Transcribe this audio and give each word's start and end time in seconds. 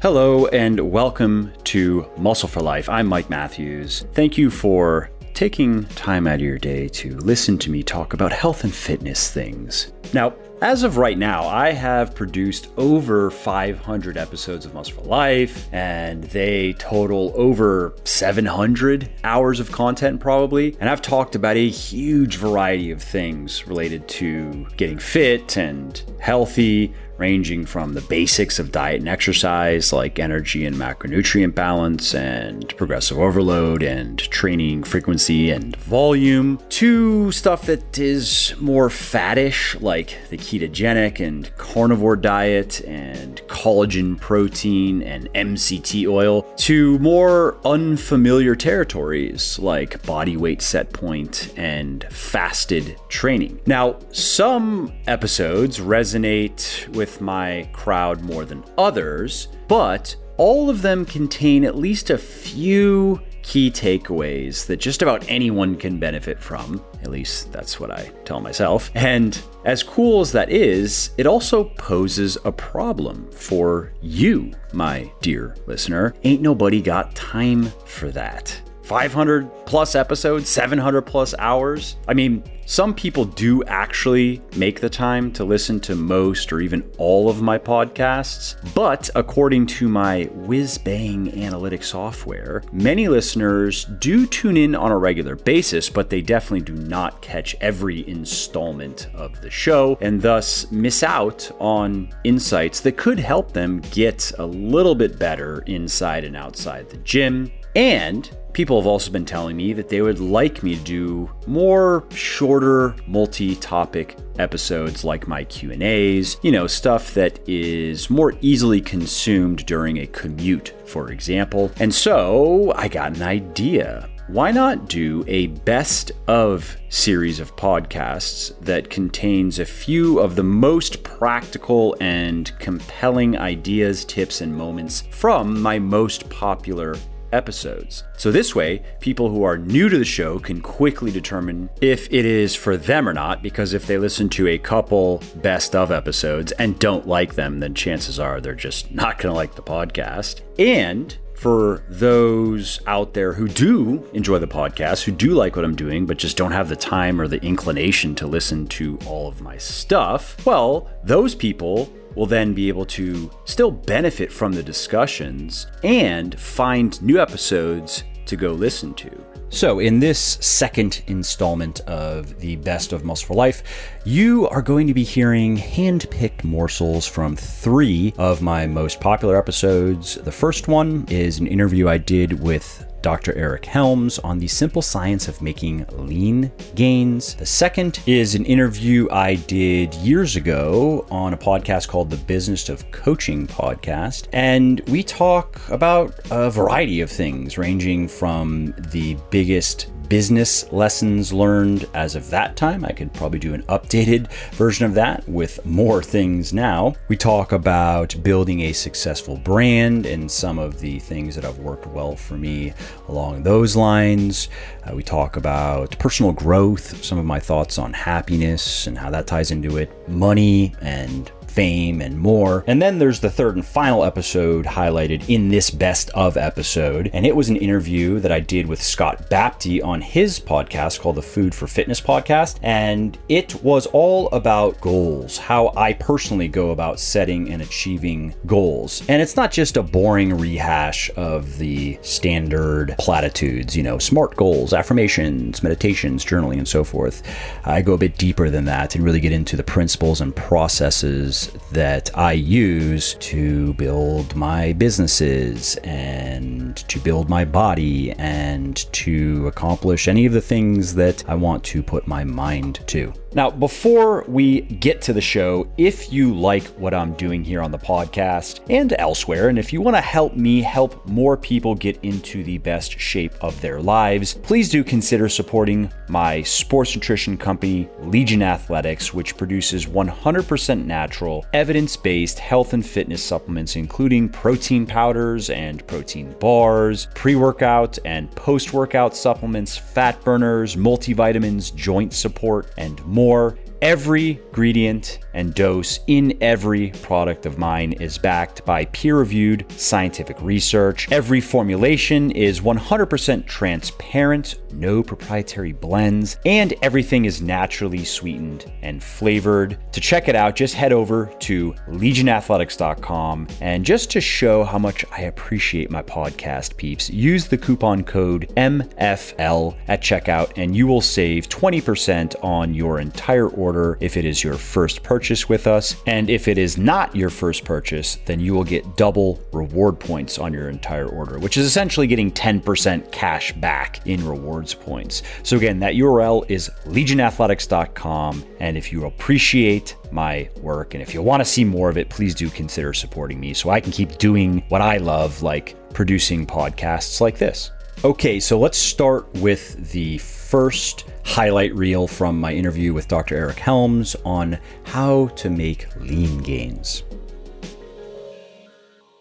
Hello, 0.00 0.46
and 0.46 0.78
welcome 0.92 1.52
to 1.64 2.08
Muscle 2.16 2.48
for 2.48 2.60
Life. 2.60 2.88
I'm 2.88 3.08
Mike 3.08 3.28
Matthews. 3.28 4.06
Thank 4.12 4.38
you 4.38 4.48
for 4.48 5.10
taking 5.34 5.86
time 5.86 6.28
out 6.28 6.36
of 6.36 6.40
your 6.40 6.56
day 6.56 6.86
to 6.86 7.16
listen 7.16 7.58
to 7.58 7.70
me 7.70 7.82
talk 7.82 8.12
about 8.12 8.32
health 8.32 8.62
and 8.62 8.72
fitness 8.72 9.28
things. 9.32 9.92
Now, 10.14 10.36
as 10.62 10.84
of 10.84 10.98
right 10.98 11.18
now, 11.18 11.46
I 11.48 11.72
have 11.72 12.14
produced 12.14 12.68
over 12.76 13.30
500 13.30 14.16
episodes 14.16 14.64
of 14.64 14.74
Muscle 14.74 15.02
for 15.02 15.08
Life, 15.08 15.68
and 15.72 16.22
they 16.24 16.74
total 16.74 17.32
over 17.34 17.94
700 18.04 19.10
hours 19.24 19.58
of 19.58 19.70
content, 19.72 20.20
probably. 20.20 20.76
And 20.78 20.88
I've 20.88 21.02
talked 21.02 21.34
about 21.34 21.56
a 21.56 21.68
huge 21.68 22.36
variety 22.36 22.92
of 22.92 23.02
things 23.02 23.66
related 23.66 24.06
to 24.08 24.66
getting 24.76 24.98
fit 24.98 25.56
and 25.56 26.00
healthy, 26.20 26.94
ranging 27.18 27.66
from 27.66 27.94
the 27.94 28.00
basics 28.02 28.58
of 28.58 28.72
diet 28.72 29.00
and 29.00 29.08
exercise, 29.08 29.92
like 29.92 30.18
energy 30.18 30.64
and 30.64 30.76
macronutrient 30.76 31.54
balance, 31.54 32.14
and 32.14 32.74
progressive 32.76 33.18
overload, 33.18 33.82
and 33.82 34.18
training 34.18 34.84
frequency 34.84 35.50
and 35.50 35.76
volume, 35.76 36.60
to 36.68 37.30
stuff 37.32 37.62
that 37.62 37.98
is 37.98 38.54
more 38.60 38.88
faddish, 38.88 39.80
like 39.80 40.16
the 40.30 40.38
ketogenic 40.38 41.24
and 41.24 41.54
carnivore 41.56 42.16
diet, 42.16 42.80
and 42.82 43.42
collagen 43.48 44.18
protein 44.20 45.02
and 45.02 45.28
MCT 45.34 46.08
oil, 46.08 46.42
to 46.56 46.98
more 47.00 47.58
unfamiliar 47.64 48.54
territories 48.54 49.58
like 49.58 50.02
body 50.06 50.36
weight 50.36 50.62
set 50.62 50.92
point 50.92 51.52
and 51.56 52.04
fasted 52.10 52.96
training. 53.08 53.60
Now, 53.66 53.98
some 54.12 54.92
episodes 55.06 55.80
resonate 55.80 56.86
with 56.94 57.07
with 57.08 57.22
my 57.22 57.66
crowd 57.72 58.20
more 58.20 58.44
than 58.44 58.62
others, 58.76 59.48
but 59.66 60.14
all 60.36 60.68
of 60.68 60.82
them 60.82 61.06
contain 61.06 61.64
at 61.64 61.74
least 61.74 62.10
a 62.10 62.18
few 62.18 63.18
key 63.42 63.70
takeaways 63.70 64.66
that 64.66 64.76
just 64.76 65.00
about 65.00 65.24
anyone 65.26 65.74
can 65.74 65.98
benefit 65.98 66.38
from. 66.38 66.84
At 67.02 67.10
least 67.10 67.50
that's 67.50 67.80
what 67.80 67.90
I 67.90 68.12
tell 68.26 68.40
myself. 68.40 68.90
And 68.94 69.40
as 69.64 69.82
cool 69.82 70.20
as 70.20 70.32
that 70.32 70.50
is, 70.50 71.12
it 71.16 71.26
also 71.26 71.64
poses 71.64 72.36
a 72.44 72.52
problem 72.52 73.30
for 73.30 73.94
you, 74.02 74.52
my 74.74 75.10
dear 75.22 75.56
listener. 75.66 76.14
Ain't 76.24 76.42
nobody 76.42 76.82
got 76.82 77.14
time 77.14 77.72
for 77.86 78.10
that. 78.10 78.60
500 78.88 79.66
plus 79.66 79.94
episodes, 79.94 80.48
700 80.48 81.02
plus 81.02 81.34
hours. 81.38 81.96
I 82.08 82.14
mean, 82.14 82.42
some 82.64 82.94
people 82.94 83.26
do 83.26 83.62
actually 83.64 84.42
make 84.56 84.80
the 84.80 84.88
time 84.88 85.30
to 85.32 85.44
listen 85.44 85.78
to 85.80 85.94
most 85.94 86.50
or 86.52 86.60
even 86.60 86.90
all 86.96 87.28
of 87.28 87.42
my 87.42 87.58
podcasts, 87.58 88.56
but 88.74 89.10
according 89.14 89.66
to 89.66 89.88
my 89.88 90.24
whiz 90.32 90.78
bang 90.78 91.42
analytic 91.42 91.82
software, 91.82 92.62
many 92.72 93.08
listeners 93.08 93.84
do 94.00 94.26
tune 94.26 94.56
in 94.56 94.74
on 94.74 94.90
a 94.90 94.98
regular 94.98 95.36
basis, 95.36 95.90
but 95.90 96.08
they 96.08 96.22
definitely 96.22 96.60
do 96.60 96.74
not 96.74 97.20
catch 97.20 97.54
every 97.60 98.08
installment 98.08 99.08
of 99.14 99.38
the 99.42 99.50
show 99.50 99.98
and 100.00 100.20
thus 100.20 100.70
miss 100.70 101.02
out 101.02 101.50
on 101.58 102.08
insights 102.24 102.80
that 102.80 102.96
could 102.96 103.18
help 103.18 103.52
them 103.52 103.80
get 103.90 104.32
a 104.38 104.46
little 104.46 104.94
bit 104.94 105.18
better 105.18 105.62
inside 105.66 106.24
and 106.24 106.36
outside 106.36 106.88
the 106.88 106.96
gym. 106.98 107.50
And 107.76 108.30
People 108.52 108.80
have 108.80 108.86
also 108.86 109.10
been 109.10 109.24
telling 109.24 109.56
me 109.56 109.72
that 109.72 109.88
they 109.88 110.02
would 110.02 110.20
like 110.20 110.62
me 110.62 110.76
to 110.76 110.82
do 110.82 111.30
more 111.46 112.04
shorter 112.10 112.96
multi-topic 113.06 114.16
episodes 114.38 115.04
like 115.04 115.28
my 115.28 115.44
Q&As, 115.44 116.36
you 116.42 116.50
know, 116.50 116.66
stuff 116.66 117.14
that 117.14 117.40
is 117.48 118.10
more 118.10 118.34
easily 118.40 118.80
consumed 118.80 119.64
during 119.66 119.98
a 119.98 120.06
commute, 120.06 120.74
for 120.86 121.12
example. 121.12 121.70
And 121.78 121.94
so, 121.94 122.72
I 122.76 122.88
got 122.88 123.16
an 123.16 123.22
idea 123.22 124.08
why 124.28 124.50
not 124.50 124.90
do 124.90 125.24
a 125.26 125.46
best 125.46 126.12
of 126.26 126.76
series 126.90 127.40
of 127.40 127.56
podcasts 127.56 128.58
that 128.60 128.90
contains 128.90 129.58
a 129.58 129.64
few 129.64 130.18
of 130.18 130.36
the 130.36 130.42
most 130.42 131.02
practical 131.02 131.96
and 132.00 132.52
compelling 132.58 133.38
ideas, 133.38 134.04
tips, 134.04 134.42
and 134.42 134.54
moments 134.54 135.04
from 135.10 135.62
my 135.62 135.78
most 135.78 136.28
popular 136.28 136.94
episodes. 137.32 138.04
So, 138.16 138.30
this 138.30 138.54
way, 138.54 138.82
people 139.00 139.28
who 139.28 139.42
are 139.42 139.58
new 139.58 139.88
to 139.88 139.98
the 139.98 140.04
show 140.04 140.38
can 140.38 140.60
quickly 140.60 141.10
determine 141.10 141.70
if 141.80 142.06
it 142.12 142.24
is 142.24 142.54
for 142.54 142.76
them 142.76 143.08
or 143.08 143.12
not, 143.12 143.42
because 143.42 143.72
if 143.72 143.86
they 143.86 143.98
listen 143.98 144.28
to 144.30 144.48
a 144.48 144.58
couple 144.58 145.22
best 145.36 145.74
of 145.74 145.90
episodes 145.90 146.52
and 146.52 146.78
don't 146.78 147.06
like 147.06 147.34
them, 147.34 147.60
then 147.60 147.74
chances 147.74 148.18
are 148.18 148.40
they're 148.40 148.54
just 148.54 148.90
not 148.94 149.18
going 149.18 149.32
to 149.32 149.36
like 149.36 149.54
the 149.54 149.62
podcast. 149.62 150.40
And 150.58 151.16
for 151.38 151.84
those 151.88 152.80
out 152.88 153.14
there 153.14 153.32
who 153.32 153.46
do 153.46 154.04
enjoy 154.12 154.38
the 154.40 154.48
podcast, 154.48 155.04
who 155.04 155.12
do 155.12 155.34
like 155.34 155.54
what 155.54 155.64
I'm 155.64 155.76
doing, 155.76 156.04
but 156.04 156.18
just 156.18 156.36
don't 156.36 156.50
have 156.50 156.68
the 156.68 156.74
time 156.74 157.20
or 157.20 157.28
the 157.28 157.40
inclination 157.44 158.16
to 158.16 158.26
listen 158.26 158.66
to 158.68 158.98
all 159.06 159.28
of 159.28 159.40
my 159.40 159.56
stuff, 159.56 160.44
well, 160.44 160.90
those 161.04 161.36
people 161.36 161.92
will 162.14 162.26
then 162.26 162.54
be 162.54 162.68
able 162.68 162.86
to 162.86 163.30
still 163.44 163.70
benefit 163.70 164.32
from 164.32 164.52
the 164.52 164.62
discussions 164.62 165.66
and 165.82 166.38
find 166.38 167.00
new 167.02 167.20
episodes 167.20 168.04
to 168.26 168.36
go 168.36 168.52
listen 168.52 168.94
to. 168.94 169.10
So, 169.50 169.78
in 169.78 169.98
this 169.98 170.18
second 170.18 171.02
installment 171.06 171.80
of 171.80 172.38
the 172.38 172.56
Best 172.56 172.92
of 172.92 173.02
Muscle 173.02 173.28
for 173.28 173.34
Life, 173.34 173.62
you 174.04 174.46
are 174.48 174.60
going 174.60 174.86
to 174.86 174.92
be 174.92 175.04
hearing 175.04 175.56
hand 175.56 176.06
picked 176.10 176.44
morsels 176.44 177.06
from 177.06 177.34
three 177.34 178.12
of 178.18 178.42
my 178.42 178.66
most 178.66 179.00
popular 179.00 179.38
episodes. 179.38 180.16
The 180.16 180.32
first 180.32 180.68
one 180.68 181.06
is 181.08 181.38
an 181.38 181.46
interview 181.46 181.88
I 181.88 181.96
did 181.96 182.40
with 182.40 182.84
Dr. 183.02 183.36
Eric 183.36 183.64
Helms 183.64 184.18
on 184.20 184.38
the 184.38 184.48
simple 184.48 184.82
science 184.82 185.28
of 185.28 185.40
making 185.42 185.86
lean 185.92 186.50
gains. 186.74 187.34
The 187.34 187.46
second 187.46 188.00
is 188.06 188.34
an 188.34 188.44
interview 188.44 189.08
I 189.10 189.36
did 189.36 189.94
years 189.94 190.36
ago 190.36 191.06
on 191.10 191.34
a 191.34 191.38
podcast 191.38 191.88
called 191.88 192.10
the 192.10 192.16
Business 192.16 192.68
of 192.68 192.90
Coaching 192.90 193.46
podcast. 193.46 194.28
And 194.32 194.80
we 194.88 195.02
talk 195.02 195.60
about 195.68 196.18
a 196.30 196.50
variety 196.50 197.00
of 197.00 197.10
things, 197.10 197.58
ranging 197.58 198.08
from 198.08 198.74
the 198.90 199.16
biggest 199.30 199.90
business 200.08 200.70
lessons 200.72 201.32
learned 201.32 201.88
as 201.94 202.14
of 202.14 202.30
that 202.30 202.56
time. 202.56 202.84
I 202.84 202.92
could 202.92 203.12
probably 203.12 203.38
do 203.38 203.54
an 203.54 203.62
updated 203.64 204.30
version 204.52 204.86
of 204.86 204.94
that 204.94 205.28
with 205.28 205.64
more 205.64 206.02
things 206.02 206.52
now. 206.52 206.94
We 207.08 207.16
talk 207.16 207.52
about 207.52 208.14
building 208.22 208.60
a 208.62 208.72
successful 208.72 209.36
brand 209.36 210.06
and 210.06 210.30
some 210.30 210.58
of 210.58 210.80
the 210.80 210.98
things 210.98 211.34
that 211.34 211.44
have 211.44 211.58
worked 211.58 211.86
well 211.86 212.16
for 212.16 212.36
me 212.36 212.72
along 213.08 213.42
those 213.42 213.76
lines. 213.76 214.48
Uh, 214.84 214.94
we 214.94 215.02
talk 215.02 215.36
about 215.36 215.98
personal 215.98 216.32
growth, 216.32 217.04
some 217.04 217.18
of 217.18 217.24
my 217.24 217.40
thoughts 217.40 217.78
on 217.78 217.92
happiness 217.92 218.86
and 218.86 218.96
how 218.96 219.10
that 219.10 219.26
ties 219.26 219.50
into 219.50 219.76
it, 219.76 219.90
money 220.08 220.74
and 220.80 221.30
fame, 221.50 222.00
and 222.00 222.18
more. 222.18 222.64
And 222.66 222.80
then 222.80 222.98
there's 222.98 223.20
the 223.20 223.30
third 223.30 223.56
and 223.56 223.64
final 223.64 224.04
episode 224.04 224.64
highlighted 224.64 225.28
in 225.28 225.48
this 225.48 225.70
best 225.70 226.10
of 226.10 226.36
episode. 226.36 227.10
And 227.12 227.26
it 227.26 227.34
was 227.34 227.48
an 227.48 227.56
interview 227.56 228.20
that 228.20 228.32
I 228.32 228.40
did 228.40 228.66
with 228.66 228.82
Scott 228.82 229.28
Baptie 229.30 229.84
on 229.84 230.00
his 230.00 230.38
podcast 230.38 231.00
called 231.00 231.16
the 231.16 231.22
Food 231.22 231.54
for 231.54 231.66
Fitness 231.66 232.00
podcast. 232.00 232.58
And 232.62 233.18
it 233.28 233.62
was 233.62 233.86
all 233.86 234.28
about 234.30 234.80
goals, 234.80 235.38
how 235.38 235.72
I 235.76 235.92
personally 235.92 236.48
go 236.48 236.70
about 236.70 237.00
setting 237.00 237.50
and 237.52 237.62
achieving 237.62 238.34
goals. 238.46 239.02
And 239.08 239.22
it's 239.22 239.36
not 239.36 239.50
just 239.50 239.76
a 239.76 239.82
boring 239.82 240.36
rehash 240.36 241.10
of 241.16 241.58
the 241.58 241.98
standard 242.02 242.94
platitudes, 242.98 243.76
you 243.76 243.82
know, 243.82 243.98
SMART 243.98 244.36
goals, 244.36 244.72
affirmations, 244.72 245.62
meditations, 245.62 246.24
journaling, 246.24 246.58
and 246.58 246.68
so 246.68 246.84
forth. 246.84 247.22
I 247.64 247.82
go 247.82 247.94
a 247.94 247.98
bit 247.98 248.18
deeper 248.18 248.50
than 248.50 248.64
that 248.66 248.94
and 248.94 249.04
really 249.04 249.20
get 249.20 249.32
into 249.32 249.56
the 249.56 249.62
principles 249.62 250.20
and 250.20 250.34
processes 250.34 251.37
that 251.72 252.10
I 252.16 252.32
use 252.32 253.14
to 253.14 253.72
build 253.74 254.34
my 254.34 254.72
businesses 254.72 255.76
and 255.84 256.76
to 256.88 256.98
build 256.98 257.28
my 257.28 257.44
body 257.44 258.12
and 258.12 258.76
to 258.92 259.46
accomplish 259.46 260.08
any 260.08 260.26
of 260.26 260.32
the 260.32 260.40
things 260.40 260.94
that 260.94 261.28
I 261.28 261.34
want 261.34 261.64
to 261.64 261.82
put 261.82 262.06
my 262.06 262.24
mind 262.24 262.80
to. 262.88 263.12
Now, 263.34 263.50
before 263.50 264.24
we 264.26 264.62
get 264.62 265.02
to 265.02 265.12
the 265.12 265.20
show, 265.20 265.70
if 265.76 266.10
you 266.10 266.34
like 266.34 266.64
what 266.78 266.94
I'm 266.94 267.12
doing 267.12 267.44
here 267.44 267.60
on 267.60 267.70
the 267.70 267.78
podcast 267.78 268.60
and 268.70 268.94
elsewhere, 268.98 269.50
and 269.50 269.58
if 269.58 269.70
you 269.70 269.82
want 269.82 269.98
to 269.98 270.00
help 270.00 270.34
me 270.34 270.62
help 270.62 271.06
more 271.06 271.36
people 271.36 271.74
get 271.74 271.98
into 272.02 272.42
the 272.42 272.56
best 272.56 272.98
shape 272.98 273.34
of 273.42 273.60
their 273.60 273.80
lives, 273.80 274.32
please 274.32 274.70
do 274.70 274.82
consider 274.82 275.28
supporting 275.28 275.92
my 276.08 276.42
sports 276.42 276.96
nutrition 276.96 277.36
company, 277.36 277.86
Legion 278.00 278.42
Athletics, 278.42 279.12
which 279.12 279.36
produces 279.36 279.84
100% 279.84 280.86
natural, 280.86 281.44
evidence 281.52 281.98
based 281.98 282.38
health 282.38 282.72
and 282.72 282.84
fitness 282.84 283.22
supplements, 283.22 283.76
including 283.76 284.30
protein 284.30 284.86
powders 284.86 285.50
and 285.50 285.86
protein 285.86 286.34
bars, 286.40 287.08
pre 287.14 287.36
workout 287.36 287.98
and 288.06 288.30
post 288.30 288.72
workout 288.72 289.14
supplements, 289.14 289.76
fat 289.76 290.18
burners, 290.24 290.76
multivitamins, 290.76 291.74
joint 291.74 292.14
support, 292.14 292.72
and 292.78 293.04
more 293.04 293.17
more. 293.18 293.58
Every 293.80 294.40
ingredient 294.58 295.20
and 295.34 295.54
dose 295.54 296.00
in 296.08 296.36
every 296.40 296.90
product 297.02 297.46
of 297.46 297.58
mine 297.58 297.92
is 297.92 298.18
backed 298.18 298.64
by 298.64 298.86
peer 298.86 299.16
reviewed 299.16 299.64
scientific 299.70 300.36
research. 300.42 301.06
Every 301.12 301.40
formulation 301.40 302.32
is 302.32 302.60
100% 302.60 303.46
transparent, 303.46 304.56
no 304.72 305.00
proprietary 305.00 305.72
blends, 305.72 306.38
and 306.44 306.74
everything 306.82 307.24
is 307.24 307.40
naturally 307.40 308.04
sweetened 308.04 308.68
and 308.82 309.00
flavored. 309.00 309.78
To 309.92 310.00
check 310.00 310.26
it 310.26 310.34
out, 310.34 310.56
just 310.56 310.74
head 310.74 310.92
over 310.92 311.26
to 311.38 311.72
legionathletics.com. 311.88 313.46
And 313.60 313.84
just 313.84 314.10
to 314.10 314.20
show 314.20 314.64
how 314.64 314.78
much 314.78 315.04
I 315.12 315.20
appreciate 315.20 315.88
my 315.88 316.02
podcast 316.02 316.76
peeps, 316.76 317.10
use 317.10 317.46
the 317.46 317.58
coupon 317.58 318.02
code 318.02 318.52
MFL 318.56 319.76
at 319.86 320.02
checkout 320.02 320.50
and 320.56 320.74
you 320.74 320.88
will 320.88 321.00
save 321.00 321.48
20% 321.48 322.34
on 322.42 322.74
your 322.74 322.98
entire 322.98 323.46
order 323.46 323.67
order 323.68 323.98
if 324.00 324.16
it 324.16 324.24
is 324.24 324.42
your 324.42 324.54
first 324.54 325.02
purchase 325.02 325.46
with 325.46 325.66
us. 325.66 325.96
And 326.06 326.30
if 326.30 326.48
it 326.48 326.56
is 326.56 326.78
not 326.78 327.14
your 327.14 327.28
first 327.28 327.64
purchase, 327.64 328.16
then 328.24 328.40
you 328.40 328.54
will 328.54 328.64
get 328.64 328.96
double 328.96 329.40
reward 329.52 330.00
points 330.00 330.38
on 330.38 330.54
your 330.54 330.70
entire 330.70 331.06
order, 331.06 331.38
which 331.38 331.58
is 331.58 331.66
essentially 331.66 332.06
getting 332.06 332.32
10% 332.32 333.12
cash 333.12 333.52
back 333.52 334.06
in 334.06 334.26
rewards 334.26 334.72
points. 334.72 335.22
So 335.42 335.58
again, 335.58 335.78
that 335.80 335.94
URL 335.94 336.50
is 336.50 336.70
legionathletics.com. 336.86 338.44
And 338.60 338.76
if 338.78 338.90
you 338.90 339.04
appreciate 339.04 339.96
my 340.10 340.48
work 340.62 340.94
and 340.94 341.02
if 341.02 341.12
you 341.12 341.20
want 341.20 341.40
to 341.42 341.44
see 341.44 341.64
more 341.64 341.90
of 341.90 341.98
it, 341.98 342.08
please 342.08 342.34
do 342.34 342.48
consider 342.48 342.94
supporting 342.94 343.38
me 343.38 343.52
so 343.52 343.68
I 343.68 343.80
can 343.80 343.92
keep 343.92 344.16
doing 344.16 344.64
what 344.70 344.80
I 344.80 344.96
love, 344.96 345.42
like 345.42 345.76
producing 345.92 346.46
podcasts 346.46 347.20
like 347.20 347.36
this. 347.36 347.70
Okay, 348.04 348.38
so 348.38 348.58
let's 348.58 348.78
start 348.78 349.32
with 349.34 349.90
the 349.90 350.18
first 350.18 351.04
highlight 351.28 351.74
reel 351.74 352.08
from 352.08 352.40
my 352.40 352.54
interview 352.54 352.94
with 352.94 353.06
Dr. 353.06 353.36
Eric 353.36 353.58
Helms 353.58 354.16
on 354.24 354.58
how 354.84 355.28
to 355.36 355.50
make 355.50 355.86
lean 355.96 356.38
gains. 356.38 357.02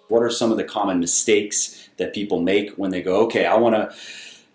What 0.07 0.23
are 0.23 0.29
some 0.29 0.49
of 0.49 0.57
the 0.57 0.63
common 0.63 1.01
mistakes 1.01 1.89
that 1.97 2.13
people 2.13 2.39
make 2.39 2.71
when 2.71 2.91
they 2.91 3.01
go, 3.01 3.25
okay, 3.25 3.45
I 3.45 3.55
want 3.57 3.75
to. 3.75 3.95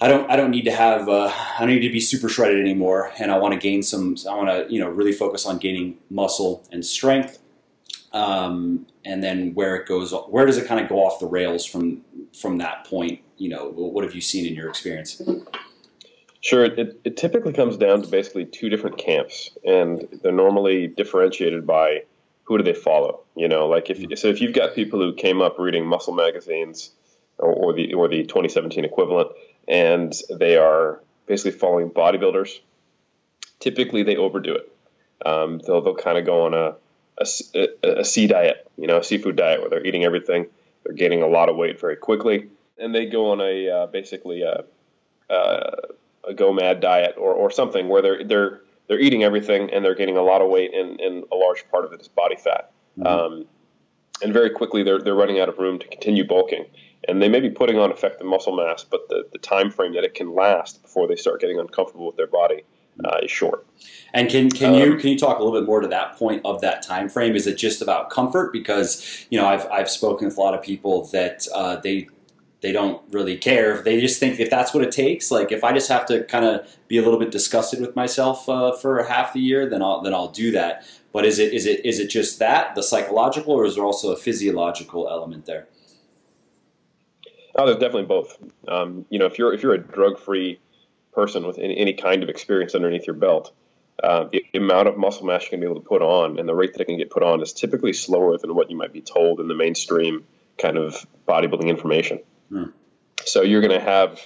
I 0.01 0.09
don't. 0.09 0.29
I 0.29 0.35
don't 0.35 0.51
need 0.51 0.65
to 0.65 0.73
have. 0.73 1.09
Uh, 1.09 1.31
I 1.31 1.59
don't 1.61 1.69
need 1.69 1.87
to 1.87 1.93
be 1.93 2.01
super 2.01 2.29
shredded 2.29 2.59
anymore, 2.59 3.13
and 3.21 3.31
I 3.31 3.39
want 3.39 3.55
to 3.55 3.61
gain 3.61 3.85
some. 3.85 4.17
I 4.29 4.35
want 4.35 4.49
to, 4.49 4.73
you 4.73 4.81
know, 4.81 4.89
really 4.89 5.13
focus 5.13 5.47
on 5.47 5.59
gaining 5.59 5.99
muscle 6.11 6.67
and 6.73 6.85
strength. 6.85 7.39
Um, 8.13 8.87
and 9.05 9.23
then 9.23 9.55
where 9.55 9.77
it 9.77 9.87
goes, 9.87 10.13
where 10.29 10.45
does 10.45 10.59
it 10.59 10.67
kind 10.67 10.81
of 10.81 10.89
go 10.89 10.97
off 11.07 11.21
the 11.21 11.27
rails 11.27 11.65
from 11.65 12.01
from 12.37 12.59
that 12.59 12.85
point? 12.87 13.21
You 13.37 13.51
know, 13.51 13.69
what 13.69 14.03
have 14.03 14.15
you 14.15 14.21
seen 14.21 14.45
in 14.45 14.55
your 14.55 14.69
experience? 14.69 15.23
Sure. 16.43 16.65
It, 16.65 17.01
it 17.05 17.17
typically 17.17 17.53
comes 17.53 17.77
down 17.77 18.03
to 18.03 18.09
basically 18.09 18.45
two 18.45 18.69
different 18.69 18.99
camps, 18.99 19.51
and 19.65 20.07
they're 20.23 20.33
normally 20.33 20.89
differentiated 20.89 21.67
by 21.67 22.03
who 22.43 22.59
do 22.59 22.65
they 22.65 22.75
follow. 22.75 23.21
You 23.37 23.47
know, 23.47 23.69
like 23.69 23.91
if 23.91 24.19
so, 24.19 24.27
if 24.27 24.41
you've 24.41 24.53
got 24.53 24.75
people 24.75 25.01
who 25.01 25.15
came 25.15 25.41
up 25.41 25.59
reading 25.61 25.87
muscle 25.87 26.13
magazines 26.13 26.91
or, 27.39 27.53
or 27.53 27.73
the 27.73 27.95
or 27.95 28.09
the 28.09 28.25
2017 28.25 28.85
equivalent, 28.85 29.31
and 29.69 30.13
they 30.37 30.57
are 30.57 31.01
basically 31.27 31.53
following 31.53 31.91
bodybuilders, 31.91 32.59
typically 33.61 34.03
they 34.03 34.17
overdo 34.17 34.57
it. 34.57 34.73
Um, 35.25 35.61
they'll 35.65 35.81
they'll 35.81 35.95
kind 35.95 36.19
of 36.19 36.27
go 36.27 36.47
on 36.47 36.55
a, 36.55 36.75
a, 37.55 38.01
a 38.01 38.05
sea 38.05 38.27
diet, 38.27 38.69
you 38.77 38.89
know, 38.89 38.99
a 38.99 39.05
seafood 39.05 39.37
diet 39.37 39.61
where 39.61 39.71
they're 39.71 39.87
eating 39.87 40.05
everything, 40.05 40.47
they're 40.83 40.95
gaining 40.95 41.23
a 41.23 41.29
lot 41.29 41.49
of 41.49 41.55
weight 41.55 41.81
very 41.81 41.97
quickly, 41.97 42.49
and 42.79 42.93
they 42.93 43.07
go 43.07 43.31
on 43.31 43.41
a 43.41 43.69
uh, 43.69 43.87
basically 43.87 44.43
a, 44.43 44.65
uh, 45.31 45.71
a 46.27 46.35
go 46.35 46.53
mad 46.53 46.81
diet 46.81 47.15
or, 47.19 47.33
or 47.33 47.51
something 47.51 47.89
where 47.89 48.03
they're 48.03 48.25
they're 48.25 48.61
they're 48.89 49.01
eating 49.01 49.23
everything 49.23 49.71
and 49.71 49.85
they're 49.85 49.95
gaining 49.95 50.17
a 50.17 50.23
lot 50.23 50.43
of 50.43 50.51
weight 50.51 50.75
and, 50.75 51.01
and 51.01 51.25
a 51.33 51.37
large 51.37 51.69
part 51.71 51.85
of 51.85 51.93
it 51.93 52.01
is 52.01 52.09
body 52.09 52.37
fat. 52.37 52.73
Mm-hmm. 52.99 53.07
Um, 53.07 53.47
and 54.23 54.33
very 54.33 54.51
quickly 54.51 54.83
they're 54.83 55.01
they're 55.01 55.15
running 55.15 55.41
out 55.41 55.49
of 55.49 55.59
room 55.59 55.79
to 55.79 55.87
continue 55.89 56.27
bulking. 56.27 56.67
And 57.09 57.21
they 57.21 57.29
may 57.29 57.41
be 57.41 57.51
putting 57.51 57.79
on 57.79 57.91
effective 57.91 58.27
muscle 58.27 58.55
mass, 58.55 58.85
but 58.85 59.09
the, 59.09 59.27
the 59.33 59.39
time 59.39 59.73
frame 59.73 59.93
that 59.95 60.05
it 60.05 60.15
can 60.15 60.35
last 60.37 60.83
before 60.83 61.09
they 61.09 61.17
start 61.17 61.41
getting 61.41 61.59
uncomfortable 61.59 62.07
with 62.07 62.17
their 62.17 62.29
body 62.29 62.63
uh, 63.05 63.19
is 63.23 63.31
short. 63.31 63.67
And 64.15 64.31
can 64.31 64.51
can 64.51 64.75
you 64.75 64.93
um, 64.93 65.01
can 65.01 65.11
you 65.11 65.19
talk 65.19 65.39
a 65.39 65.43
little 65.43 65.59
bit 65.59 65.67
more 65.67 65.81
to 65.81 65.89
that 65.89 66.17
point 66.17 66.43
of 66.45 66.61
that 66.61 66.83
time 66.83 67.09
frame? 67.09 67.35
Is 67.35 67.47
it 67.47 67.57
just 67.57 67.83
about 67.83 68.11
comfort? 68.11 68.53
Because 68.53 69.27
you 69.31 69.39
know 69.39 69.47
I've 69.47 69.67
I've 69.67 69.91
spoken 69.91 70.27
with 70.27 70.37
a 70.37 70.41
lot 70.41 70.55
of 70.55 70.63
people 70.63 71.07
that 71.07 71.47
uh, 71.55 71.77
they 71.77 72.09
they 72.63 72.73
don't 72.73 73.03
really 73.13 73.37
care. 73.37 73.83
They 73.83 74.01
just 74.01 74.21
think 74.21 74.39
if 74.39 74.49
that's 74.49 74.73
what 74.73 74.85
it 74.85 74.93
takes, 74.93 75.31
like 75.31 75.51
if 75.51 75.65
I 75.65 75.73
just 75.73 75.89
have 75.89 76.07
to 76.07 76.25
kind 76.25 76.45
of 76.45 76.67
be 76.89 76.97
a 76.97 77.03
little 77.03 77.19
bit 77.19 77.33
disgusted 77.33 77.81
with 77.81 77.95
myself 77.97 78.49
uh, 78.49 78.73
for 78.73 79.03
half 79.03 79.33
the 79.33 79.41
year, 79.41 79.69
then 79.69 79.83
I'll 79.83 80.01
then 80.01 80.15
I'll 80.15 80.31
do 80.31 80.53
that. 80.53 80.87
But 81.13 81.27
is 81.27 81.39
it 81.39 81.53
is 81.53 81.67
it 81.67 81.85
is 81.85 81.99
it 81.99 82.09
just 82.09 82.39
that 82.39 82.75
the 82.75 82.83
psychological, 82.83 83.53
or 83.53 83.67
is 83.67 83.75
there 83.75 83.85
also 83.85 84.13
a 84.13 84.17
physiological 84.17 85.09
element 85.09 85.45
there? 85.45 85.67
Oh, 87.55 87.67
there's 87.67 87.79
definitely 87.79 88.07
both. 88.07 88.39
Um, 88.69 89.05
you 89.11 89.19
know, 89.19 89.27
if 89.27 89.39
you're 89.39 89.53
if 89.53 89.63
you're 89.63 89.75
a 89.75 89.79
drug 89.79 90.19
free 90.19 90.61
person 91.13 91.47
with 91.47 91.59
any, 91.59 91.77
any, 91.77 91.93
kind 91.93 92.23
of 92.23 92.31
experience 92.31 92.75
underneath 92.75 93.07
your 93.07 93.17
belt, 93.17 93.53
uh, 94.03 94.27
the 94.33 94.47
amount 94.55 94.89
of 94.89 94.97
muscle 94.97 95.27
mass 95.27 95.43
you 95.43 95.51
can 95.51 95.61
be 95.61 95.67
able 95.67 95.81
to 95.81 95.87
put 95.87 96.01
on 96.01 96.39
and 96.39 96.49
the 96.49 96.55
rate 96.55 96.73
that 96.73 96.81
it 96.81 96.87
can 96.87 96.97
get 96.97 97.11
put 97.11 97.23
on 97.23 97.43
is 97.43 97.53
typically 97.53 97.93
slower 97.93 98.39
than 98.39 98.55
what 98.55 98.71
you 98.71 98.77
might 98.77 98.95
be 98.95 99.03
told 99.03 99.39
in 99.39 99.49
the 99.49 99.55
mainstream 99.55 100.25
kind 100.57 100.79
of 100.79 101.07
bodybuilding 101.29 101.69
information. 101.69 102.21
Hmm. 102.53 102.71
So 103.25 103.43
you're 103.43 103.61
going 103.61 103.73
to 103.73 103.85
have, 103.85 104.21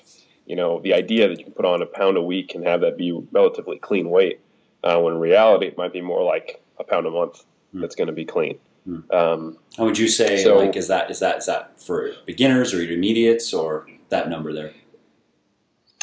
you 0.46 0.56
know, 0.56 0.80
the 0.80 0.94
idea 0.94 1.28
that 1.28 1.38
you 1.38 1.44
can 1.44 1.52
put 1.52 1.64
on 1.64 1.80
a 1.80 1.86
pound 1.86 2.16
a 2.16 2.22
week 2.22 2.54
and 2.54 2.66
have 2.66 2.80
that 2.80 2.96
be 2.96 3.12
relatively 3.30 3.78
clean 3.78 4.10
weight, 4.10 4.40
uh, 4.82 4.98
when 5.00 5.14
in 5.14 5.20
reality 5.20 5.66
it 5.66 5.78
might 5.78 5.92
be 5.92 6.00
more 6.00 6.22
like 6.22 6.62
a 6.78 6.84
pound 6.84 7.06
a 7.06 7.10
month 7.10 7.44
hmm. 7.72 7.80
that's 7.80 7.94
going 7.94 8.08
to 8.08 8.12
be 8.12 8.24
clean. 8.24 8.58
Hmm. 8.84 9.00
Um, 9.10 9.58
How 9.76 9.84
would 9.84 9.98
you 9.98 10.08
say? 10.08 10.42
So, 10.42 10.56
like, 10.56 10.76
is 10.76 10.88
that 10.88 11.10
is 11.10 11.20
that 11.20 11.38
is 11.38 11.46
that 11.46 11.80
for 11.80 12.12
beginners 12.24 12.74
or 12.74 12.80
intermediates 12.80 13.52
or 13.52 13.86
that 14.08 14.28
number 14.28 14.52
there? 14.52 14.72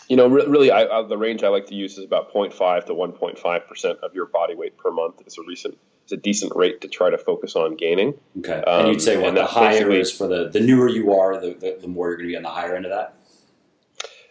You 0.09 0.17
know, 0.17 0.27
re- 0.27 0.45
really, 0.45 0.71
I, 0.71 0.83
I, 0.83 1.07
the 1.07 1.17
range 1.17 1.43
I 1.43 1.47
like 1.47 1.67
to 1.67 1.75
use 1.75 1.97
is 1.97 2.05
about 2.05 2.33
0.5 2.33 2.85
to 2.85 2.93
1.5 2.93 3.67
percent 3.67 3.99
of 3.99 4.13
your 4.13 4.25
body 4.25 4.55
weight 4.55 4.77
per 4.77 4.91
month. 4.91 5.21
It's 5.21 5.37
a 5.37 5.41
recent 5.47 5.77
it's 6.03 6.11
a 6.11 6.17
decent 6.17 6.53
rate 6.55 6.81
to 6.81 6.89
try 6.89 7.09
to 7.09 7.17
focus 7.17 7.55
on 7.55 7.75
gaining. 7.75 8.13
Okay, 8.39 8.61
um, 8.63 8.81
and 8.81 8.87
you'd 8.89 9.01
say 9.01 9.17
what 9.17 9.35
the 9.35 9.45
higher 9.45 9.89
is 9.89 10.11
for 10.11 10.27
the 10.27 10.49
the 10.49 10.59
newer 10.59 10.89
you 10.89 11.13
are, 11.13 11.39
the, 11.39 11.53
the, 11.53 11.77
the 11.81 11.87
more 11.87 12.09
you're 12.09 12.17
going 12.17 12.29
to 12.29 12.31
be 12.33 12.37
on 12.37 12.43
the 12.43 12.49
higher 12.49 12.75
end 12.75 12.85
of 12.85 12.91
that. 12.91 13.15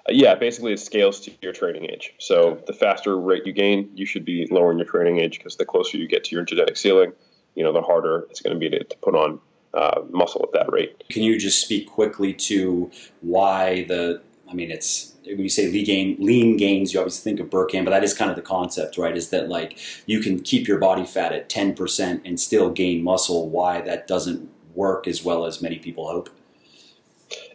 Uh, 0.08 0.12
yeah, 0.12 0.34
basically 0.34 0.72
it 0.72 0.80
scales 0.80 1.20
to 1.20 1.32
your 1.40 1.52
training 1.52 1.84
age. 1.84 2.14
So 2.18 2.50
okay. 2.50 2.64
the 2.66 2.72
faster 2.72 3.18
rate 3.18 3.46
you 3.46 3.52
gain, 3.52 3.90
you 3.94 4.04
should 4.04 4.24
be 4.24 4.46
lowering 4.50 4.78
your 4.78 4.86
training 4.86 5.20
age 5.20 5.38
because 5.38 5.56
the 5.56 5.64
closer 5.64 5.96
you 5.96 6.08
get 6.08 6.24
to 6.24 6.34
your 6.34 6.44
genetic 6.44 6.76
ceiling, 6.76 7.12
you 7.54 7.62
know, 7.62 7.72
the 7.72 7.82
harder 7.82 8.26
it's 8.28 8.40
going 8.40 8.54
to 8.54 8.58
be 8.58 8.68
to, 8.68 8.84
to 8.84 8.96
put 8.98 9.14
on 9.14 9.40
uh, 9.74 10.02
muscle 10.10 10.42
at 10.42 10.52
that 10.52 10.72
rate. 10.72 11.04
Can 11.08 11.22
you 11.22 11.38
just 11.38 11.60
speak 11.60 11.88
quickly 11.88 12.34
to 12.34 12.90
why 13.20 13.84
the? 13.84 14.22
I 14.50 14.54
mean, 14.54 14.70
it's 14.70 15.11
when 15.24 15.40
you 15.40 15.48
say 15.48 15.70
lean, 15.70 15.84
gain, 15.84 16.16
lean 16.18 16.56
gains, 16.56 16.92
you 16.92 17.00
obviously 17.00 17.30
think 17.30 17.40
of 17.40 17.50
Berkhan, 17.50 17.84
but 17.84 17.90
that 17.90 18.04
is 18.04 18.14
kind 18.14 18.30
of 18.30 18.36
the 18.36 18.42
concept, 18.42 18.98
right? 18.98 19.16
Is 19.16 19.30
that 19.30 19.48
like 19.48 19.78
you 20.06 20.20
can 20.20 20.40
keep 20.40 20.66
your 20.66 20.78
body 20.78 21.04
fat 21.04 21.32
at 21.32 21.48
10% 21.48 22.20
and 22.24 22.40
still 22.40 22.70
gain 22.70 23.02
muscle. 23.02 23.48
Why 23.48 23.80
that 23.82 24.06
doesn't 24.06 24.48
work 24.74 25.06
as 25.06 25.24
well 25.24 25.44
as 25.44 25.62
many 25.62 25.78
people 25.78 26.08
hope? 26.08 26.28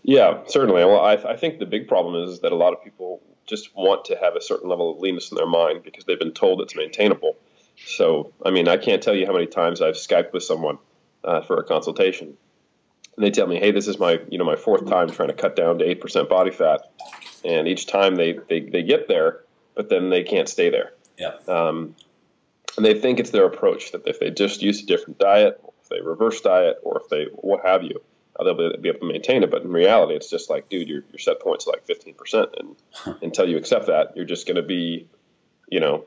Yeah, 0.03 0.39
certainly. 0.47 0.85
Well, 0.85 1.01
I, 1.01 1.13
I 1.13 1.35
think 1.35 1.59
the 1.59 1.65
big 1.65 1.87
problem 1.87 2.29
is 2.29 2.39
that 2.39 2.51
a 2.51 2.55
lot 2.55 2.73
of 2.73 2.83
people 2.83 3.21
just 3.45 3.75
want 3.75 4.05
to 4.05 4.17
have 4.17 4.35
a 4.35 4.41
certain 4.41 4.69
level 4.69 4.91
of 4.91 4.99
leanness 4.99 5.31
in 5.31 5.35
their 5.35 5.47
mind 5.47 5.83
because 5.83 6.05
they've 6.05 6.19
been 6.19 6.33
told 6.33 6.61
it's 6.61 6.75
maintainable. 6.75 7.35
So, 7.85 8.33
I 8.45 8.51
mean, 8.51 8.67
I 8.67 8.77
can't 8.77 9.01
tell 9.01 9.15
you 9.15 9.25
how 9.25 9.33
many 9.33 9.47
times 9.47 9.81
I've 9.81 9.95
Skyped 9.95 10.33
with 10.33 10.43
someone 10.43 10.77
uh, 11.23 11.41
for 11.41 11.57
a 11.57 11.63
consultation, 11.63 12.37
and 13.17 13.25
they 13.25 13.31
tell 13.31 13.47
me, 13.47 13.59
"Hey, 13.59 13.71
this 13.71 13.87
is 13.87 13.99
my 13.99 14.21
you 14.29 14.37
know 14.37 14.45
my 14.45 14.55
fourth 14.55 14.87
time 14.87 15.09
trying 15.09 15.29
to 15.29 15.33
cut 15.33 15.55
down 15.55 15.79
to 15.79 15.85
eight 15.85 15.99
percent 15.99 16.29
body 16.29 16.51
fat," 16.51 16.81
and 17.43 17.67
each 17.67 17.87
time 17.87 18.15
they, 18.15 18.39
they, 18.47 18.61
they 18.61 18.83
get 18.83 19.07
there, 19.07 19.41
but 19.75 19.89
then 19.89 20.09
they 20.09 20.23
can't 20.23 20.47
stay 20.47 20.69
there. 20.69 20.93
Yeah. 21.17 21.33
Um, 21.47 21.95
and 22.75 22.85
they 22.85 22.99
think 22.99 23.19
it's 23.19 23.31
their 23.31 23.45
approach 23.45 23.91
that 23.91 24.07
if 24.07 24.19
they 24.19 24.29
just 24.29 24.61
use 24.61 24.81
a 24.81 24.85
different 24.85 25.17
diet, 25.17 25.59
if 25.81 25.89
they 25.89 25.99
reverse 26.01 26.41
diet, 26.41 26.77
or 26.83 27.01
if 27.01 27.09
they 27.09 27.25
what 27.33 27.65
have 27.65 27.83
you, 27.83 28.01
uh, 28.39 28.43
they'll 28.43 28.77
be, 28.79 28.89
able 28.89 28.99
to 28.99 29.05
maintain 29.05 29.43
it. 29.43 29.49
But 29.49 29.63
in 29.63 29.71
reality, 29.71 30.15
it's 30.15 30.29
just 30.29 30.49
like, 30.49 30.69
dude, 30.69 30.87
your, 30.87 31.03
your 31.11 31.19
set 31.19 31.39
point's 31.39 31.65
like 31.65 31.87
15%. 31.87 32.59
And 32.59 32.75
huh. 32.93 33.15
until 33.21 33.49
you 33.49 33.57
accept 33.57 33.87
that, 33.87 34.15
you're 34.15 34.25
just 34.25 34.45
going 34.45 34.57
to 34.57 34.61
be, 34.61 35.07
you 35.69 35.79
know, 35.79 36.05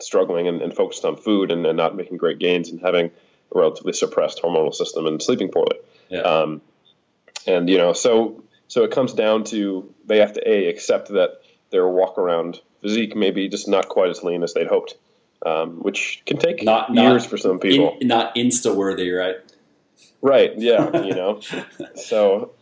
struggling 0.00 0.48
and, 0.48 0.62
and 0.62 0.74
focused 0.74 1.04
on 1.04 1.16
food 1.16 1.50
and, 1.50 1.66
and, 1.66 1.76
not 1.76 1.94
making 1.94 2.16
great 2.16 2.38
gains 2.38 2.70
and 2.70 2.80
having 2.80 3.06
a 3.06 3.58
relatively 3.58 3.92
suppressed 3.92 4.40
hormonal 4.42 4.74
system 4.74 5.06
and 5.06 5.22
sleeping 5.22 5.50
poorly. 5.50 5.76
Yeah. 6.12 6.20
Um, 6.20 6.60
and, 7.46 7.68
you 7.68 7.78
know, 7.78 7.92
so 7.92 8.44
so 8.68 8.84
it 8.84 8.90
comes 8.90 9.12
down 9.12 9.44
to 9.44 9.92
they 10.06 10.18
have 10.18 10.34
to 10.34 10.48
a 10.48 10.68
accept 10.68 11.08
that 11.08 11.42
their 11.70 11.88
walk 11.88 12.18
around 12.18 12.60
physique 12.80 13.16
may 13.16 13.30
be 13.30 13.48
just 13.48 13.68
not 13.68 13.88
quite 13.88 14.10
as 14.10 14.22
lean 14.22 14.42
as 14.42 14.54
they'd 14.54 14.66
hoped, 14.66 14.94
um, 15.44 15.82
which 15.82 16.22
can 16.26 16.36
take 16.36 16.62
not, 16.62 16.94
years 16.94 17.22
not 17.22 17.30
for 17.30 17.36
some 17.36 17.58
people. 17.58 17.96
In, 18.00 18.08
not 18.08 18.34
insta 18.34 18.74
worthy, 18.74 19.10
right? 19.10 19.36
Right. 20.20 20.52
Yeah. 20.56 20.90
You 21.04 21.14
know. 21.14 21.40
so 21.94 22.52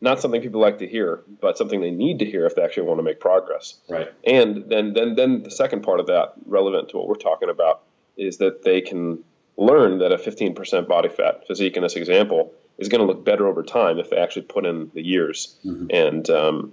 not 0.00 0.20
something 0.20 0.40
people 0.40 0.60
like 0.60 0.78
to 0.78 0.86
hear, 0.86 1.22
but 1.40 1.58
something 1.58 1.80
they 1.80 1.90
need 1.90 2.18
to 2.20 2.24
hear 2.24 2.46
if 2.46 2.56
they 2.56 2.62
actually 2.62 2.86
want 2.86 2.98
to 2.98 3.02
make 3.02 3.20
progress. 3.20 3.78
Right. 3.88 4.12
And 4.24 4.64
then, 4.68 4.94
then, 4.94 5.14
then 5.14 5.42
the 5.42 5.50
second 5.50 5.82
part 5.82 6.00
of 6.00 6.06
that, 6.06 6.34
relevant 6.46 6.90
to 6.90 6.96
what 6.96 7.08
we're 7.08 7.14
talking 7.14 7.50
about, 7.50 7.82
is 8.16 8.38
that 8.38 8.62
they 8.62 8.80
can 8.80 9.22
learn 9.56 9.98
that 9.98 10.12
a 10.12 10.16
15% 10.16 10.88
body 10.88 11.08
fat 11.08 11.46
physique 11.46 11.76
in 11.76 11.82
this 11.82 11.96
example 11.96 12.52
is 12.80 12.88
going 12.88 13.00
to 13.00 13.06
look 13.06 13.24
better 13.24 13.46
over 13.46 13.62
time 13.62 13.98
if 13.98 14.10
they 14.10 14.16
actually 14.16 14.42
put 14.42 14.66
in 14.66 14.90
the 14.94 15.02
years 15.04 15.56
mm-hmm. 15.64 15.86
and 15.90 16.28
um, 16.30 16.72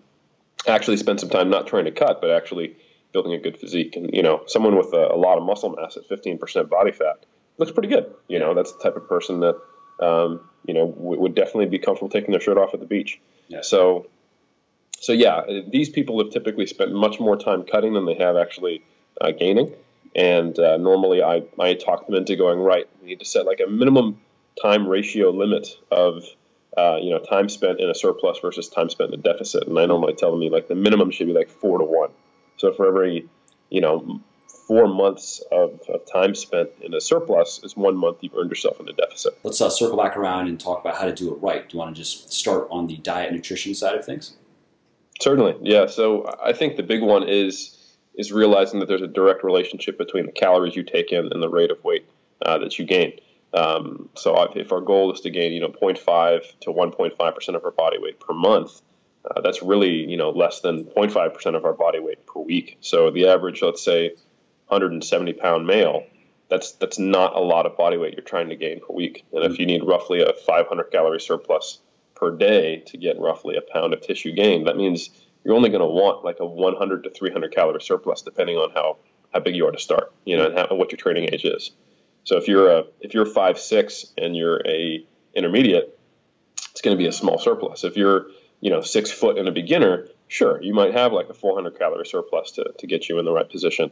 actually 0.68 0.98
spend 0.98 1.20
some 1.20 1.30
time 1.30 1.50
not 1.50 1.68
trying 1.68 1.86
to 1.86 1.92
cut, 1.92 2.22
but 2.22 2.32
actually 2.32 2.76
building 3.12 3.34
a 3.34 3.38
good 3.38 3.58
physique. 3.58 3.96
And 3.96 4.10
you 4.14 4.24
know, 4.24 4.44
someone 4.48 4.76
with 4.76 4.94
a, 4.94 5.14
a 5.14 5.18
lot 5.18 5.38
of 5.38 5.44
muscle 5.44 5.70
mass 5.70 5.98
at 5.98 6.08
15% 6.10 6.70
body 6.70 6.92
fat 6.92 7.26
looks 7.58 7.72
pretty 7.72 7.90
good. 7.90 8.14
You 8.28 8.40
know, 8.40 8.54
that's 8.54 8.72
the 8.72 8.80
type 8.80 8.96
of 8.96 9.08
person 9.08 9.42
that 9.42 9.60
um, 10.00 10.42
you 10.66 10.74
know, 10.74 10.92
w- 10.92 11.20
would 11.20 11.36
definitely 11.36 11.68
be 11.68 11.80
comfortable 11.80 12.10
taking 12.10 12.32
their 12.32 12.42
shirt 12.42 12.58
off 12.58 12.74
at 12.74 12.80
the 12.80 12.86
beach. 12.86 13.20
Yeah. 13.48 13.62
So, 13.62 14.08
so 15.00 15.14
yeah, 15.14 15.42
these 15.70 15.90
people 15.90 16.24
have 16.24 16.32
typically 16.32 16.68
spent 16.68 16.94
much 16.94 17.20
more 17.20 17.38
time 17.38 17.64
cutting 17.64 17.94
than 17.94 18.06
they 18.06 18.16
have 18.16 18.36
actually 18.38 18.84
uh, 19.20 19.32
gaining. 19.32 19.74
And 20.16 20.58
uh, 20.58 20.78
normally, 20.78 21.22
I 21.22 21.44
I 21.60 21.74
talk 21.76 22.08
them 22.08 22.16
into 22.16 22.36
going 22.36 22.60
right. 22.60 22.88
We 23.02 23.10
need 23.10 23.20
to 23.20 23.26
set 23.26 23.46
like 23.46 23.60
a 23.60 23.70
minimum 23.70 24.20
time 24.62 24.88
ratio 24.88 25.30
limit 25.32 25.68
of 25.92 26.24
uh, 26.78 26.98
you 27.02 27.10
know 27.10 27.20
time 27.20 27.50
spent 27.50 27.80
in 27.80 27.90
a 27.90 27.96
surplus 27.96 28.40
versus 28.40 28.70
time 28.70 28.90
spent 28.90 29.14
in 29.14 29.20
a 29.20 29.24
deficit. 29.24 29.68
And 29.68 29.78
I 29.80 29.86
normally 29.86 30.14
tell 30.14 30.32
them 30.32 30.48
like 30.52 30.68
the 30.68 30.76
minimum 30.76 31.12
should 31.12 31.28
be 31.28 31.34
like 31.34 31.50
four 31.50 31.78
to 31.78 31.86
one. 31.86 32.12
So 32.58 32.74
for 32.74 32.88
every 32.88 33.28
you 33.70 33.82
know 33.82 34.22
four 34.68 34.88
months 34.88 35.42
of, 35.52 35.80
of 35.88 36.06
time 36.12 36.36
spent 36.36 36.70
in 36.82 36.94
a 36.94 37.00
surplus 37.00 37.62
is 37.64 37.78
one 37.78 37.96
month 37.96 38.18
you've 38.22 38.36
earned 38.36 38.50
yourself 38.50 38.80
in 38.82 38.90
a 38.90 38.94
deficit. 38.94 39.38
Let's 39.44 39.62
uh, 39.62 39.70
circle 39.70 39.98
back 39.98 40.18
around 40.18 40.48
and 40.50 40.60
talk 40.60 40.82
about 40.82 40.98
how 40.98 41.06
to 41.06 41.14
do 41.14 41.34
it 41.34 41.38
right. 41.42 41.68
Do 41.68 41.78
you 41.78 41.80
want 41.80 41.96
to 41.96 42.02
just 42.02 42.34
start 42.34 42.68
on 42.70 42.88
the 42.88 42.98
diet 42.98 43.28
and 43.28 43.38
nutrition 43.38 43.74
side 43.74 43.96
of 43.96 44.06
things? 44.06 44.36
Certainly, 45.22 45.56
yeah. 45.62 45.88
So 45.88 46.36
I 46.44 46.54
think 46.54 46.76
the 46.76 46.84
big 46.84 47.02
one 47.02 47.28
is 47.28 47.74
is 48.16 48.32
realizing 48.32 48.80
that 48.80 48.88
there's 48.88 49.02
a 49.02 49.08
direct 49.08 49.44
relationship 49.44 49.98
between 49.98 50.26
the 50.26 50.32
calories 50.32 50.76
you 50.76 50.84
take 50.84 51.12
in 51.12 51.32
and 51.32 51.42
the 51.42 51.50
rate 51.50 51.72
of 51.72 51.82
weight 51.84 52.06
uh, 52.46 52.58
that 52.58 52.78
you 52.78 52.86
gain. 52.86 53.14
Um, 53.54 54.10
so 54.16 54.52
if 54.56 54.72
our 54.72 54.82
goal 54.82 55.14
is 55.14 55.22
to 55.22 55.30
gain, 55.30 55.54
you 55.54 55.62
know, 55.62 55.70
0.5 55.70 56.60
to 56.62 56.70
1.5 56.70 57.36
percent 57.36 57.56
of 57.56 57.64
our 57.64 57.72
body 57.72 57.98
weight 57.98 58.20
per 58.20 58.34
month, 58.34 58.82
uh, 59.26 59.42
that's 59.42 59.62
really, 59.62 60.10
you 60.10 60.18
know, 60.18 60.30
less 60.30 60.62
than 60.62 60.86
0.5 60.86 61.34
percent 61.34 61.56
of 61.56 61.66
our 61.66 61.74
body 61.74 62.00
weight 62.00 62.26
per 62.26 62.40
week. 62.40 62.78
So 62.82 63.10
the 63.12 63.28
average, 63.28 63.62
let's 63.62 63.84
say, 63.84 64.10
170 64.68 65.34
pound 65.34 65.66
male, 65.66 66.06
that's 66.50 66.74
that's 66.74 67.00
not 67.00 67.36
a 67.36 67.40
lot 67.40 67.66
of 67.66 67.78
body 67.78 67.98
weight 67.98 68.14
you're 68.14 68.24
trying 68.24 68.50
to 68.50 68.56
gain 68.56 68.80
per 68.80 68.94
week. 68.94 69.26
And 69.34 69.44
if 69.44 69.54
mm. 69.54 69.60
you 69.60 69.66
need 69.66 69.84
roughly 69.84 70.22
a 70.22 70.34
500 70.34 70.92
calorie 70.92 71.22
surplus 71.22 71.80
per 72.16 72.36
day 72.36 72.84
to 72.88 72.98
get 72.98 73.20
roughly 73.20 73.56
a 73.58 73.62
pound 73.62 73.94
of 73.94 74.02
tissue 74.02 74.34
gain, 74.34 74.66
that 74.66 74.78
means 74.78 75.10
you're 75.44 75.56
only 75.56 75.70
going 75.70 75.82
to 75.82 75.88
want 75.88 76.26
like 76.26 76.40
a 76.40 76.46
100 76.46 77.04
to 77.04 77.10
300 77.10 77.54
calorie 77.54 77.82
surplus 77.82 78.22
depending 78.22 78.58
on 78.58 78.72
how 78.72 78.98
how 79.34 79.40
big 79.40 79.56
you 79.56 79.68
are 79.68 79.72
to 79.72 79.80
start, 79.80 80.14
you 80.26 80.38
know, 80.38 80.48
and 80.48 80.58
how, 80.58 80.68
what 80.76 80.92
your 80.92 80.98
training 80.98 81.30
age 81.32 81.46
is. 81.46 81.72
So 82.28 82.36
if 82.36 82.50
you're 82.50 82.70
a 82.70 82.84
if 83.00 83.14
you're 83.14 83.26
five 83.26 83.58
six 83.58 84.12
and 84.18 84.36
you're 84.36 84.60
a 84.68 85.02
intermediate, 85.34 85.98
it's 86.72 86.82
going 86.82 86.94
to 86.94 87.02
be 87.02 87.08
a 87.08 87.14
small 87.14 87.40
surplus. 87.40 87.86
If 87.86 87.96
you're 87.96 88.28
you 88.60 88.70
know 88.70 88.82
six 88.82 89.10
foot 89.10 89.38
and 89.38 89.48
a 89.48 89.52
beginner, 89.54 90.10
sure, 90.28 90.62
you 90.62 90.74
might 90.74 90.94
have 90.94 91.14
like 91.14 91.30
a 91.30 91.34
400 91.34 91.80
calorie 91.80 92.06
surplus 92.06 92.52
to 92.52 92.66
to 92.80 92.86
get 92.86 93.08
you 93.08 93.18
in 93.20 93.24
the 93.24 93.32
right 93.32 93.50
position. 93.50 93.92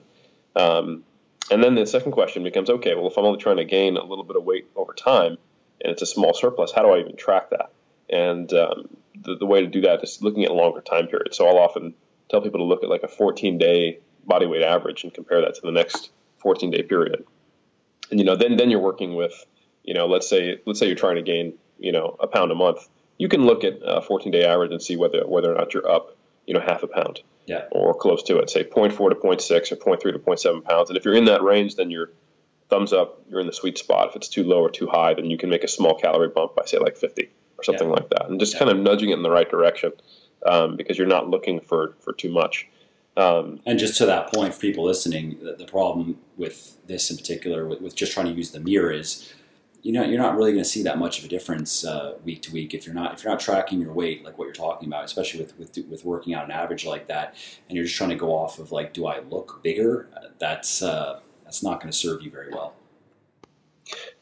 Um, 0.53 1.05
and 1.49 1.63
then 1.63 1.75
the 1.75 1.85
second 1.85 2.11
question 2.11 2.43
becomes, 2.43 2.69
okay, 2.69 2.93
well, 2.93 3.07
if 3.07 3.17
I'm 3.17 3.23
only 3.23 3.39
trying 3.39 3.55
to 3.55 3.63
gain 3.63 3.95
a 3.95 4.03
little 4.03 4.25
bit 4.25 4.35
of 4.35 4.43
weight 4.43 4.67
over 4.75 4.91
time 4.91 5.37
and 5.79 5.93
it's 5.93 6.01
a 6.01 6.05
small 6.05 6.33
surplus, 6.33 6.73
how 6.73 6.81
do 6.81 6.89
I 6.89 6.99
even 6.99 7.15
track 7.15 7.51
that? 7.51 7.71
And 8.09 8.51
um, 8.51 8.89
the, 9.21 9.37
the 9.37 9.45
way 9.45 9.61
to 9.61 9.67
do 9.67 9.79
that 9.81 10.03
is 10.03 10.21
looking 10.21 10.43
at 10.43 10.51
longer 10.51 10.81
time 10.81 11.07
periods. 11.07 11.37
So 11.37 11.47
I'll 11.47 11.59
often 11.59 11.93
tell 12.29 12.41
people 12.41 12.59
to 12.59 12.65
look 12.65 12.83
at 12.83 12.89
like 12.89 13.03
a 13.03 13.07
14 13.07 13.57
day 13.57 13.99
body 14.25 14.45
weight 14.45 14.63
average 14.63 15.05
and 15.05 15.13
compare 15.13 15.39
that 15.39 15.55
to 15.55 15.61
the 15.61 15.71
next 15.71 16.09
14 16.39 16.71
day 16.71 16.83
period. 16.83 17.23
And 18.09 18.19
you 18.19 18.25
know, 18.25 18.35
then 18.35 18.57
then 18.57 18.69
you're 18.69 18.79
working 18.79 19.15
with, 19.15 19.33
you 19.83 19.93
know, 19.93 20.07
let's 20.07 20.29
say 20.29 20.59
let's 20.65 20.79
say 20.79 20.87
you're 20.87 20.95
trying 20.95 21.15
to 21.15 21.21
gain, 21.21 21.53
you 21.79 21.91
know, 21.91 22.15
a 22.19 22.27
pound 22.27 22.51
a 22.51 22.55
month. 22.55 22.87
You 23.17 23.29
can 23.29 23.45
look 23.45 23.63
at 23.63 23.79
a 23.81 24.01
14 24.01 24.31
day 24.31 24.45
average 24.45 24.71
and 24.71 24.81
see 24.81 24.95
whether 24.95 25.25
whether 25.25 25.51
or 25.51 25.57
not 25.57 25.73
you're 25.73 25.89
up, 25.89 26.15
you 26.45 26.53
know, 26.53 26.59
half 26.59 26.83
a 26.83 26.87
pound 26.87 27.21
yeah. 27.45 27.65
or 27.71 27.93
close 27.93 28.23
to 28.23 28.37
it, 28.39 28.49
say 28.49 28.63
0.4 28.63 29.09
to 29.09 29.15
0.6 29.15 29.71
or 29.71 29.75
0.3 29.75 30.01
to 30.01 30.19
0.7 30.19 30.63
pounds. 30.63 30.89
And 30.89 30.97
if 30.97 31.05
you're 31.05 31.15
in 31.15 31.25
that 31.25 31.43
range, 31.43 31.75
then 31.75 31.91
you're 31.91 32.11
thumbs 32.69 32.93
up, 32.93 33.21
you're 33.29 33.39
in 33.39 33.47
the 33.47 33.53
sweet 33.53 33.77
spot. 33.77 34.09
If 34.09 34.15
it's 34.15 34.27
too 34.27 34.43
low 34.43 34.61
or 34.61 34.69
too 34.69 34.87
high, 34.87 35.13
then 35.13 35.25
you 35.25 35.37
can 35.37 35.49
make 35.49 35.63
a 35.63 35.67
small 35.67 35.95
calorie 35.95 36.29
bump 36.29 36.55
by 36.55 36.65
say 36.65 36.79
like 36.79 36.97
50 36.97 37.29
or 37.57 37.63
something 37.63 37.87
yeah. 37.87 37.93
like 37.93 38.09
that, 38.09 38.29
and 38.29 38.39
just 38.39 38.53
yeah. 38.53 38.59
kind 38.59 38.71
of 38.71 38.77
nudging 38.77 39.09
it 39.09 39.13
in 39.13 39.23
the 39.23 39.29
right 39.29 39.49
direction 39.49 39.93
um, 40.45 40.75
because 40.75 40.97
you're 40.97 41.07
not 41.07 41.29
looking 41.29 41.59
for 41.59 41.95
for 41.99 42.13
too 42.13 42.31
much. 42.31 42.67
Um, 43.17 43.61
and 43.65 43.79
just 43.79 43.97
to 43.99 44.05
that 44.07 44.33
point, 44.33 44.53
for 44.53 44.59
people 44.59 44.83
listening, 44.83 45.37
the, 45.41 45.55
the 45.55 45.65
problem 45.65 46.17
with 46.37 46.77
this 46.85 47.09
in 47.09 47.17
particular, 47.17 47.65
with, 47.65 47.81
with, 47.81 47.95
just 47.95 48.11
trying 48.11 48.25
to 48.25 48.33
use 48.33 48.51
the 48.51 48.59
mirror, 48.59 48.91
is 48.91 49.33
you 49.83 49.93
know 49.93 50.03
you're 50.03 50.19
not 50.19 50.35
really 50.35 50.51
going 50.51 50.63
to 50.63 50.69
see 50.69 50.83
that 50.83 50.97
much 50.97 51.19
of 51.19 51.25
a 51.25 51.27
difference 51.27 51.85
uh, 51.85 52.17
week 52.25 52.41
to 52.41 52.51
week 52.51 52.73
if 52.73 52.85
you're 52.85 52.95
not 52.95 53.13
if 53.13 53.23
you're 53.23 53.31
not 53.31 53.39
tracking 53.39 53.79
your 53.79 53.93
weight 53.93 54.25
like 54.25 54.37
what 54.37 54.45
you're 54.45 54.53
talking 54.53 54.89
about, 54.89 55.05
especially 55.05 55.41
with 55.41 55.57
with, 55.57 55.77
with 55.89 56.03
working 56.03 56.33
out 56.33 56.43
an 56.43 56.51
average 56.51 56.85
like 56.85 57.07
that, 57.07 57.35
and 57.69 57.75
you're 57.77 57.85
just 57.85 57.95
trying 57.95 58.09
to 58.09 58.15
go 58.17 58.35
off 58.35 58.59
of 58.59 58.71
like, 58.71 58.93
do 58.93 59.05
I 59.05 59.21
look 59.21 59.61
bigger? 59.63 60.09
That's 60.39 60.81
uh, 60.81 61.21
that's 61.45 61.63
not 61.63 61.79
going 61.79 61.91
to 61.91 61.97
serve 61.97 62.21
you 62.21 62.31
very 62.31 62.51
well. 62.51 62.73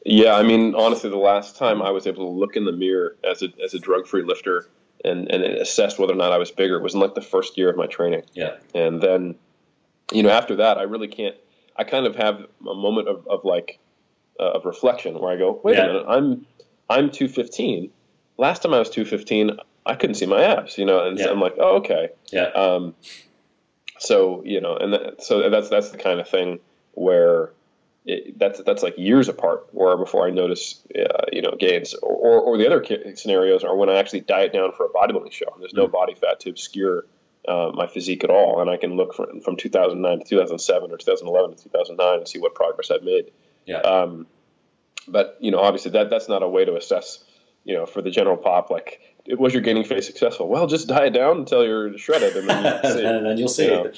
Yeah, 0.05 0.35
I 0.35 0.43
mean, 0.43 0.75
honestly, 0.75 1.09
the 1.09 1.15
last 1.15 1.55
time 1.55 1.81
I 1.81 1.89
was 1.89 2.05
able 2.05 2.25
to 2.25 2.39
look 2.39 2.57
in 2.57 2.65
the 2.65 2.73
mirror 2.73 3.15
as 3.23 3.41
a 3.41 3.47
as 3.63 3.73
a 3.73 3.79
drug 3.79 4.05
free 4.05 4.23
lifter 4.23 4.67
and 5.03 5.29
and 5.31 5.43
assessed 5.43 5.99
whether 5.99 6.13
or 6.13 6.17
not 6.17 6.31
I 6.31 6.37
was 6.37 6.51
bigger 6.51 6.77
It 6.77 6.83
was 6.83 6.93
in 6.93 6.99
like 6.99 7.15
the 7.15 7.21
first 7.21 7.57
year 7.57 7.69
of 7.69 7.77
my 7.77 7.87
training. 7.87 8.23
Yeah, 8.33 8.57
and 8.73 9.01
then, 9.01 9.35
you 10.11 10.23
know, 10.23 10.29
after 10.29 10.57
that, 10.57 10.77
I 10.77 10.83
really 10.83 11.07
can't. 11.07 11.35
I 11.75 11.83
kind 11.83 12.05
of 12.05 12.15
have 12.15 12.45
a 12.61 12.75
moment 12.75 13.07
of, 13.07 13.27
of 13.27 13.43
like 13.43 13.79
uh, 14.39 14.51
of 14.51 14.65
reflection 14.65 15.19
where 15.19 15.33
I 15.33 15.37
go, 15.37 15.59
wait 15.63 15.77
yeah. 15.77 15.83
a 15.83 15.87
minute, 15.87 16.05
I'm 16.07 16.45
I'm 16.89 17.11
215. 17.11 17.91
Last 18.37 18.63
time 18.63 18.73
I 18.73 18.79
was 18.79 18.89
215, 18.89 19.57
I 19.85 19.95
couldn't 19.95 20.15
see 20.15 20.25
my 20.25 20.43
abs, 20.43 20.77
you 20.77 20.85
know, 20.85 21.05
and 21.05 21.17
yeah. 21.17 21.25
so 21.25 21.31
I'm 21.31 21.39
like, 21.39 21.55
oh, 21.59 21.77
okay. 21.77 22.09
Yeah. 22.31 22.47
Um, 22.47 22.95
so 23.99 24.43
you 24.45 24.61
know, 24.61 24.75
and 24.75 24.93
that, 24.93 25.23
so 25.23 25.49
that's 25.49 25.69
that's 25.69 25.89
the 25.89 25.97
kind 25.97 26.19
of 26.19 26.27
thing 26.27 26.59
where 26.93 27.51
it, 28.05 28.37
that's 28.37 28.61
that's 28.63 28.83
like 28.83 28.97
years 28.97 29.29
apart, 29.29 29.67
or 29.73 29.97
before 29.97 30.27
I 30.27 30.31
notice, 30.31 30.85
uh, 30.97 31.25
you 31.31 31.41
know, 31.41 31.55
gains. 31.57 31.93
Or, 31.93 32.39
or 32.41 32.57
the 32.57 32.65
other 32.65 33.15
scenarios 33.15 33.63
are 33.63 33.75
when 33.75 33.89
I 33.89 33.95
actually 33.95 34.21
diet 34.21 34.53
down 34.53 34.71
for 34.73 34.85
a 34.85 34.89
bodybuilding 34.89 35.31
show. 35.31 35.47
And 35.53 35.61
there's 35.61 35.73
no 35.73 35.83
mm-hmm. 35.83 35.93
body 35.93 36.15
fat 36.15 36.41
to 36.41 36.49
obscure 36.49 37.05
uh, 37.47 37.71
my 37.73 37.87
physique 37.87 38.23
at 38.23 38.29
all, 38.29 38.61
and 38.61 38.69
I 38.69 38.77
can 38.77 38.95
look 38.95 39.13
from 39.13 39.41
from 39.41 39.55
2009 39.55 40.19
to 40.19 40.25
2007 40.25 40.91
or 40.91 40.97
2011 40.97 41.57
to 41.57 41.63
2009 41.63 42.17
and 42.19 42.27
see 42.27 42.39
what 42.39 42.55
progress 42.55 42.91
I've 42.91 43.03
made. 43.03 43.31
Yeah. 43.65 43.79
Um, 43.79 44.27
but 45.07 45.37
you 45.39 45.51
know, 45.51 45.59
obviously 45.59 45.91
that 45.91 46.09
that's 46.09 46.29
not 46.29 46.43
a 46.43 46.47
way 46.47 46.65
to 46.65 46.75
assess. 46.75 47.23
You 47.65 47.75
know, 47.75 47.85
for 47.85 48.01
the 48.01 48.11
general 48.11 48.35
pop, 48.35 48.69
like 48.69 48.99
was 49.27 49.53
your 49.53 49.61
gaining 49.61 49.85
phase 49.85 50.05
successful? 50.05 50.49
Well, 50.49 50.67
just 50.67 50.89
diet 50.89 51.13
down 51.13 51.37
until 51.37 51.63
you're 51.65 51.97
shredded, 51.97 52.35
and 52.35 52.49
then, 52.49 52.83
see, 52.83 53.05
and 53.05 53.25
then 53.25 53.37
you'll 53.37 53.47
see. 53.47 53.65
You 53.65 53.71
know, 53.71 53.91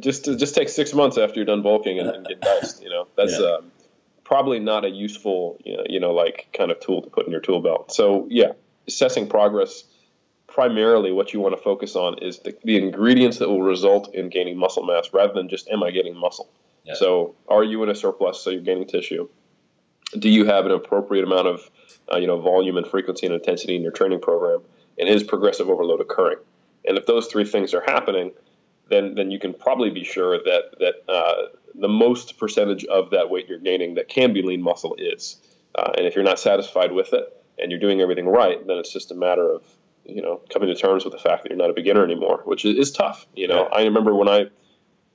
just 0.00 0.24
just 0.24 0.54
take 0.54 0.68
six 0.68 0.94
months 0.94 1.18
after 1.18 1.36
you're 1.36 1.46
done 1.46 1.62
bulking 1.62 1.98
and, 1.98 2.08
and 2.08 2.26
get 2.26 2.40
diced. 2.40 2.82
You 2.82 2.90
know, 2.90 3.08
that's 3.16 3.38
yeah. 3.38 3.46
um, 3.46 3.72
probably 4.24 4.60
not 4.60 4.84
a 4.84 4.90
useful 4.90 5.58
you 5.64 5.76
know, 5.76 5.84
you 5.88 6.00
know 6.00 6.12
like 6.12 6.48
kind 6.52 6.70
of 6.70 6.80
tool 6.80 7.02
to 7.02 7.10
put 7.10 7.26
in 7.26 7.32
your 7.32 7.40
tool 7.40 7.60
belt. 7.60 7.92
So 7.92 8.26
yeah, 8.30 8.52
assessing 8.86 9.28
progress. 9.28 9.84
Primarily, 10.48 11.12
what 11.12 11.32
you 11.32 11.40
want 11.40 11.56
to 11.56 11.62
focus 11.62 11.96
on 11.96 12.18
is 12.18 12.40
the, 12.40 12.54
the 12.62 12.76
ingredients 12.76 13.38
that 13.38 13.48
will 13.48 13.62
result 13.62 14.14
in 14.14 14.28
gaining 14.28 14.58
muscle 14.58 14.84
mass, 14.84 15.08
rather 15.10 15.32
than 15.32 15.48
just 15.48 15.66
am 15.70 15.82
I 15.82 15.90
getting 15.90 16.14
muscle. 16.14 16.50
Yeah. 16.84 16.92
So, 16.94 17.34
are 17.48 17.64
you 17.64 17.82
in 17.82 17.88
a 17.88 17.94
surplus? 17.94 18.42
So 18.42 18.50
you're 18.50 18.60
gaining 18.60 18.86
tissue. 18.86 19.28
Do 20.18 20.28
you 20.28 20.44
have 20.44 20.66
an 20.66 20.72
appropriate 20.72 21.24
amount 21.24 21.48
of 21.48 21.70
uh, 22.12 22.18
you 22.18 22.26
know 22.26 22.38
volume 22.38 22.76
and 22.76 22.86
frequency 22.86 23.24
and 23.24 23.34
intensity 23.34 23.76
in 23.76 23.82
your 23.82 23.92
training 23.92 24.20
program? 24.20 24.60
And 24.98 25.08
is 25.08 25.22
progressive 25.22 25.70
overload 25.70 26.02
occurring? 26.02 26.38
And 26.86 26.98
if 26.98 27.06
those 27.06 27.28
three 27.28 27.44
things 27.44 27.72
are 27.72 27.82
happening, 27.86 28.32
then 28.92 29.14
then 29.14 29.30
you 29.30 29.38
can 29.38 29.54
probably 29.54 29.90
be 29.90 30.04
sure 30.04 30.38
that 30.38 30.62
that 30.78 30.94
uh, 31.12 31.56
the 31.74 31.88
most 31.88 32.38
percentage 32.38 32.84
of 32.84 33.10
that 33.10 33.30
weight 33.30 33.48
you're 33.48 33.58
gaining 33.58 33.94
that 33.94 34.08
can 34.08 34.32
be 34.32 34.42
lean 34.42 34.62
muscle 34.62 34.94
is. 34.98 35.38
Uh, 35.74 35.90
and 35.96 36.06
if 36.06 36.14
you're 36.14 36.24
not 36.24 36.38
satisfied 36.38 36.92
with 36.92 37.14
it 37.14 37.24
and 37.58 37.70
you're 37.70 37.80
doing 37.80 38.02
everything 38.02 38.26
right, 38.26 38.66
then 38.66 38.76
it's 38.76 38.92
just 38.92 39.10
a 39.10 39.14
matter 39.14 39.50
of 39.50 39.62
you 40.04 40.20
know 40.20 40.40
coming 40.50 40.68
to 40.68 40.74
terms 40.74 41.04
with 41.04 41.12
the 41.12 41.18
fact 41.18 41.42
that 41.42 41.50
you're 41.50 41.58
not 41.58 41.70
a 41.70 41.74
beginner 41.74 42.04
anymore, 42.04 42.42
which 42.44 42.64
is, 42.64 42.76
is 42.76 42.92
tough. 42.92 43.26
You 43.34 43.48
know, 43.48 43.64
I 43.64 43.84
remember 43.84 44.14
when 44.14 44.28
I, 44.28 44.46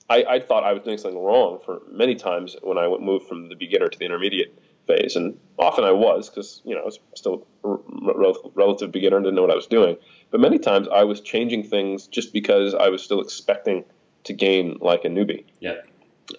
I, 0.10 0.24
I 0.24 0.40
thought 0.40 0.64
I 0.64 0.74
was 0.74 0.82
doing 0.84 0.98
something 0.98 1.22
wrong 1.22 1.60
for 1.64 1.82
many 1.92 2.16
times 2.16 2.56
when 2.64 2.78
I 2.78 2.88
moved 2.88 3.28
from 3.28 3.50
the 3.50 3.56
beginner 3.56 3.88
to 3.88 4.00
the 4.00 4.06
intermediate 4.06 4.58
phase, 4.88 5.16
and 5.16 5.38
often 5.60 5.84
I 5.84 5.92
was 5.92 6.30
because 6.30 6.62
you 6.66 6.74
know 6.74 6.82
I 6.82 6.86
was 6.86 7.00
still 7.16 7.46
a 7.64 8.34
relative 8.56 8.92
beginner 8.92 9.18
and 9.18 9.26
didn't 9.26 9.36
know 9.36 9.44
what 9.44 9.52
I 9.52 9.56
was 9.56 9.68
doing. 9.68 9.98
But 10.32 10.40
many 10.40 10.58
times 10.60 10.88
I 10.88 11.04
was 11.04 11.22
changing 11.22 11.64
things 11.64 12.08
just 12.08 12.34
because 12.34 12.74
I 12.74 12.90
was 12.90 13.04
still 13.04 13.22
expecting 13.22 13.84
to 14.24 14.34
gain 14.34 14.78
like 14.82 15.06
a 15.06 15.10
newbie. 15.10 15.46
Yeah. 15.60 15.82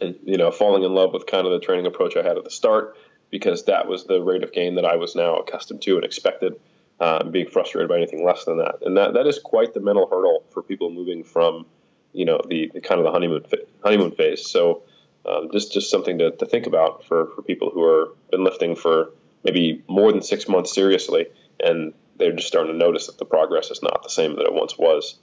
And 0.01 0.17
you 0.25 0.37
know, 0.37 0.51
falling 0.51 0.83
in 0.83 0.95
love 0.95 1.13
with 1.13 1.27
kind 1.27 1.47
of 1.47 1.53
the 1.53 1.61
training 1.61 1.87
approach 1.87 2.17
I 2.17 2.23
had 2.23 2.37
at 2.37 2.45
the 2.45 2.51
start 2.51 2.97
because 3.31 3.65
that 3.65 3.87
was 3.87 4.07
the 4.07 4.21
rate 4.21 4.43
of 4.43 4.53
gain 4.53 4.75
that 4.75 4.85
I 4.85 4.97
was 4.97 5.15
now 5.15 5.37
accustomed 5.37 5.83
to 5.83 5.97
and 5.97 6.05
expected. 6.05 6.55
uh, 7.01 7.25
being 7.25 7.49
frustrated 7.49 7.89
by 7.89 7.97
anything 7.97 8.25
less 8.25 8.45
than 8.45 8.59
that. 8.59 8.77
And 8.83 8.97
that, 8.97 9.15
that 9.15 9.27
is 9.27 9.39
quite 9.39 9.75
the 9.75 9.81
mental 9.81 10.09
hurdle 10.09 10.45
for 10.51 10.63
people 10.63 10.91
moving 10.91 11.23
from, 11.23 11.65
you 12.13 12.25
know, 12.25 12.41
the, 12.49 12.71
the 12.75 12.81
kind 12.81 13.01
of 13.01 13.05
the 13.05 13.13
honeymoon 13.13 13.45
honeymoon 13.85 14.11
phase. 14.13 14.49
So 14.49 14.83
um, 15.29 15.51
just 15.53 15.73
just 15.73 15.91
something 15.91 16.19
to, 16.19 16.31
to 16.33 16.47
think 16.47 16.67
about 16.67 17.05
for, 17.05 17.27
for 17.35 17.43
people 17.43 17.71
who 17.71 17.83
are 17.83 18.15
been 18.31 18.45
lifting 18.45 18.77
for 18.77 19.11
maybe 19.45 19.83
more 19.89 20.11
than 20.13 20.23
six 20.23 20.49
months 20.49 20.75
seriously, 20.75 21.27
and 21.61 21.93
they're 22.17 22.33
just 22.33 22.49
starting 22.49 22.73
to 22.73 22.79
notice 22.79 23.07
that 23.07 23.19
the 23.19 23.25
progress 23.25 23.71
is 23.71 23.83
not 23.83 24.03
the 24.03 24.09
same 24.09 24.37
that 24.37 24.47
it 24.47 24.53
once 24.53 24.77
was. 24.79 25.19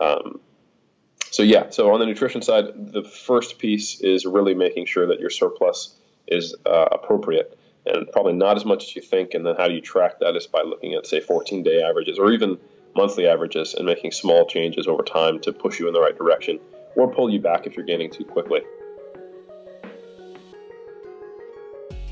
Um, 0.00 0.40
so 1.30 1.42
yeah, 1.42 1.70
so 1.70 1.92
on 1.92 2.00
the 2.00 2.06
nutrition 2.06 2.42
side, 2.42 2.66
the 2.74 3.04
first 3.04 3.58
piece 3.58 4.00
is 4.00 4.24
really 4.24 4.54
making 4.54 4.86
sure 4.86 5.06
that 5.08 5.20
your 5.20 5.30
surplus 5.30 5.94
is 6.26 6.54
uh, 6.64 6.86
appropriate 6.90 7.58
and 7.86 8.10
probably 8.12 8.32
not 8.32 8.56
as 8.56 8.64
much 8.64 8.84
as 8.84 8.96
you 8.96 9.02
think. 9.02 9.34
And 9.34 9.44
then 9.44 9.56
how 9.56 9.68
do 9.68 9.74
you 9.74 9.80
track 9.80 10.20
that 10.20 10.36
is 10.36 10.46
by 10.46 10.62
looking 10.62 10.94
at 10.94 11.06
say 11.06 11.20
14 11.20 11.62
day 11.62 11.82
averages 11.82 12.18
or 12.18 12.32
even 12.32 12.58
monthly 12.96 13.26
averages 13.26 13.74
and 13.74 13.86
making 13.86 14.12
small 14.12 14.46
changes 14.46 14.86
over 14.86 15.02
time 15.02 15.40
to 15.40 15.52
push 15.52 15.78
you 15.78 15.86
in 15.86 15.94
the 15.94 16.00
right 16.00 16.16
direction 16.16 16.58
or 16.96 17.12
pull 17.12 17.30
you 17.30 17.40
back 17.40 17.66
if 17.66 17.76
you're 17.76 17.86
gaining 17.86 18.10
too 18.10 18.24
quickly. 18.24 18.60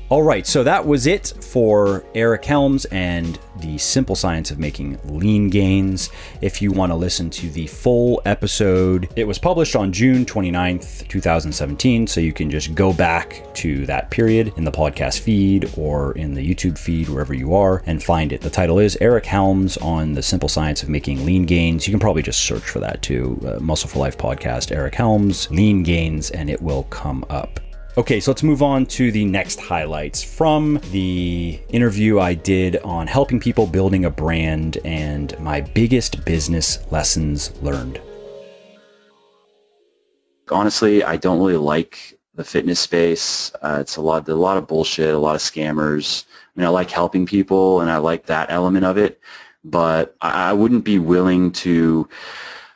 All 0.09 0.23
right, 0.23 0.47
so 0.47 0.63
that 0.63 0.87
was 0.87 1.05
it 1.05 1.33
for 1.41 2.05
Eric 2.15 2.45
Helms 2.45 2.85
and 2.85 3.37
the 3.57 3.77
simple 3.77 4.15
science 4.15 4.51
of 4.51 4.57
making 4.57 4.97
lean 5.03 5.49
gains. 5.49 6.11
If 6.39 6.61
you 6.61 6.71
want 6.71 6.93
to 6.93 6.95
listen 6.95 7.29
to 7.31 7.49
the 7.49 7.67
full 7.67 8.21
episode, 8.23 9.09
it 9.17 9.27
was 9.27 9.37
published 9.37 9.75
on 9.75 9.91
June 9.91 10.23
29th, 10.23 11.05
2017, 11.09 12.07
so 12.07 12.21
you 12.21 12.31
can 12.31 12.49
just 12.49 12.73
go 12.73 12.93
back 12.93 13.43
to 13.55 13.85
that 13.87 14.09
period 14.09 14.53
in 14.55 14.63
the 14.63 14.71
podcast 14.71 15.19
feed 15.19 15.69
or 15.75 16.13
in 16.13 16.33
the 16.33 16.55
YouTube 16.55 16.77
feed, 16.77 17.09
wherever 17.09 17.33
you 17.33 17.53
are, 17.53 17.83
and 17.85 18.01
find 18.01 18.31
it. 18.31 18.39
The 18.39 18.49
title 18.49 18.79
is 18.79 18.97
Eric 19.01 19.25
Helms 19.25 19.75
on 19.75 20.13
the 20.13 20.23
simple 20.23 20.47
science 20.47 20.83
of 20.83 20.87
making 20.87 21.25
lean 21.25 21.45
gains. 21.45 21.85
You 21.85 21.91
can 21.91 21.99
probably 21.99 22.23
just 22.23 22.45
search 22.45 22.63
for 22.63 22.79
that 22.79 23.01
too 23.01 23.37
uh, 23.45 23.59
Muscle 23.59 23.89
for 23.89 23.99
Life 23.99 24.17
podcast, 24.17 24.71
Eric 24.71 24.95
Helms, 24.95 25.51
lean 25.51 25.83
gains, 25.83 26.31
and 26.31 26.49
it 26.49 26.61
will 26.61 26.83
come 26.83 27.25
up. 27.29 27.59
Okay, 27.97 28.19
so 28.19 28.29
let's 28.29 28.43
move 28.43 28.61
on 28.61 28.85
to 28.85 29.11
the 29.11 29.25
next 29.25 29.59
highlights 29.59 30.21
from 30.21 30.79
the 30.91 31.59
interview 31.69 32.19
I 32.19 32.35
did 32.35 32.77
on 32.83 33.07
helping 33.07 33.39
people 33.39 33.65
building 33.65 34.05
a 34.05 34.11
brand 34.11 34.77
and 34.85 35.37
my 35.39 35.61
biggest 35.61 36.23
business 36.23 36.77
lessons 36.91 37.51
learned. 37.63 37.99
Honestly, 40.51 41.03
I 41.03 41.17
don't 41.17 41.39
really 41.39 41.57
like 41.57 42.19
the 42.35 42.43
fitness 42.43 42.79
space. 42.79 43.51
Uh, 43.63 43.79
it's 43.81 43.95
a 43.95 44.01
lot, 44.01 44.29
a 44.29 44.35
lot 44.35 44.57
of 44.57 44.67
bullshit, 44.67 45.11
a 45.11 45.17
lot 45.17 45.33
of 45.33 45.41
scammers. 45.41 46.25
I 46.55 46.59
mean, 46.59 46.67
I 46.67 46.69
like 46.69 46.91
helping 46.91 47.25
people 47.25 47.81
and 47.81 47.89
I 47.89 47.97
like 47.97 48.27
that 48.27 48.51
element 48.51 48.85
of 48.85 48.99
it, 48.99 49.19
but 49.63 50.15
I, 50.21 50.51
I 50.51 50.53
wouldn't 50.53 50.83
be 50.83 50.99
willing 50.99 51.51
to 51.53 52.07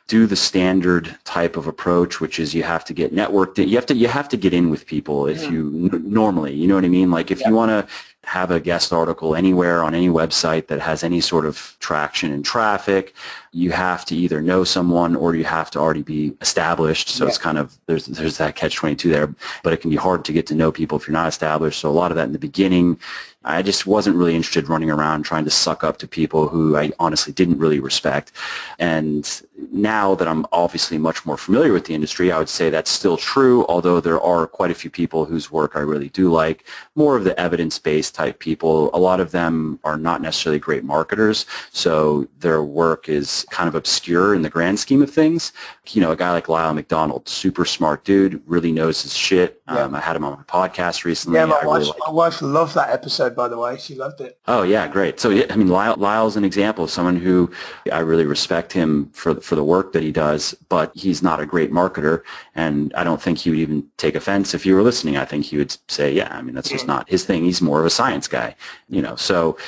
do 0.08 0.26
the 0.26 0.36
standard 0.36 1.16
type 1.24 1.56
of 1.56 1.66
approach, 1.66 2.20
which 2.20 2.38
is 2.38 2.54
you 2.54 2.62
have 2.62 2.84
to 2.86 2.94
get 2.94 3.14
networked. 3.14 3.58
In. 3.58 3.68
You 3.68 3.76
have 3.76 3.86
to 3.86 3.94
you 3.94 4.08
have 4.08 4.28
to 4.30 4.36
get 4.36 4.52
in 4.52 4.70
with 4.70 4.86
people 4.86 5.26
if 5.26 5.50
you 5.50 5.90
n- 5.92 6.12
normally. 6.12 6.54
You 6.54 6.68
know 6.68 6.74
what 6.74 6.84
I 6.84 6.88
mean? 6.88 7.10
Like 7.10 7.30
if 7.30 7.40
yeah. 7.40 7.48
you 7.48 7.54
want 7.54 7.70
to 7.70 7.92
have 8.24 8.50
a 8.50 8.60
guest 8.60 8.92
article 8.92 9.34
anywhere 9.34 9.82
on 9.82 9.94
any 9.94 10.08
website 10.08 10.68
that 10.68 10.80
has 10.80 11.02
any 11.02 11.20
sort 11.20 11.44
of 11.44 11.76
traction 11.80 12.32
and 12.32 12.44
traffic, 12.44 13.14
you 13.52 13.70
have 13.70 14.04
to 14.06 14.16
either 14.16 14.40
know 14.40 14.64
someone 14.64 15.14
or 15.14 15.34
you 15.34 15.44
have 15.44 15.70
to 15.70 15.78
already 15.78 16.02
be 16.02 16.34
established. 16.40 17.10
So 17.10 17.24
yeah. 17.24 17.28
it's 17.28 17.38
kind 17.38 17.58
of 17.58 17.76
there's 17.86 18.06
there's 18.06 18.38
that 18.38 18.56
catch 18.56 18.76
twenty 18.76 18.96
two 18.96 19.10
there, 19.10 19.34
but 19.62 19.72
it 19.74 19.82
can 19.82 19.90
be 19.90 19.96
hard 19.96 20.24
to 20.24 20.32
get 20.32 20.46
to 20.48 20.54
know 20.54 20.72
people 20.72 20.98
if 20.98 21.06
you're 21.06 21.12
not 21.12 21.28
established. 21.28 21.78
So 21.78 21.90
a 21.90 21.92
lot 21.92 22.10
of 22.10 22.16
that 22.16 22.26
in 22.26 22.32
the 22.32 22.38
beginning 22.38 22.98
I 23.44 23.62
just 23.62 23.86
wasn't 23.86 24.16
really 24.16 24.36
interested 24.36 24.68
running 24.68 24.90
around 24.90 25.24
trying 25.24 25.44
to 25.44 25.50
suck 25.50 25.82
up 25.82 25.98
to 25.98 26.08
people 26.08 26.48
who 26.48 26.76
I 26.76 26.92
honestly 26.98 27.32
didn't 27.32 27.58
really 27.58 27.80
respect. 27.80 28.32
And 28.78 29.28
now 29.72 30.14
that 30.14 30.28
I'm 30.28 30.46
obviously 30.52 30.98
much 30.98 31.26
more 31.26 31.36
familiar 31.36 31.72
with 31.72 31.84
the 31.84 31.94
industry, 31.94 32.30
I 32.30 32.38
would 32.38 32.48
say 32.48 32.70
that's 32.70 32.90
still 32.90 33.16
true, 33.16 33.66
although 33.66 34.00
there 34.00 34.20
are 34.20 34.46
quite 34.46 34.70
a 34.70 34.74
few 34.74 34.90
people 34.90 35.24
whose 35.24 35.50
work 35.50 35.72
I 35.74 35.80
really 35.80 36.08
do 36.08 36.30
like. 36.30 36.64
More 36.94 37.16
of 37.16 37.24
the 37.24 37.38
evidence-based 37.38 38.14
type 38.14 38.38
people. 38.38 38.90
A 38.94 38.98
lot 38.98 39.20
of 39.20 39.32
them 39.32 39.80
are 39.82 39.96
not 39.96 40.22
necessarily 40.22 40.60
great 40.60 40.84
marketers, 40.84 41.46
so 41.72 42.28
their 42.38 42.62
work 42.62 43.08
is 43.08 43.41
kind 43.50 43.68
of 43.68 43.74
obscure 43.74 44.34
in 44.34 44.42
the 44.42 44.50
grand 44.50 44.78
scheme 44.78 45.02
of 45.02 45.10
things. 45.10 45.52
You 45.90 46.00
know, 46.00 46.12
a 46.12 46.16
guy 46.16 46.30
like 46.32 46.48
Lyle 46.48 46.74
McDonald, 46.74 47.28
super 47.28 47.64
smart 47.64 48.04
dude, 48.04 48.42
really 48.46 48.72
knows 48.72 49.02
his 49.02 49.14
shit. 49.14 49.62
Yeah. 49.66 49.84
Um, 49.84 49.94
I 49.94 50.00
had 50.00 50.16
him 50.16 50.24
on 50.24 50.32
my 50.32 50.42
podcast 50.44 51.04
recently. 51.04 51.38
Yeah, 51.38 51.46
my, 51.46 51.64
wife, 51.64 51.80
really 51.80 51.92
my 52.06 52.12
wife 52.12 52.42
loved 52.42 52.74
that 52.74 52.90
episode, 52.90 53.34
by 53.34 53.48
the 53.48 53.58
way. 53.58 53.78
She 53.78 53.94
loved 53.94 54.20
it. 54.20 54.38
Oh, 54.46 54.62
yeah, 54.62 54.88
great. 54.88 55.20
So, 55.20 55.30
I 55.30 55.56
mean, 55.56 55.68
Lyle, 55.68 55.96
Lyle's 55.96 56.36
an 56.36 56.44
example 56.44 56.84
of 56.84 56.90
someone 56.90 57.16
who 57.16 57.50
I 57.90 58.00
really 58.00 58.26
respect 58.26 58.72
him 58.72 59.10
for, 59.10 59.34
for 59.40 59.54
the 59.54 59.64
work 59.64 59.92
that 59.92 60.02
he 60.02 60.12
does, 60.12 60.54
but 60.68 60.92
he's 60.94 61.22
not 61.22 61.40
a 61.40 61.46
great 61.46 61.72
marketer. 61.72 62.22
And 62.54 62.92
I 62.94 63.04
don't 63.04 63.20
think 63.20 63.38
he 63.38 63.50
would 63.50 63.58
even 63.58 63.88
take 63.96 64.14
offense 64.14 64.54
if 64.54 64.66
you 64.66 64.74
were 64.74 64.82
listening. 64.82 65.16
I 65.16 65.24
think 65.24 65.44
he 65.44 65.58
would 65.58 65.76
say, 65.88 66.12
yeah, 66.12 66.28
I 66.30 66.42
mean, 66.42 66.54
that's 66.54 66.68
just 66.68 66.86
not 66.86 67.08
his 67.08 67.24
thing. 67.24 67.44
He's 67.44 67.62
more 67.62 67.80
of 67.80 67.86
a 67.86 67.90
science 67.90 68.28
guy, 68.28 68.56
you 68.88 69.02
know. 69.02 69.16
So 69.16 69.58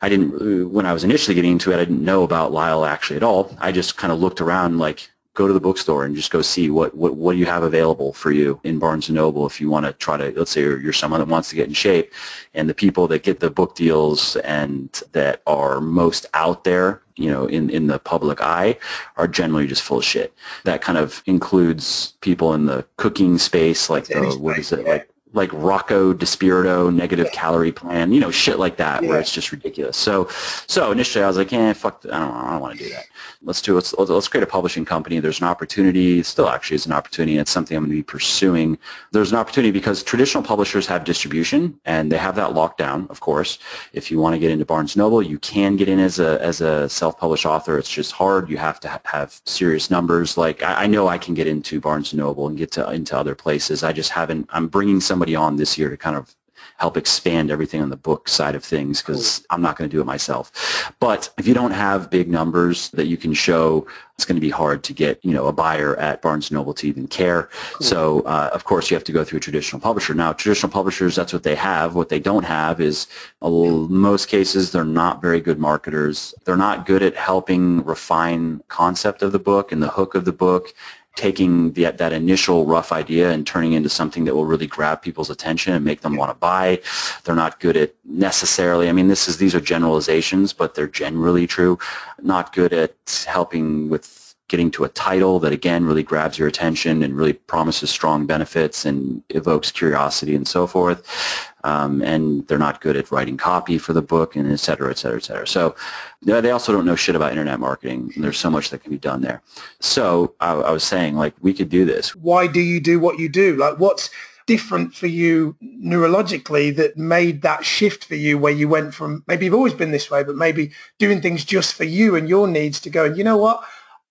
I 0.00 0.08
didn't, 0.08 0.34
uh, 0.34 0.68
when 0.68 0.86
I 0.86 0.92
was 0.92 1.04
initially 1.04 1.34
getting 1.34 1.52
into 1.52 1.72
it, 1.72 1.76
I 1.76 1.84
didn't 1.84 2.04
know 2.04 2.22
about 2.22 2.52
Lyle 2.52 2.84
actually 2.84 3.16
at 3.16 3.22
all. 3.22 3.56
I 3.58 3.72
just 3.72 3.96
kind 3.96 4.12
of 4.12 4.18
looked 4.18 4.40
around 4.40 4.78
like, 4.78 5.10
go 5.34 5.46
to 5.46 5.52
the 5.52 5.60
bookstore 5.60 6.06
and 6.06 6.16
just 6.16 6.30
go 6.30 6.40
see 6.40 6.70
what, 6.70 6.96
what, 6.96 7.14
what 7.14 7.34
do 7.34 7.38
you 7.38 7.44
have 7.44 7.62
available 7.62 8.14
for 8.14 8.32
you 8.32 8.58
in 8.64 8.78
Barnes 8.78 9.10
& 9.10 9.10
Noble 9.10 9.46
if 9.46 9.60
you 9.60 9.68
want 9.68 9.84
to 9.84 9.92
try 9.92 10.16
to, 10.16 10.32
let's 10.32 10.50
say 10.50 10.62
you're, 10.62 10.80
you're 10.80 10.94
someone 10.94 11.20
that 11.20 11.28
wants 11.28 11.50
to 11.50 11.56
get 11.56 11.68
in 11.68 11.74
shape 11.74 12.14
and 12.54 12.68
the 12.68 12.74
people 12.74 13.06
that 13.08 13.22
get 13.22 13.38
the 13.38 13.50
book 13.50 13.76
deals 13.76 14.36
and 14.36 15.02
that 15.12 15.42
are 15.46 15.78
most 15.78 16.24
out 16.32 16.64
there 16.64 17.02
you 17.16 17.30
know, 17.30 17.46
in, 17.46 17.70
in 17.70 17.86
the 17.86 17.98
public 17.98 18.40
eye 18.40 18.78
are 19.16 19.28
generally 19.28 19.66
just 19.66 19.82
full 19.82 19.98
of 19.98 20.04
shit. 20.04 20.34
That 20.64 20.82
kind 20.82 20.98
of 20.98 21.22
includes 21.26 22.14
people 22.20 22.54
in 22.54 22.66
the 22.66 22.86
cooking 22.96 23.38
space, 23.38 23.88
like 23.90 24.06
the, 24.06 24.36
what 24.38 24.58
is 24.58 24.72
it, 24.72 24.86
like 24.86 25.08
like 25.36 25.50
Rocco 25.52 26.14
DiSpirito 26.14 26.92
negative 26.92 27.26
yeah. 27.26 27.40
calorie 27.40 27.72
plan, 27.72 28.12
you 28.12 28.20
know, 28.20 28.30
shit 28.30 28.58
like 28.58 28.78
that, 28.78 29.02
yeah. 29.02 29.08
where 29.10 29.20
it's 29.20 29.30
just 29.30 29.52
ridiculous. 29.52 29.96
So, 29.96 30.28
so 30.66 30.90
initially 30.90 31.22
I 31.22 31.28
was 31.28 31.36
like, 31.36 31.52
eh, 31.52 31.74
fuck, 31.74 32.00
I 32.04 32.18
don't, 32.18 32.34
I 32.34 32.50
don't 32.52 32.60
want 32.60 32.78
to 32.78 32.84
do 32.84 32.90
that. 32.90 33.06
Let's 33.42 33.60
do, 33.60 33.74
let's, 33.74 33.92
let's 33.92 34.28
create 34.28 34.42
a 34.42 34.46
publishing 34.46 34.86
company. 34.86 35.20
There's 35.20 35.40
an 35.40 35.46
opportunity, 35.46 36.22
still 36.22 36.48
actually 36.48 36.76
is 36.76 36.86
an 36.86 36.92
opportunity. 36.92 37.36
It's 37.36 37.50
something 37.50 37.76
I'm 37.76 37.84
going 37.84 37.92
to 37.92 37.96
be 37.98 38.02
pursuing. 38.02 38.78
There's 39.12 39.30
an 39.30 39.38
opportunity 39.38 39.72
because 39.72 40.02
traditional 40.02 40.42
publishers 40.42 40.86
have 40.86 41.04
distribution 41.04 41.78
and 41.84 42.10
they 42.10 42.16
have 42.16 42.36
that 42.36 42.54
locked 42.54 42.78
down, 42.78 43.08
of 43.10 43.20
course. 43.20 43.58
If 43.92 44.10
you 44.10 44.18
want 44.18 44.34
to 44.34 44.38
get 44.38 44.50
into 44.50 44.64
Barnes 44.64 44.96
Noble, 44.96 45.22
you 45.22 45.38
can 45.38 45.76
get 45.76 45.88
in 45.88 46.00
as 46.00 46.18
a, 46.18 46.42
as 46.42 46.62
a 46.62 46.88
self-published 46.88 47.44
author. 47.44 47.78
It's 47.78 47.90
just 47.90 48.12
hard. 48.12 48.48
You 48.48 48.56
have 48.56 48.80
to 48.80 48.88
ha- 48.88 49.00
have 49.04 49.38
serious 49.44 49.90
numbers. 49.90 50.38
Like 50.38 50.62
I, 50.62 50.84
I 50.84 50.86
know 50.86 51.06
I 51.06 51.18
can 51.18 51.34
get 51.34 51.46
into 51.46 51.78
Barnes 51.78 52.14
Noble 52.14 52.48
and 52.48 52.56
get 52.56 52.72
to, 52.72 52.90
into 52.90 53.16
other 53.16 53.34
places. 53.34 53.84
I 53.84 53.92
just 53.92 54.10
haven't, 54.10 54.48
I'm 54.50 54.68
bringing 54.68 55.00
somebody 55.00 55.25
somebody 55.26 55.34
on 55.34 55.56
this 55.56 55.76
year 55.76 55.90
to 55.90 55.96
kind 55.96 56.16
of 56.16 56.32
help 56.78 56.96
expand 56.96 57.50
everything 57.50 57.80
on 57.82 57.88
the 57.88 57.96
book 57.96 58.28
side 58.28 58.54
of 58.54 58.62
things 58.62 59.00
because 59.00 59.44
I'm 59.48 59.62
not 59.62 59.76
going 59.76 59.88
to 59.88 59.96
do 59.96 60.00
it 60.00 60.04
myself. 60.04 60.92
But 61.00 61.30
if 61.38 61.48
you 61.48 61.54
don't 61.54 61.72
have 61.72 62.10
big 62.10 62.28
numbers 62.28 62.90
that 62.90 63.06
you 63.06 63.16
can 63.16 63.32
show, 63.32 63.86
it's 64.14 64.26
going 64.26 64.36
to 64.36 64.40
be 64.40 64.50
hard 64.50 64.84
to 64.84 64.92
get 64.92 65.24
you 65.24 65.32
know 65.32 65.46
a 65.46 65.52
buyer 65.52 65.96
at 65.96 66.22
Barnes 66.22 66.50
& 66.50 66.52
Noble 66.52 66.74
to 66.74 66.86
even 66.86 67.08
care. 67.08 67.48
Cool. 67.72 67.86
So 67.86 68.20
uh, 68.20 68.50
of 68.52 68.64
course 68.64 68.90
you 68.90 68.94
have 68.94 69.04
to 69.04 69.12
go 69.12 69.24
through 69.24 69.38
a 69.38 69.40
traditional 69.40 69.80
publisher. 69.80 70.14
Now 70.14 70.32
traditional 70.32 70.70
publishers, 70.70 71.16
that's 71.16 71.32
what 71.32 71.42
they 71.42 71.56
have. 71.56 71.94
What 71.94 72.08
they 72.08 72.20
don't 72.20 72.44
have 72.44 72.80
is 72.80 73.06
little, 73.40 73.88
most 73.88 74.28
cases 74.28 74.70
they're 74.70 74.84
not 74.84 75.22
very 75.22 75.40
good 75.40 75.58
marketers. 75.58 76.34
They're 76.44 76.56
not 76.56 76.86
good 76.86 77.02
at 77.02 77.16
helping 77.16 77.84
refine 77.84 78.62
concept 78.68 79.22
of 79.22 79.32
the 79.32 79.38
book 79.38 79.72
and 79.72 79.82
the 79.82 79.88
hook 79.88 80.14
of 80.14 80.24
the 80.24 80.32
book 80.32 80.74
taking 81.16 81.72
the, 81.72 81.84
that 81.90 82.12
initial 82.12 82.66
rough 82.66 82.92
idea 82.92 83.30
and 83.30 83.46
turning 83.46 83.72
into 83.72 83.88
something 83.88 84.26
that 84.26 84.34
will 84.34 84.44
really 84.44 84.66
grab 84.66 85.02
people's 85.02 85.30
attention 85.30 85.72
and 85.72 85.84
make 85.84 86.02
them 86.02 86.16
want 86.16 86.30
to 86.30 86.34
buy. 86.38 86.80
They're 87.24 87.34
not 87.34 87.58
good 87.58 87.76
at 87.76 87.94
necessarily, 88.04 88.88
I 88.88 88.92
mean, 88.92 89.08
this 89.08 89.26
is, 89.26 89.38
these 89.38 89.54
are 89.54 89.60
generalizations, 89.60 90.52
but 90.52 90.74
they're 90.74 90.86
generally 90.86 91.46
true. 91.46 91.78
Not 92.22 92.52
good 92.52 92.72
at 92.72 93.24
helping 93.26 93.88
with 93.88 94.04
getting 94.48 94.70
to 94.70 94.84
a 94.84 94.88
title 94.88 95.40
that 95.40 95.52
again 95.52 95.84
really 95.84 96.02
grabs 96.02 96.38
your 96.38 96.46
attention 96.46 97.02
and 97.02 97.16
really 97.16 97.32
promises 97.32 97.90
strong 97.90 98.26
benefits 98.26 98.84
and 98.84 99.22
evokes 99.28 99.72
curiosity 99.72 100.34
and 100.34 100.46
so 100.46 100.66
forth. 100.66 101.52
Um, 101.64 102.00
and 102.00 102.46
they're 102.46 102.58
not 102.58 102.80
good 102.80 102.96
at 102.96 103.10
writing 103.10 103.36
copy 103.36 103.78
for 103.78 103.92
the 103.92 104.02
book 104.02 104.36
and 104.36 104.52
et 104.52 104.60
cetera, 104.60 104.90
et 104.90 104.98
cetera, 104.98 105.18
et 105.18 105.24
cetera. 105.24 105.46
So 105.48 105.74
they 106.22 106.50
also 106.50 106.72
don't 106.72 106.84
know 106.84 106.94
shit 106.94 107.16
about 107.16 107.32
internet 107.32 107.58
marketing. 107.58 108.12
And 108.14 108.22
there's 108.22 108.38
so 108.38 108.50
much 108.50 108.70
that 108.70 108.82
can 108.82 108.92
be 108.92 108.98
done 108.98 109.20
there. 109.20 109.42
So 109.80 110.34
I, 110.38 110.52
I 110.52 110.70
was 110.70 110.84
saying 110.84 111.16
like 111.16 111.34
we 111.40 111.52
could 111.52 111.68
do 111.68 111.84
this. 111.84 112.14
Why 112.14 112.46
do 112.46 112.60
you 112.60 112.80
do 112.80 113.00
what 113.00 113.18
you 113.18 113.28
do? 113.28 113.56
Like 113.56 113.80
what's 113.80 114.10
different 114.46 114.94
for 114.94 115.08
you 115.08 115.56
neurologically 115.60 116.76
that 116.76 116.96
made 116.96 117.42
that 117.42 117.64
shift 117.64 118.04
for 118.04 118.14
you 118.14 118.38
where 118.38 118.52
you 118.52 118.68
went 118.68 118.94
from 118.94 119.24
maybe 119.26 119.44
you've 119.44 119.54
always 119.54 119.74
been 119.74 119.90
this 119.90 120.08
way, 120.08 120.22
but 120.22 120.36
maybe 120.36 120.70
doing 120.98 121.20
things 121.20 121.44
just 121.44 121.74
for 121.74 121.82
you 121.82 122.14
and 122.14 122.28
your 122.28 122.46
needs 122.46 122.82
to 122.82 122.90
go 122.90 123.04
and 123.04 123.18
you 123.18 123.24
know 123.24 123.38
what? 123.38 123.64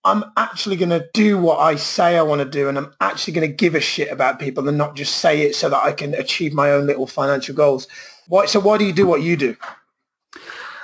I'm 0.06 0.24
actually 0.36 0.76
going 0.76 0.90
to 0.90 1.08
do 1.12 1.36
what 1.36 1.58
I 1.58 1.74
say 1.74 2.16
I 2.16 2.22
want 2.22 2.40
to 2.40 2.44
do 2.48 2.68
and 2.68 2.78
I'm 2.78 2.94
actually 3.00 3.32
going 3.34 3.50
to 3.50 3.54
give 3.54 3.74
a 3.74 3.80
shit 3.80 4.12
about 4.12 4.38
people 4.38 4.68
and 4.68 4.78
not 4.78 4.94
just 4.94 5.16
say 5.16 5.42
it 5.42 5.56
so 5.56 5.68
that 5.68 5.82
I 5.82 5.90
can 5.90 6.14
achieve 6.14 6.52
my 6.54 6.70
own 6.70 6.86
little 6.86 7.08
financial 7.08 7.56
goals. 7.56 7.88
Why, 8.28 8.46
so 8.46 8.60
why 8.60 8.78
do 8.78 8.84
you 8.84 8.92
do 8.92 9.04
what 9.04 9.20
you 9.20 9.36
do? 9.36 9.56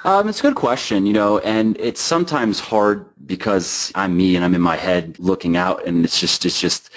Um, 0.05 0.29
it's 0.29 0.41
a 0.41 0.43
good 0.43 0.57
question, 0.57 1.07
you 1.07 1.13
know, 1.13 1.39
and 1.39 1.77
it's 1.79 2.01
sometimes 2.01 2.59
hard 2.59 3.07
because 3.25 3.93
I'm 3.95 4.17
me 4.17 4.35
and 4.35 4.45
I'm 4.45 4.57
in 4.57 4.61
my 4.61 4.77
head 4.77 5.21
looking 5.21 5.57
out, 5.57 5.87
and 5.87 6.05
it's 6.05 6.19
just, 6.19 6.45
it's 6.45 6.61
just, 6.61 6.91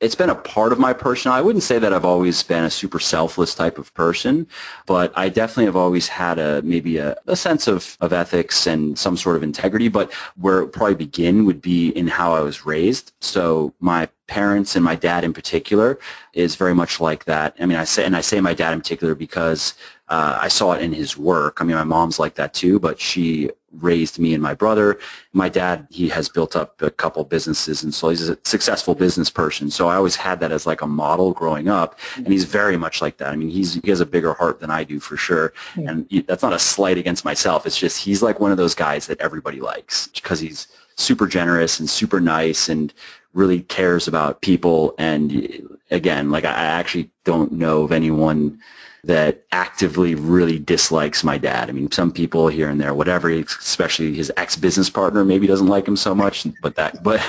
it's 0.00 0.14
been 0.14 0.30
a 0.30 0.34
part 0.34 0.72
of 0.72 0.78
my 0.78 0.92
person. 0.92 1.32
I 1.32 1.40
wouldn't 1.40 1.62
say 1.62 1.78
that 1.78 1.92
I've 1.92 2.04
always 2.04 2.42
been 2.42 2.64
a 2.64 2.70
super 2.70 2.98
selfless 2.98 3.54
type 3.54 3.78
of 3.78 3.94
person, 3.94 4.46
but 4.84 5.12
I 5.16 5.30
definitely 5.30 5.66
have 5.66 5.76
always 5.76 6.06
had 6.06 6.38
a 6.38 6.60
maybe 6.62 6.98
a, 6.98 7.16
a 7.26 7.36
sense 7.36 7.66
of, 7.66 7.96
of 8.00 8.12
ethics 8.12 8.66
and 8.66 8.98
some 8.98 9.16
sort 9.16 9.36
of 9.36 9.42
integrity. 9.42 9.88
But 9.88 10.12
where 10.36 10.60
it 10.60 10.68
probably 10.68 10.96
begin 10.96 11.46
would 11.46 11.62
be 11.62 11.88
in 11.88 12.08
how 12.08 12.34
I 12.34 12.40
was 12.40 12.66
raised. 12.66 13.12
So 13.20 13.72
my 13.80 14.08
parents 14.26 14.76
and 14.76 14.84
my 14.84 14.96
dad 14.96 15.24
in 15.24 15.32
particular 15.32 15.98
is 16.32 16.56
very 16.56 16.74
much 16.74 17.00
like 17.00 17.24
that. 17.24 17.56
I 17.58 17.66
mean, 17.66 17.78
I 17.78 17.84
say, 17.84 18.04
and 18.04 18.16
I 18.16 18.20
say 18.20 18.40
my 18.40 18.54
dad 18.54 18.72
in 18.72 18.80
particular 18.80 19.14
because 19.14 19.74
uh, 20.08 20.38
I 20.42 20.48
saw 20.48 20.72
it 20.72 20.82
in 20.82 20.92
his 20.92 21.16
work. 21.16 21.60
I 21.60 21.64
mean, 21.64 21.76
my 21.76 21.84
mom's 21.84 22.18
like 22.18 22.34
that 22.34 22.52
too, 22.52 22.78
but 22.78 23.00
she 23.00 23.50
raised 23.80 24.18
me 24.18 24.34
and 24.34 24.42
my 24.42 24.54
brother. 24.54 24.98
My 25.32 25.48
dad, 25.48 25.86
he 25.90 26.08
has 26.08 26.28
built 26.28 26.56
up 26.56 26.80
a 26.82 26.90
couple 26.90 27.24
businesses, 27.24 27.82
and 27.82 27.94
so 27.94 28.08
he's 28.08 28.28
a 28.28 28.38
successful 28.44 28.94
business 28.94 29.30
person. 29.30 29.70
So 29.70 29.88
I 29.88 29.96
always 29.96 30.16
had 30.16 30.40
that 30.40 30.52
as 30.52 30.66
like 30.66 30.82
a 30.82 30.86
model 30.86 31.32
growing 31.32 31.68
up, 31.68 31.98
and 32.16 32.28
he's 32.28 32.44
very 32.44 32.76
much 32.76 33.00
like 33.00 33.18
that. 33.18 33.32
I 33.32 33.36
mean, 33.36 33.50
he's 33.50 33.74
he 33.74 33.90
has 33.90 34.00
a 34.00 34.06
bigger 34.06 34.32
heart 34.34 34.60
than 34.60 34.70
I 34.70 34.84
do 34.84 35.00
for 35.00 35.16
sure, 35.16 35.52
yeah. 35.76 35.90
and 35.90 36.24
that's 36.26 36.42
not 36.42 36.52
a 36.52 36.58
slight 36.58 36.98
against 36.98 37.24
myself. 37.24 37.66
It's 37.66 37.78
just 37.78 38.02
he's 38.02 38.22
like 38.22 38.40
one 38.40 38.50
of 38.50 38.56
those 38.56 38.74
guys 38.74 39.06
that 39.08 39.20
everybody 39.20 39.60
likes 39.60 40.08
because 40.08 40.40
he's 40.40 40.68
super 40.96 41.26
generous 41.26 41.78
and 41.78 41.88
super 41.88 42.20
nice 42.20 42.68
and 42.68 42.92
really 43.34 43.60
cares 43.60 44.08
about 44.08 44.40
people. 44.40 44.94
And 44.98 45.78
again, 45.90 46.30
like 46.30 46.44
I 46.44 46.52
actually 46.52 47.10
don't 47.24 47.52
know 47.52 47.82
of 47.82 47.92
anyone 47.92 48.60
that 49.06 49.44
actively 49.52 50.16
really 50.16 50.58
dislikes 50.58 51.22
my 51.22 51.38
dad. 51.38 51.68
I 51.68 51.72
mean, 51.72 51.90
some 51.92 52.10
people 52.10 52.48
here 52.48 52.68
and 52.68 52.80
there, 52.80 52.92
whatever, 52.92 53.30
especially 53.30 54.12
his 54.12 54.32
ex-business 54.36 54.90
partner 54.90 55.24
maybe 55.24 55.46
doesn't 55.46 55.68
like 55.68 55.86
him 55.86 55.96
so 55.96 56.12
much, 56.12 56.44
but 56.60 56.74
that, 56.74 57.04
but 57.04 57.20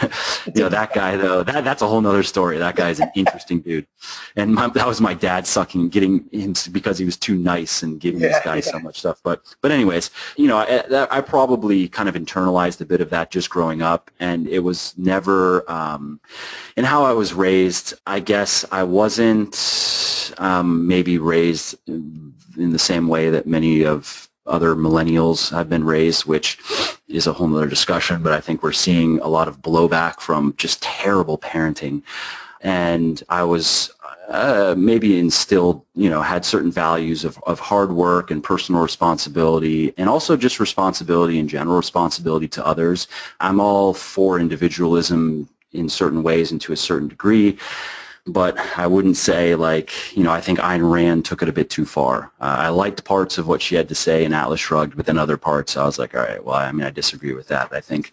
you 0.56 0.64
know, 0.64 0.70
that 0.70 0.92
guy 0.94 1.18
though, 1.18 1.44
that, 1.44 1.64
that's 1.64 1.84
a 1.84 1.88
whole 1.88 2.02
nother 2.02 2.24
story. 2.24 2.58
That 2.58 2.76
guy's 2.76 3.00
an 3.00 3.12
interesting 3.16 3.60
dude. 3.60 3.86
And 4.36 4.56
my, 4.56 4.70
that 4.70 4.88
was 4.88 5.00
my 5.00 5.14
dad 5.14 5.46
sucking, 5.46 5.90
getting 5.90 6.28
him 6.32 6.56
because 6.72 6.98
he 6.98 7.06
was 7.06 7.16
too 7.16 7.36
nice 7.36 7.84
and 7.84 8.00
giving 8.00 8.22
yeah, 8.22 8.30
this 8.30 8.40
guy 8.44 8.56
yeah. 8.56 8.62
so 8.62 8.80
much 8.80 9.00
stuff. 9.00 9.20
But, 9.22 9.44
but 9.62 9.72
anyways, 9.72 10.10
you 10.36 10.48
know, 10.48 10.58
I, 10.58 11.18
I, 11.18 11.22
probably 11.22 11.88
kind 11.90 12.10
of 12.10 12.16
internalized 12.16 12.82
a 12.82 12.86
bit 12.86 13.02
of 13.02 13.12
that 13.12 13.30
just 13.30 13.52
growing 13.52 13.84
up 13.84 14.10
and 14.20 14.48
it 14.48 14.60
was 14.60 14.96
never, 14.98 15.70
um, 15.70 16.20
in 16.76 16.86
how 16.86 17.04
I 17.04 17.14
was 17.14 17.34
raised, 17.34 17.94
I 18.08 18.20
guess 18.20 18.66
I 18.72 18.84
wasn't, 18.84 20.34
um, 20.40 20.88
maybe 20.88 21.18
raised 21.20 21.67
in 21.88 22.34
the 22.56 22.80
same 22.80 23.08
way 23.08 23.32
that 23.32 23.48
many 23.48 23.86
of 23.86 24.28
other 24.48 24.76
millennials 24.76 25.52
have 25.52 25.70
been 25.70 25.84
raised, 25.84 26.26
which 26.26 26.58
is 27.08 27.28
a 27.28 27.34
whole 27.34 27.56
other 27.56 27.68
discussion, 27.68 28.24
but 28.24 28.34
I 28.34 28.40
think 28.40 28.64
we're 28.64 28.72
seeing 28.72 29.20
a 29.20 29.28
lot 29.28 29.48
of 29.48 29.62
blowback 29.62 30.20
from 30.20 30.54
just 30.58 30.82
terrible 30.82 31.38
parenting. 31.38 32.04
And 32.62 33.22
I 33.30 33.44
was 33.44 33.92
uh, 34.28 34.76
maybe 34.78 35.20
instilled, 35.20 35.86
you 35.96 36.10
know, 36.10 36.22
had 36.22 36.44
certain 36.44 36.72
values 36.72 37.24
of, 37.24 37.40
of 37.46 37.60
hard 37.60 37.92
work 37.92 38.32
and 38.32 38.44
personal 38.44 38.82
responsibility 38.82 39.94
and 39.98 40.10
also 40.10 40.36
just 40.36 40.60
responsibility 40.60 41.40
in 41.40 41.48
general, 41.48 41.78
responsibility 41.78 42.48
to 42.50 42.66
others. 42.66 43.08
I'm 43.40 43.60
all 43.60 43.94
for 43.94 44.40
individualism 44.40 45.48
in 45.72 45.90
certain 45.90 46.24
ways 46.24 46.52
and 46.52 46.60
to 46.62 46.74
a 46.74 46.78
certain 46.78 47.10
degree 47.10 47.58
but 48.28 48.58
I 48.78 48.88
wouldn't 48.88 49.18
say 49.18 49.56
like, 49.56 50.16
you 50.16 50.24
know, 50.24 50.32
I 50.32 50.42
think 50.42 50.60
Ayn 50.60 50.90
Rand 50.92 51.26
took 51.26 51.42
it 51.42 51.50
a 51.50 51.54
bit 51.54 51.70
too 51.70 51.86
far. 51.86 52.32
Uh, 52.40 52.56
I 52.60 52.70
liked 52.70 53.06
parts 53.06 53.38
of 53.38 53.48
what 53.48 53.62
she 53.62 53.76
had 53.76 53.90
to 53.90 53.96
say 53.96 54.26
in 54.26 54.34
Atlas 54.34 54.60
Shrugged, 54.60 54.98
but 54.98 55.06
then 55.06 55.18
other 55.18 55.38
parts 55.38 55.78
I 55.78 55.86
was 55.86 55.98
like, 55.98 56.16
all 56.16 56.22
right, 56.22 56.44
well, 56.44 56.56
I 56.56 56.72
mean, 56.72 56.86
I 56.86 56.90
disagree 56.90 57.34
with 57.34 57.48
that. 57.48 57.72
I 57.72 57.82
think 57.82 58.12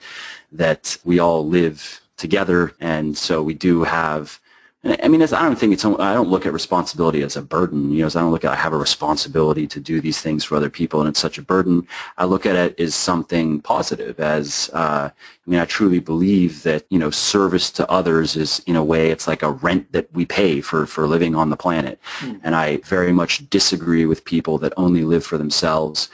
that 0.52 0.96
we 1.04 1.18
all 1.18 1.46
live 1.46 2.00
together, 2.16 2.72
and 2.80 3.18
so 3.18 3.42
we 3.42 3.54
do 3.54 3.82
have 3.82 4.40
I 4.86 5.08
mean, 5.08 5.22
I 5.22 5.26
don't 5.26 5.58
think 5.58 5.72
it's. 5.72 5.84
I 5.84 6.12
don't 6.12 6.28
look 6.28 6.44
at 6.44 6.52
responsibility 6.52 7.22
as 7.22 7.36
a 7.36 7.42
burden. 7.42 7.90
You 7.90 8.02
know, 8.02 8.06
I 8.06 8.10
don't 8.10 8.32
look 8.32 8.44
at 8.44 8.52
I 8.52 8.56
have 8.56 8.74
a 8.74 8.78
responsibility 8.78 9.66
to 9.68 9.80
do 9.80 10.02
these 10.02 10.20
things 10.20 10.44
for 10.44 10.56
other 10.56 10.68
people, 10.68 11.00
and 11.00 11.08
it's 11.08 11.20
such 11.20 11.38
a 11.38 11.42
burden. 11.42 11.88
I 12.18 12.26
look 12.26 12.44
at 12.44 12.54
it 12.54 12.78
as 12.78 12.94
something 12.94 13.62
positive. 13.62 14.20
As 14.20 14.68
uh, 14.74 15.08
I 15.08 15.50
mean, 15.50 15.58
I 15.58 15.64
truly 15.64 16.00
believe 16.00 16.64
that 16.64 16.84
you 16.90 16.98
know, 16.98 17.08
service 17.10 17.70
to 17.72 17.90
others 17.90 18.36
is 18.36 18.62
in 18.66 18.76
a 18.76 18.84
way 18.84 19.10
it's 19.10 19.26
like 19.26 19.42
a 19.42 19.52
rent 19.52 19.92
that 19.92 20.12
we 20.12 20.26
pay 20.26 20.60
for 20.60 20.84
for 20.84 21.06
living 21.06 21.34
on 21.34 21.48
the 21.48 21.56
planet. 21.56 21.98
Mm. 22.18 22.40
And 22.44 22.54
I 22.54 22.76
very 22.78 23.12
much 23.12 23.48
disagree 23.48 24.04
with 24.04 24.26
people 24.26 24.58
that 24.58 24.74
only 24.76 25.04
live 25.04 25.24
for 25.24 25.38
themselves 25.38 26.10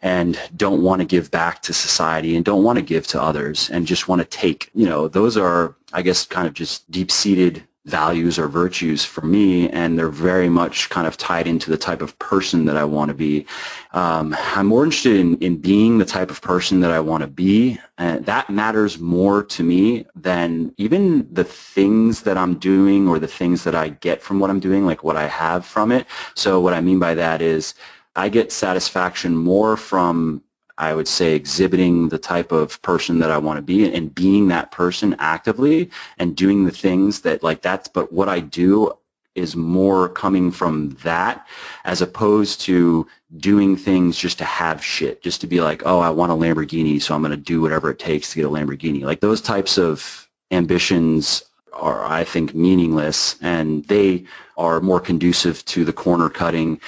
and 0.00 0.38
don't 0.56 0.82
want 0.82 1.00
to 1.00 1.06
give 1.06 1.32
back 1.32 1.62
to 1.62 1.72
society 1.72 2.36
and 2.36 2.44
don't 2.44 2.62
want 2.62 2.78
to 2.78 2.84
give 2.84 3.08
to 3.08 3.22
others 3.22 3.68
and 3.68 3.84
just 3.84 4.06
want 4.06 4.20
to 4.20 4.24
take. 4.24 4.70
You 4.74 4.88
know, 4.88 5.08
those 5.08 5.36
are 5.36 5.74
I 5.92 6.02
guess 6.02 6.24
kind 6.24 6.46
of 6.46 6.54
just 6.54 6.88
deep-seated 6.88 7.64
values 7.84 8.38
or 8.38 8.46
virtues 8.46 9.04
for 9.04 9.22
me, 9.22 9.68
and 9.68 9.98
they're 9.98 10.08
very 10.08 10.48
much 10.48 10.88
kind 10.88 11.06
of 11.06 11.16
tied 11.16 11.48
into 11.48 11.68
the 11.70 11.76
type 11.76 12.00
of 12.00 12.16
person 12.18 12.66
that 12.66 12.76
I 12.76 12.84
want 12.84 13.08
to 13.08 13.14
be. 13.14 13.46
Um, 13.92 14.36
I'm 14.38 14.66
more 14.66 14.84
interested 14.84 15.16
in, 15.16 15.38
in 15.38 15.56
being 15.56 15.98
the 15.98 16.04
type 16.04 16.30
of 16.30 16.40
person 16.40 16.80
that 16.80 16.92
I 16.92 17.00
want 17.00 17.22
to 17.22 17.26
be, 17.26 17.80
and 17.98 18.24
that 18.26 18.50
matters 18.50 19.00
more 19.00 19.42
to 19.44 19.64
me 19.64 20.06
than 20.14 20.72
even 20.76 21.34
the 21.34 21.44
things 21.44 22.22
that 22.22 22.38
I'm 22.38 22.54
doing 22.58 23.08
or 23.08 23.18
the 23.18 23.26
things 23.26 23.64
that 23.64 23.74
I 23.74 23.88
get 23.88 24.22
from 24.22 24.38
what 24.38 24.50
I'm 24.50 24.60
doing, 24.60 24.86
like 24.86 25.02
what 25.02 25.16
I 25.16 25.26
have 25.26 25.66
from 25.66 25.90
it. 25.90 26.06
So 26.34 26.60
what 26.60 26.74
I 26.74 26.80
mean 26.80 27.00
by 27.00 27.14
that 27.14 27.42
is 27.42 27.74
I 28.14 28.28
get 28.28 28.52
satisfaction 28.52 29.36
more 29.36 29.76
from 29.76 30.42
I 30.76 30.94
would 30.94 31.08
say 31.08 31.34
exhibiting 31.34 32.08
the 32.08 32.18
type 32.18 32.52
of 32.52 32.80
person 32.82 33.20
that 33.20 33.30
I 33.30 33.38
want 33.38 33.58
to 33.58 33.62
be 33.62 33.92
and 33.92 34.14
being 34.14 34.48
that 34.48 34.72
person 34.72 35.16
actively 35.18 35.90
and 36.18 36.36
doing 36.36 36.64
the 36.64 36.70
things 36.70 37.20
that 37.22 37.42
like 37.42 37.62
that's 37.62 37.88
but 37.88 38.12
what 38.12 38.28
I 38.28 38.40
do 38.40 38.92
is 39.34 39.56
more 39.56 40.08
coming 40.08 40.50
from 40.50 40.90
that 41.02 41.46
as 41.84 42.02
opposed 42.02 42.62
to 42.62 43.06
doing 43.34 43.76
things 43.76 44.16
just 44.16 44.38
to 44.38 44.44
have 44.44 44.84
shit, 44.84 45.22
just 45.22 45.40
to 45.40 45.46
be 45.46 45.60
like, 45.60 45.82
oh, 45.86 46.00
I 46.00 46.10
want 46.10 46.32
a 46.32 46.34
Lamborghini, 46.34 47.00
so 47.00 47.14
I'm 47.14 47.22
going 47.22 47.30
to 47.30 47.36
do 47.36 47.62
whatever 47.62 47.90
it 47.90 47.98
takes 47.98 48.30
to 48.30 48.36
get 48.36 48.46
a 48.46 48.50
Lamborghini. 48.50 49.02
Like 49.02 49.20
those 49.20 49.40
types 49.40 49.78
of 49.78 50.28
ambitions 50.50 51.44
are, 51.72 52.04
I 52.04 52.24
think, 52.24 52.54
meaningless, 52.54 53.36
and 53.40 53.84
they 53.84 54.24
are 54.58 54.80
more 54.80 55.00
conducive 55.00 55.64
to 55.66 55.84
the 55.84 55.92
corner 55.92 56.28
cutting 56.28 56.80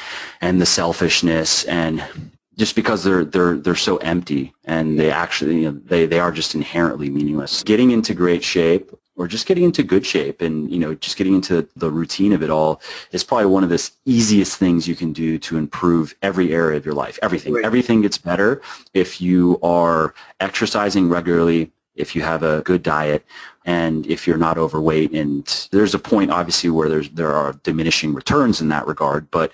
and 0.43 0.61
the 0.61 0.67
selfishness 0.67 1.65
and 1.65 2.05
just 2.57 2.77
because 2.77 3.05
they're 3.05 3.25
they're 3.25 3.57
they're 3.57 3.75
so 3.75 3.97
empty 3.97 4.55
and 4.65 4.99
they 4.99 5.11
actually 5.11 5.63
you 5.63 5.73
know, 5.73 5.81
they 5.85 6.07
they 6.07 6.21
are 6.21 6.33
just 6.33 6.55
inherently 6.55 7.11
meaningless. 7.11 7.63
Getting 7.63 7.91
into 7.91 8.15
great 8.15 8.45
shape 8.45 8.91
or 9.17 9.29
just 9.29 9.47
getting 9.47 9.65
into 9.65 9.83
good 9.83 10.05
shape 10.05 10.43
and 10.43 10.71
you 10.71 10.79
know 10.79 10.95
just 10.95 11.17
getting 11.17 11.35
into 11.35 11.69
the 11.77 11.91
routine 11.91 12.33
of 12.33 12.43
it 12.43 12.51
all 12.51 12.81
is 13.13 13.25
probably 13.25 13.47
one 13.47 13.65
of 13.65 13.71
the 13.71 13.91
easiest 14.05 14.57
things 14.57 14.87
you 14.89 14.97
can 14.97 15.13
do 15.13 15.39
to 15.39 15.57
improve 15.57 16.15
every 16.23 16.53
area 16.53 16.77
of 16.77 16.85
your 16.85 16.95
life. 16.95 17.19
Everything 17.23 17.55
right. 17.55 17.65
everything 17.65 18.03
gets 18.03 18.19
better 18.19 18.63
if 18.93 19.21
you 19.21 19.59
are 19.63 20.15
exercising 20.41 21.09
regularly, 21.09 21.71
if 21.95 22.17
you 22.17 22.23
have 22.23 22.43
a 22.43 22.63
good 22.63 22.83
diet 22.83 23.25
and 23.65 24.07
if 24.07 24.27
you're 24.27 24.37
not 24.37 24.59
overweight 24.59 25.13
and 25.13 25.69
there's 25.71 25.95
a 25.95 25.99
point 25.99 26.31
obviously 26.31 26.71
where 26.71 26.89
there's 26.89 27.09
there 27.11 27.35
are 27.35 27.53
diminishing 27.63 28.15
returns 28.15 28.61
in 28.61 28.69
that 28.69 28.87
regard, 28.87 29.31
but 29.31 29.53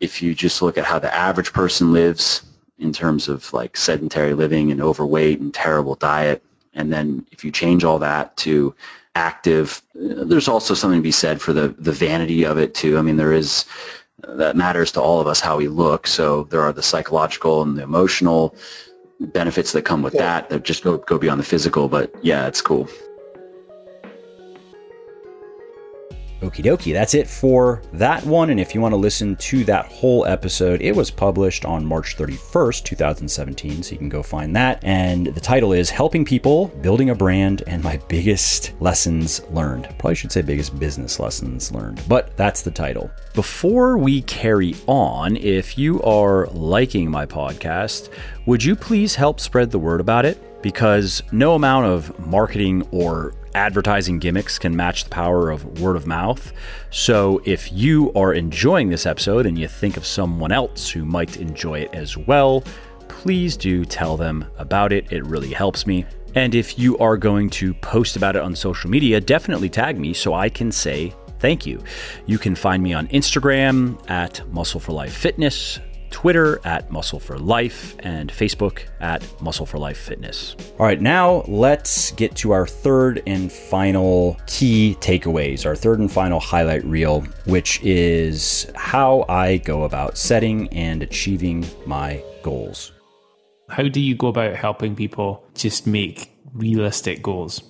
if 0.00 0.22
you 0.22 0.34
just 0.34 0.62
look 0.62 0.78
at 0.78 0.84
how 0.84 0.98
the 0.98 1.14
average 1.14 1.52
person 1.52 1.92
lives 1.92 2.42
in 2.78 2.92
terms 2.92 3.28
of 3.28 3.52
like 3.52 3.76
sedentary 3.76 4.34
living 4.34 4.70
and 4.70 4.80
overweight 4.80 5.40
and 5.40 5.52
terrible 5.52 5.94
diet, 5.94 6.42
and 6.74 6.92
then 6.92 7.26
if 7.32 7.44
you 7.44 7.50
change 7.50 7.84
all 7.84 8.00
that 8.00 8.36
to 8.38 8.74
active, 9.14 9.82
uh, 9.96 10.24
there's 10.24 10.48
also 10.48 10.74
something 10.74 11.00
to 11.00 11.02
be 11.02 11.10
said 11.10 11.40
for 11.40 11.52
the, 11.52 11.68
the 11.78 11.92
vanity 11.92 12.44
of 12.44 12.58
it 12.58 12.74
too. 12.74 12.98
I 12.98 13.02
mean, 13.02 13.16
there 13.16 13.32
is, 13.32 13.64
uh, 14.22 14.36
that 14.36 14.56
matters 14.56 14.92
to 14.92 15.00
all 15.00 15.20
of 15.20 15.26
us 15.26 15.40
how 15.40 15.56
we 15.56 15.68
look. 15.68 16.06
So 16.06 16.44
there 16.44 16.62
are 16.62 16.72
the 16.72 16.82
psychological 16.82 17.62
and 17.62 17.76
the 17.76 17.82
emotional 17.82 18.54
benefits 19.18 19.72
that 19.72 19.82
come 19.82 20.02
with 20.02 20.14
that 20.14 20.50
that 20.50 20.62
just 20.62 20.84
go, 20.84 20.98
go 20.98 21.18
beyond 21.18 21.40
the 21.40 21.44
physical. 21.44 21.88
But 21.88 22.14
yeah, 22.22 22.46
it's 22.46 22.62
cool. 22.62 22.88
Okie 26.40 26.64
dokie, 26.64 26.92
that's 26.92 27.14
it 27.14 27.26
for 27.26 27.82
that 27.92 28.24
one. 28.24 28.50
And 28.50 28.60
if 28.60 28.72
you 28.72 28.80
want 28.80 28.92
to 28.92 28.96
listen 28.96 29.34
to 29.36 29.64
that 29.64 29.86
whole 29.86 30.24
episode, 30.24 30.80
it 30.80 30.94
was 30.94 31.10
published 31.10 31.64
on 31.64 31.84
March 31.84 32.16
31st, 32.16 32.84
2017. 32.84 33.82
So 33.82 33.92
you 33.92 33.98
can 33.98 34.08
go 34.08 34.22
find 34.22 34.54
that. 34.54 34.78
And 34.84 35.26
the 35.26 35.40
title 35.40 35.72
is 35.72 35.90
Helping 35.90 36.24
People, 36.24 36.68
Building 36.80 37.10
a 37.10 37.14
Brand, 37.14 37.64
and 37.66 37.82
My 37.82 37.96
Biggest 38.08 38.72
Lessons 38.78 39.42
Learned. 39.50 39.88
Probably 39.98 40.14
should 40.14 40.30
say 40.30 40.42
Biggest 40.42 40.78
Business 40.78 41.18
Lessons 41.18 41.72
Learned, 41.72 42.02
but 42.06 42.36
that's 42.36 42.62
the 42.62 42.70
title. 42.70 43.10
Before 43.34 43.98
we 43.98 44.22
carry 44.22 44.76
on, 44.86 45.36
if 45.38 45.76
you 45.76 46.00
are 46.02 46.46
liking 46.48 47.10
my 47.10 47.26
podcast, 47.26 48.10
would 48.46 48.62
you 48.62 48.76
please 48.76 49.16
help 49.16 49.40
spread 49.40 49.72
the 49.72 49.78
word 49.80 50.00
about 50.00 50.24
it? 50.24 50.47
Because 50.62 51.22
no 51.32 51.54
amount 51.54 51.86
of 51.86 52.26
marketing 52.26 52.86
or 52.90 53.34
advertising 53.54 54.18
gimmicks 54.18 54.58
can 54.58 54.74
match 54.74 55.04
the 55.04 55.10
power 55.10 55.50
of 55.50 55.80
word 55.80 55.96
of 55.96 56.06
mouth. 56.06 56.52
So 56.90 57.40
if 57.44 57.72
you 57.72 58.12
are 58.14 58.34
enjoying 58.34 58.88
this 58.88 59.06
episode 59.06 59.46
and 59.46 59.58
you 59.58 59.68
think 59.68 59.96
of 59.96 60.04
someone 60.04 60.52
else 60.52 60.90
who 60.90 61.04
might 61.04 61.36
enjoy 61.36 61.80
it 61.80 61.94
as 61.94 62.16
well, 62.16 62.62
please 63.08 63.56
do 63.56 63.84
tell 63.84 64.16
them 64.16 64.44
about 64.58 64.92
it. 64.92 65.12
It 65.12 65.24
really 65.24 65.52
helps 65.52 65.86
me. 65.86 66.04
And 66.34 66.54
if 66.54 66.78
you 66.78 66.98
are 66.98 67.16
going 67.16 67.50
to 67.50 67.74
post 67.74 68.16
about 68.16 68.36
it 68.36 68.42
on 68.42 68.54
social 68.54 68.90
media, 68.90 69.20
definitely 69.20 69.68
tag 69.68 69.98
me 69.98 70.12
so 70.12 70.34
I 70.34 70.48
can 70.48 70.70
say 70.70 71.14
thank 71.40 71.66
you. 71.66 71.82
You 72.26 72.38
can 72.38 72.54
find 72.54 72.82
me 72.82 72.92
on 72.92 73.08
Instagram 73.08 73.98
at 74.10 74.46
Muscle 74.52 74.80
for 74.80 74.92
Life 74.92 75.14
Fitness, 75.14 75.80
Twitter 76.10 76.60
at 76.64 76.90
Muscle 76.90 77.20
for 77.20 77.38
Life, 77.38 77.96
and 78.00 78.30
Facebook 78.30 78.82
at 79.00 79.24
Muscle 79.40 79.66
for 79.66 79.78
Life 79.78 79.98
Fitness. 79.98 80.56
All 80.78 80.86
right, 80.86 81.00
now 81.00 81.42
let's 81.48 82.12
get 82.12 82.34
to 82.36 82.52
our 82.52 82.66
third 82.66 83.22
and 83.26 83.50
final 83.52 84.36
key 84.46 84.96
takeaways, 85.00 85.66
our 85.66 85.76
third 85.76 85.98
and 85.98 86.10
final 86.10 86.40
highlight 86.40 86.84
reel, 86.84 87.22
which 87.44 87.82
is 87.82 88.70
how 88.74 89.24
I 89.28 89.58
go 89.58 89.84
about 89.84 90.18
setting 90.18 90.68
and 90.68 91.02
achieving 91.02 91.66
my 91.86 92.22
goals. 92.42 92.92
How 93.68 93.88
do 93.88 94.00
you 94.00 94.14
go 94.14 94.28
about 94.28 94.56
helping 94.56 94.96
people 94.96 95.44
just 95.54 95.86
make 95.86 96.32
realistic 96.54 97.22
goals? 97.22 97.62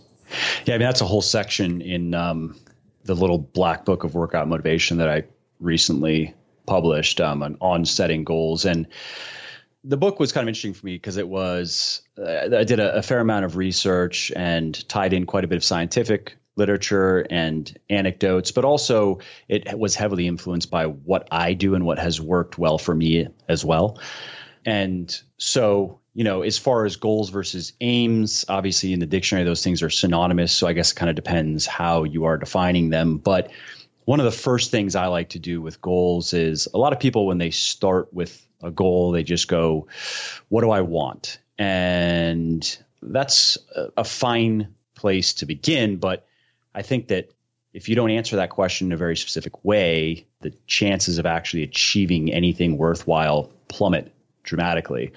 Yeah, 0.64 0.74
I 0.74 0.78
mean, 0.78 0.86
that's 0.86 1.00
a 1.00 1.06
whole 1.06 1.22
section 1.22 1.80
in 1.80 2.14
um, 2.14 2.58
the 3.04 3.14
little 3.14 3.38
black 3.38 3.84
book 3.84 4.04
of 4.04 4.14
workout 4.14 4.46
motivation 4.48 4.98
that 4.98 5.08
I 5.08 5.24
recently 5.60 6.34
published 6.68 7.20
um, 7.20 7.42
on, 7.42 7.56
on 7.60 7.84
setting 7.84 8.24
goals. 8.24 8.64
And 8.64 8.86
the 9.84 9.96
book 9.96 10.20
was 10.20 10.32
kind 10.32 10.44
of 10.44 10.48
interesting 10.48 10.74
for 10.74 10.86
me 10.86 10.94
because 10.94 11.16
it 11.16 11.28
was, 11.28 12.02
uh, 12.18 12.56
I 12.56 12.64
did 12.64 12.78
a, 12.78 12.96
a 12.96 13.02
fair 13.02 13.20
amount 13.20 13.44
of 13.44 13.56
research 13.56 14.30
and 14.36 14.88
tied 14.88 15.12
in 15.12 15.26
quite 15.26 15.44
a 15.44 15.48
bit 15.48 15.56
of 15.56 15.64
scientific 15.64 16.36
literature 16.56 17.26
and 17.30 17.78
anecdotes, 17.88 18.50
but 18.52 18.64
also 18.64 19.20
it 19.48 19.78
was 19.78 19.94
heavily 19.94 20.26
influenced 20.26 20.70
by 20.70 20.86
what 20.86 21.26
I 21.30 21.54
do 21.54 21.74
and 21.74 21.86
what 21.86 21.98
has 21.98 22.20
worked 22.20 22.58
well 22.58 22.78
for 22.78 22.94
me 22.94 23.28
as 23.48 23.64
well. 23.64 23.98
And 24.66 25.16
so, 25.38 26.00
you 26.14 26.24
know, 26.24 26.42
as 26.42 26.58
far 26.58 26.84
as 26.84 26.96
goals 26.96 27.30
versus 27.30 27.72
aims, 27.80 28.44
obviously 28.48 28.92
in 28.92 28.98
the 28.98 29.06
dictionary, 29.06 29.44
those 29.44 29.62
things 29.62 29.82
are 29.82 29.90
synonymous. 29.90 30.52
So 30.52 30.66
I 30.66 30.72
guess 30.72 30.90
it 30.90 30.96
kind 30.96 31.08
of 31.08 31.16
depends 31.16 31.64
how 31.64 32.02
you 32.02 32.24
are 32.24 32.36
defining 32.36 32.90
them. 32.90 33.18
But 33.18 33.52
one 34.08 34.20
of 34.20 34.24
the 34.24 34.32
first 34.32 34.70
things 34.70 34.96
I 34.96 35.08
like 35.08 35.28
to 35.30 35.38
do 35.38 35.60
with 35.60 35.82
goals 35.82 36.32
is 36.32 36.66
a 36.72 36.78
lot 36.78 36.94
of 36.94 36.98
people, 36.98 37.26
when 37.26 37.36
they 37.36 37.50
start 37.50 38.10
with 38.14 38.42
a 38.62 38.70
goal, 38.70 39.12
they 39.12 39.22
just 39.22 39.48
go, 39.48 39.86
What 40.48 40.62
do 40.62 40.70
I 40.70 40.80
want? 40.80 41.38
And 41.58 42.78
that's 43.02 43.58
a 43.98 44.04
fine 44.04 44.74
place 44.94 45.34
to 45.34 45.44
begin. 45.44 45.98
But 45.98 46.26
I 46.74 46.80
think 46.80 47.08
that 47.08 47.28
if 47.74 47.90
you 47.90 47.96
don't 47.96 48.10
answer 48.10 48.36
that 48.36 48.48
question 48.48 48.86
in 48.86 48.92
a 48.92 48.96
very 48.96 49.14
specific 49.14 49.62
way, 49.62 50.26
the 50.40 50.54
chances 50.66 51.18
of 51.18 51.26
actually 51.26 51.64
achieving 51.64 52.32
anything 52.32 52.78
worthwhile 52.78 53.52
plummet 53.68 54.10
dramatically. 54.42 55.12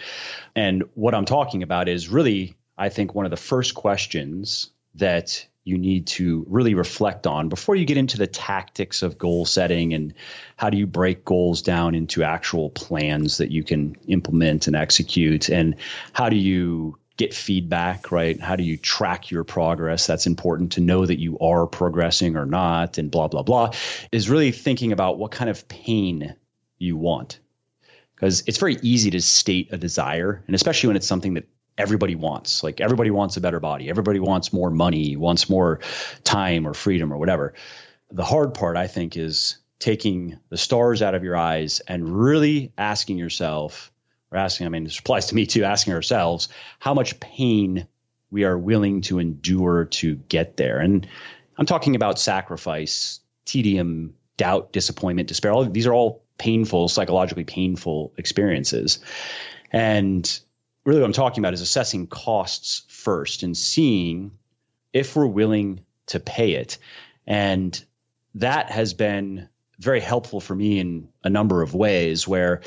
And 0.54 0.84
what 0.96 1.16
I'm 1.16 1.24
talking 1.24 1.64
about 1.64 1.88
is 1.88 2.10
really, 2.10 2.56
I 2.78 2.90
think, 2.90 3.16
one 3.16 3.24
of 3.24 3.32
the 3.32 3.38
first 3.38 3.74
questions 3.74 4.70
that 4.96 5.48
you 5.64 5.78
need 5.78 6.08
to 6.08 6.46
really 6.50 6.74
reflect 6.74 7.28
on 7.28 7.50
before 7.50 7.76
you 7.76 7.86
get 7.86 7.98
into 7.98 8.18
the 8.18 8.28
tactics 8.28 9.04
of 9.04 9.18
goal 9.18 9.46
setting 9.46 9.94
and 9.94 10.14
how 10.58 10.70
do 10.70 10.78
you 10.78 10.88
break 10.88 11.24
goals 11.24 11.62
down 11.62 11.94
into 11.94 12.24
actual 12.24 12.70
plans 12.72 13.38
that 13.38 13.52
you 13.52 13.64
can 13.64 13.96
implement 14.08 14.68
and 14.68 14.76
execute 14.76 15.50
and 15.50 15.76
how 16.14 16.30
do 16.30 16.36
you 16.36 16.98
get 17.18 17.34
feedback 17.36 18.12
right? 18.12 18.40
How 18.40 18.56
do 18.56 18.64
you 18.64 18.78
track 18.78 19.30
your 19.30 19.44
progress? 19.44 20.08
That's 20.08 20.26
important 20.26 20.72
to 20.74 20.82
know 20.82 21.06
that 21.06 21.20
you 21.20 21.38
are 21.38 21.68
progressing 21.68 22.36
or 22.36 22.48
not 22.48 22.98
and 22.98 23.12
blah 23.12 23.28
blah 23.28 23.44
blah 23.44 23.72
is 24.12 24.30
really 24.30 24.52
thinking 24.52 24.92
about 24.92 25.20
what 25.20 25.32
kind 25.32 25.50
of 25.50 25.68
pain 25.68 26.36
you 26.80 26.98
want. 26.98 27.40
Because 28.16 28.44
it's 28.48 28.58
very 28.58 28.78
easy 28.82 29.12
to 29.12 29.22
state 29.22 29.70
a 29.72 29.78
desire 29.78 30.44
and 30.48 30.56
especially 30.56 30.88
when 30.88 30.96
it's 30.96 31.08
something 31.08 31.36
that 31.36 31.48
everybody 31.78 32.16
wants. 32.16 32.64
Like 32.64 32.82
everybody 32.82 33.12
wants 33.12 33.38
a 33.38 33.42
better 33.42 33.60
body. 33.60 33.90
Everybody 33.90 34.20
wants 34.20 34.54
more 34.54 34.70
money, 34.70 35.16
wants 35.16 35.50
more 35.50 35.80
time 36.24 36.68
or 36.68 36.74
freedom 36.74 37.12
or 37.12 37.18
whatever. 37.18 37.54
The 38.12 38.26
hard 38.26 38.54
part, 38.54 38.78
I 38.78 38.88
think, 38.88 39.18
is 39.18 39.58
taking 39.80 40.38
the 40.50 40.58
stars 40.58 41.02
out 41.02 41.16
of 41.16 41.24
your 41.24 41.36
eyes 41.36 41.80
and 41.88 42.08
really 42.08 42.72
asking 42.78 43.18
yourself, 43.18 43.92
or 44.32 44.38
asking, 44.38 44.68
I 44.68 44.70
mean, 44.70 44.84
this 44.84 45.00
applies 45.00 45.28
to 45.28 45.36
me 45.36 45.46
too, 45.46 45.64
asking 45.64 45.94
ourselves 45.94 46.50
how 46.80 46.94
much 46.94 47.20
pain 47.20 47.88
we 48.30 48.44
are 48.44 48.58
willing 48.58 49.02
to 49.02 49.20
endure 49.20 49.86
to 49.86 50.16
get 50.16 50.56
there. 50.58 50.80
And 50.80 51.08
I'm 51.58 51.66
talking 51.66 51.96
about 51.96 52.20
sacrifice, 52.20 53.20
tedium, 53.46 54.14
doubt, 54.38 54.72
disappointment, 54.72 55.28
despair. 55.28 55.52
All 55.52 55.66
these 55.66 55.88
are 55.88 55.94
all 55.94 56.24
painful, 56.38 56.88
psychologically 56.88 57.44
painful 57.44 58.14
experiences. 58.18 59.00
And 59.72 60.40
really 60.86 61.00
what 61.00 61.06
I'm 61.06 61.14
talking 61.14 61.42
about 61.42 61.54
is 61.54 61.62
assessing 61.62 62.08
costs 62.08 62.84
first 62.88 63.44
and 63.44 63.56
seeing 63.56 64.32
if 64.94 65.16
we're 65.16 65.28
willing 65.28 65.82
to 66.08 66.20
pay 66.20 66.54
it. 66.54 66.78
And 67.28 67.84
that 68.36 68.72
has 68.72 68.94
been 68.94 69.48
very 69.80 70.00
helpful 70.00 70.42
for 70.42 70.56
me 70.56 70.80
in 70.80 71.08
a 71.24 71.30
number 71.30 71.62
of 71.62 71.74
ways 71.74 72.28
where 72.28 72.62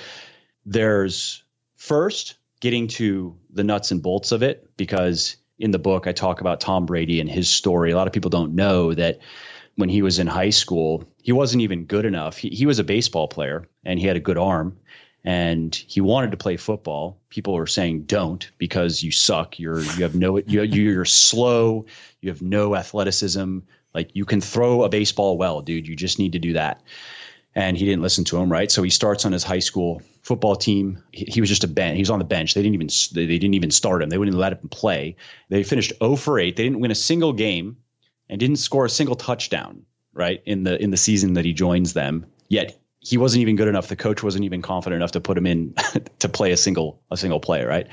there's 0.66 1.42
first 1.76 2.36
getting 2.60 2.88
to 2.88 3.36
the 3.50 3.64
nuts 3.64 3.90
and 3.90 4.02
bolts 4.02 4.32
of 4.32 4.42
it 4.42 4.70
because 4.76 5.36
in 5.58 5.70
the 5.70 5.78
book 5.78 6.06
I 6.06 6.12
talk 6.12 6.40
about 6.40 6.60
Tom 6.60 6.86
Brady 6.86 7.20
and 7.20 7.28
his 7.28 7.48
story. 7.48 7.90
A 7.90 7.96
lot 7.96 8.06
of 8.06 8.12
people 8.12 8.30
don't 8.30 8.54
know 8.54 8.94
that 8.94 9.18
when 9.76 9.88
he 9.88 10.02
was 10.02 10.18
in 10.18 10.26
high 10.26 10.50
school, 10.50 11.04
he 11.22 11.32
wasn't 11.32 11.62
even 11.62 11.84
good 11.84 12.04
enough. 12.04 12.36
He, 12.36 12.48
he 12.50 12.66
was 12.66 12.78
a 12.78 12.84
baseball 12.84 13.28
player 13.28 13.68
and 13.84 13.98
he 13.98 14.06
had 14.06 14.16
a 14.16 14.20
good 14.20 14.38
arm 14.38 14.76
and 15.24 15.74
he 15.74 16.02
wanted 16.02 16.30
to 16.32 16.36
play 16.36 16.56
football. 16.56 17.18
People 17.30 17.54
were 17.54 17.66
saying 17.66 18.02
don't 18.02 18.50
because 18.58 19.02
you 19.02 19.10
suck. 19.10 19.58
You're 19.58 19.80
you 19.80 20.02
have 20.02 20.14
no 20.14 20.38
you 20.38 20.62
you're 20.62 21.06
slow. 21.06 21.86
You 22.20 22.30
have 22.30 22.42
no 22.42 22.76
athleticism. 22.76 23.60
Like 23.94 24.10
you 24.12 24.26
can 24.26 24.40
throw 24.40 24.82
a 24.82 24.88
baseball 24.88 25.38
well, 25.38 25.62
dude. 25.62 25.88
You 25.88 25.96
just 25.96 26.18
need 26.18 26.32
to 26.32 26.38
do 26.38 26.52
that. 26.52 26.82
And 27.54 27.78
he 27.78 27.84
didn't 27.84 28.02
listen 28.02 28.24
to 28.24 28.36
him, 28.36 28.50
right? 28.50 28.70
So 28.70 28.82
he 28.82 28.90
starts 28.90 29.24
on 29.24 29.32
his 29.32 29.44
high 29.44 29.60
school 29.60 30.02
football 30.22 30.56
team. 30.56 31.02
He, 31.12 31.24
he 31.26 31.40
was 31.40 31.48
just 31.48 31.62
a 31.62 31.68
bench. 31.68 31.94
He 31.94 32.02
was 32.02 32.10
on 32.10 32.18
the 32.18 32.24
bench. 32.24 32.54
They 32.54 32.62
didn't 32.62 32.74
even 32.74 32.88
they, 33.14 33.26
they 33.26 33.38
didn't 33.38 33.54
even 33.54 33.70
start 33.70 34.02
him. 34.02 34.10
They 34.10 34.18
wouldn't 34.18 34.36
let 34.36 34.52
him 34.52 34.68
play. 34.68 35.16
They 35.48 35.62
finished 35.62 35.92
0 36.00 36.16
for 36.16 36.38
8. 36.38 36.56
They 36.56 36.64
didn't 36.64 36.80
win 36.80 36.90
a 36.90 36.96
single 36.96 37.32
game 37.32 37.78
and 38.28 38.40
didn't 38.40 38.56
score 38.56 38.84
a 38.84 38.90
single 38.90 39.16
touchdown, 39.16 39.86
right? 40.12 40.42
In 40.44 40.64
the 40.64 40.82
in 40.82 40.90
the 40.90 40.98
season 40.98 41.32
that 41.34 41.46
he 41.46 41.54
joins 41.54 41.94
them. 41.94 42.26
Yet 42.48 42.78
he 43.04 43.18
wasn't 43.18 43.42
even 43.42 43.56
good 43.56 43.68
enough. 43.68 43.88
The 43.88 43.96
coach 43.96 44.22
wasn't 44.22 44.44
even 44.44 44.62
confident 44.62 44.98
enough 44.98 45.12
to 45.12 45.20
put 45.20 45.36
him 45.36 45.46
in 45.46 45.74
to 46.20 46.28
play 46.28 46.52
a 46.52 46.56
single 46.56 47.00
a 47.10 47.16
single 47.16 47.40
play, 47.40 47.64
right? 47.64 47.86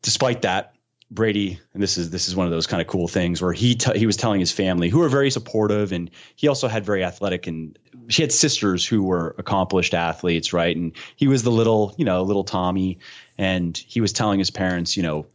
Despite 0.00 0.42
that, 0.42 0.74
Brady, 1.10 1.60
and 1.74 1.82
this 1.82 1.98
is 1.98 2.10
this 2.10 2.28
is 2.28 2.34
one 2.34 2.46
of 2.46 2.50
those 2.50 2.66
kind 2.66 2.80
of 2.80 2.88
cool 2.88 3.06
things 3.06 3.42
where 3.42 3.52
he 3.52 3.74
t- 3.74 3.98
he 3.98 4.06
was 4.06 4.16
telling 4.16 4.40
his 4.40 4.50
family 4.50 4.88
who 4.88 4.98
were 4.98 5.10
very 5.10 5.30
supportive, 5.30 5.92
and 5.92 6.10
he 6.34 6.48
also 6.48 6.68
had 6.68 6.84
very 6.84 7.04
athletic 7.04 7.46
and 7.46 7.78
she 8.08 8.22
had 8.22 8.32
sisters 8.32 8.84
who 8.84 9.02
were 9.02 9.34
accomplished 9.38 9.94
athletes, 9.94 10.52
right? 10.52 10.76
And 10.76 10.92
he 11.16 11.28
was 11.28 11.42
the 11.42 11.50
little 11.50 11.94
you 11.98 12.04
know 12.04 12.22
little 12.22 12.44
Tommy, 12.44 12.98
and 13.36 13.76
he 13.76 14.00
was 14.00 14.12
telling 14.12 14.38
his 14.38 14.50
parents, 14.50 14.96
you 14.96 15.02
know, 15.02 15.26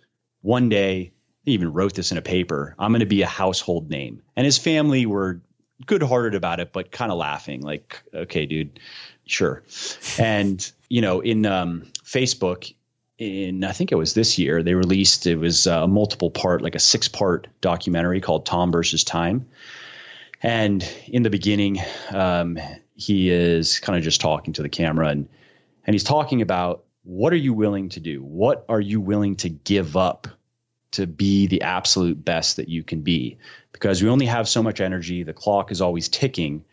one 0.41 0.69
day 0.69 1.11
he 1.45 1.51
even 1.51 1.71
wrote 1.71 1.93
this 1.93 2.11
in 2.11 2.17
a 2.17 2.23
paper. 2.23 2.75
I'm 2.79 2.91
going 2.91 3.01
to 3.01 3.05
be 3.05 3.21
a 3.21 3.27
household 3.27 3.91
name, 3.91 4.23
and 4.35 4.45
his 4.45 4.57
family 4.57 5.05
were 5.05 5.41
good 5.85 6.03
hearted 6.03 6.35
about 6.35 6.59
it, 6.59 6.73
but 6.73 6.91
kind 6.91 7.11
of 7.11 7.17
laughing, 7.17 7.61
like, 7.61 8.01
okay, 8.13 8.45
dude, 8.45 8.79
sure. 9.25 9.63
And, 10.17 10.69
you 10.89 11.01
know, 11.01 11.19
in 11.19 11.45
um, 11.45 11.83
Facebook, 12.03 12.73
in 13.17 13.63
I 13.63 13.71
think 13.71 13.91
it 13.91 13.95
was 13.95 14.13
this 14.13 14.37
year, 14.37 14.63
they 14.63 14.73
released 14.73 15.27
it 15.27 15.37
was 15.37 15.67
a 15.67 15.87
multiple 15.87 16.31
part, 16.31 16.61
like 16.61 16.75
a 16.75 16.79
six 16.79 17.07
part 17.07 17.47
documentary 17.61 18.21
called 18.21 18.45
Tom 18.45 18.71
versus 18.71 19.03
Time. 19.03 19.47
And 20.43 20.87
in 21.07 21.23
the 21.23 21.29
beginning, 21.29 21.79
um, 22.11 22.59
he 22.95 23.29
is 23.29 23.79
kind 23.79 23.97
of 23.97 24.03
just 24.03 24.21
talking 24.21 24.53
to 24.53 24.61
the 24.61 24.69
camera 24.69 25.07
and 25.09 25.27
and 25.85 25.93
he's 25.93 26.03
talking 26.03 26.41
about 26.41 26.83
what 27.03 27.31
are 27.31 27.37
you 27.37 27.53
willing 27.53 27.87
to 27.89 28.01
do? 28.01 28.21
What 28.21 28.65
are 28.67 28.81
you 28.81 28.99
willing 28.99 29.37
to 29.37 29.49
give 29.49 29.95
up 29.95 30.27
to 30.91 31.07
be 31.07 31.47
the 31.47 31.63
absolute 31.63 32.23
best 32.23 32.57
that 32.57 32.69
you 32.69 32.83
can 32.83 33.01
be? 33.01 33.37
because 33.79 34.01
we 34.01 34.09
only 34.09 34.25
have 34.25 34.49
so 34.49 34.63
much 34.63 34.81
energy. 34.81 35.21
The 35.21 35.33
clock 35.33 35.71
is 35.71 35.81
always 35.81 36.09
ticking. 36.09 36.65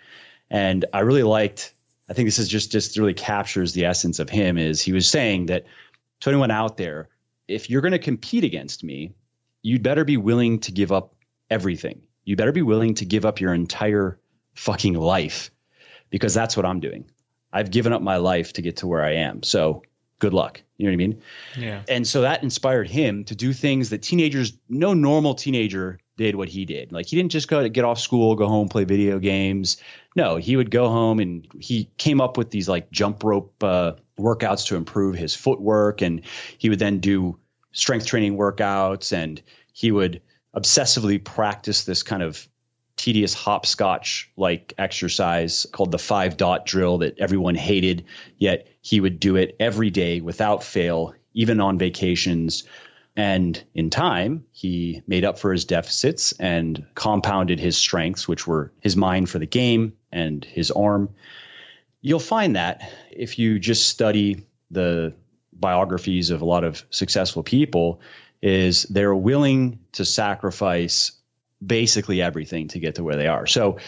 And 0.51 0.87
I 0.95 1.01
really 1.01 1.23
liked, 1.23 1.75
I 2.09 2.15
think 2.15 2.27
this 2.27 2.39
is 2.39 2.49
just, 2.49 2.73
just 2.73 2.97
really 2.97 3.13
captures 3.13 3.75
the 3.75 3.85
essence 3.85 4.21
of 4.21 4.31
him 4.31 4.57
is 4.57 4.81
he 4.81 4.93
was 4.93 5.07
saying 5.07 5.47
that 5.47 5.67
to 6.21 6.31
anyone 6.31 6.51
out 6.51 6.79
there, 6.79 7.11
if 7.47 7.69
you're 7.69 7.83
going 7.83 7.93
to 7.93 7.99
compete 7.99 8.45
against 8.45 8.83
me, 8.83 9.13
you'd 9.61 9.83
better 9.83 10.05
be 10.05 10.17
willing 10.17 10.61
to 10.61 10.73
give 10.73 10.93
up 10.93 11.15
everything. 11.51 12.01
You 12.25 12.37
better 12.37 12.53
be 12.53 12.63
willing 12.63 12.95
to 12.95 13.05
give 13.05 13.27
up 13.27 13.41
your 13.41 13.53
entire 13.53 14.19
fucking 14.55 14.95
life 14.95 15.51
because 16.09 16.33
that's 16.33 16.57
what 16.57 16.65
I'm 16.65 16.81
doing. 16.81 17.11
I've 17.53 17.71
given 17.71 17.93
up 17.93 18.01
my 18.01 18.17
life 18.17 18.55
to 18.55 18.63
get 18.63 18.79
to 18.79 18.87
where 18.87 19.05
I 19.05 19.17
am. 19.17 19.43
So 19.43 19.83
good 20.25 20.33
luck. 20.33 20.63
You 20.79 20.87
know 20.87 20.91
what 20.91 20.95
I 20.95 20.97
mean? 20.97 21.23
Yeah. 21.59 21.83
And 21.87 22.07
so 22.07 22.23
that 22.23 22.43
inspired 22.43 22.89
him 22.89 23.25
to 23.25 23.35
do 23.35 23.53
things 23.53 23.91
that 23.91 24.01
teenagers, 24.01 24.55
no 24.71 24.95
normal 24.95 25.35
teenager 25.35 25.99
did 26.17 26.35
what 26.35 26.49
he 26.49 26.65
did. 26.65 26.93
Like 26.93 27.07
he 27.07 27.17
didn't 27.17 27.31
just 27.31 27.47
go 27.47 27.63
to 27.63 27.69
get 27.69 27.85
off 27.85 28.01
school, 28.01 28.35
go 28.35 28.47
home, 28.47 28.69
play 28.69 28.85
video 28.85 29.19
games. 29.19 29.77
No, 30.17 30.37
he 30.37 30.57
would 30.57 30.71
go 30.71 30.89
home 30.89 31.21
and 31.21 31.47
he 31.59 31.91
came 31.99 32.23
up 32.23 32.39
with 32.39 32.51
these 32.51 32.71
like 32.71 32.91
jump 32.91 33.23
rope 33.23 33.53
uh, 33.63 33.93
workouts 34.19 34.67
to 34.69 34.77
improve 34.77 35.15
his 35.15 35.35
footwork, 35.35 36.01
and 36.01 36.23
he 36.57 36.71
would 36.71 36.79
then 36.79 37.01
do 37.01 37.39
strength 37.73 38.07
training 38.07 38.37
workouts, 38.39 39.13
and 39.13 39.43
he 39.73 39.91
would 39.91 40.23
obsessively 40.57 41.23
practice 41.23 41.85
this 41.85 42.03
kind 42.03 42.23
of 42.23 42.49
tedious 42.97 43.35
hopscotch 43.35 44.31
like 44.37 44.73
exercise 44.79 45.67
called 45.73 45.91
the 45.91 45.99
five 45.99 46.37
dot 46.37 46.65
drill 46.65 46.99
that 46.99 47.19
everyone 47.19 47.57
hated, 47.57 48.05
yet 48.39 48.69
he 48.85 49.01
would 49.01 49.19
do 49.19 49.37
it 49.37 49.57
every 49.59 49.89
day 49.89 50.21
without 50.21 50.63
fail, 50.63 51.15
even 51.33 51.59
on 51.59 51.79
vacations 51.79 52.65
and 53.17 53.63
in 53.75 53.91
time, 53.91 54.45
he 54.51 55.03
made 55.07 55.25
up 55.25 55.39
for 55.39 55.53
his 55.53 55.65
deficits 55.65 56.33
and 56.33 56.85
compounded 56.95 57.61
his 57.61 57.77
strengths, 57.77 58.27
which 58.27 58.47
were 58.47 58.73
his 58.81 58.97
mind 58.97 59.31
for 59.31 59.39
the 59.39 59.47
game 59.47 59.95
and 60.11 60.45
his 60.45 60.71
arm. 60.71 61.15
You'll 62.01 62.19
find 62.19 62.57
that 62.57 62.83
if 63.11 63.39
you 63.39 63.59
just 63.59 63.89
study 63.89 64.47
the 64.71 65.15
biographies 65.53 66.31
of 66.31 66.43
a 66.43 66.45
lot 66.45 66.65
of 66.65 66.85
successful 66.91 67.45
people, 67.45 68.01
is 68.43 68.83
they're 68.85 69.15
willing 69.15 69.79
to 69.93 70.05
sacrifice 70.05 71.13
basically 71.65 72.21
everything 72.21 72.69
to 72.69 72.81
get 72.81 72.97
to 72.97 73.05
where 73.05 73.17
they 73.17 73.29
are. 73.29 73.47
So 73.47 73.79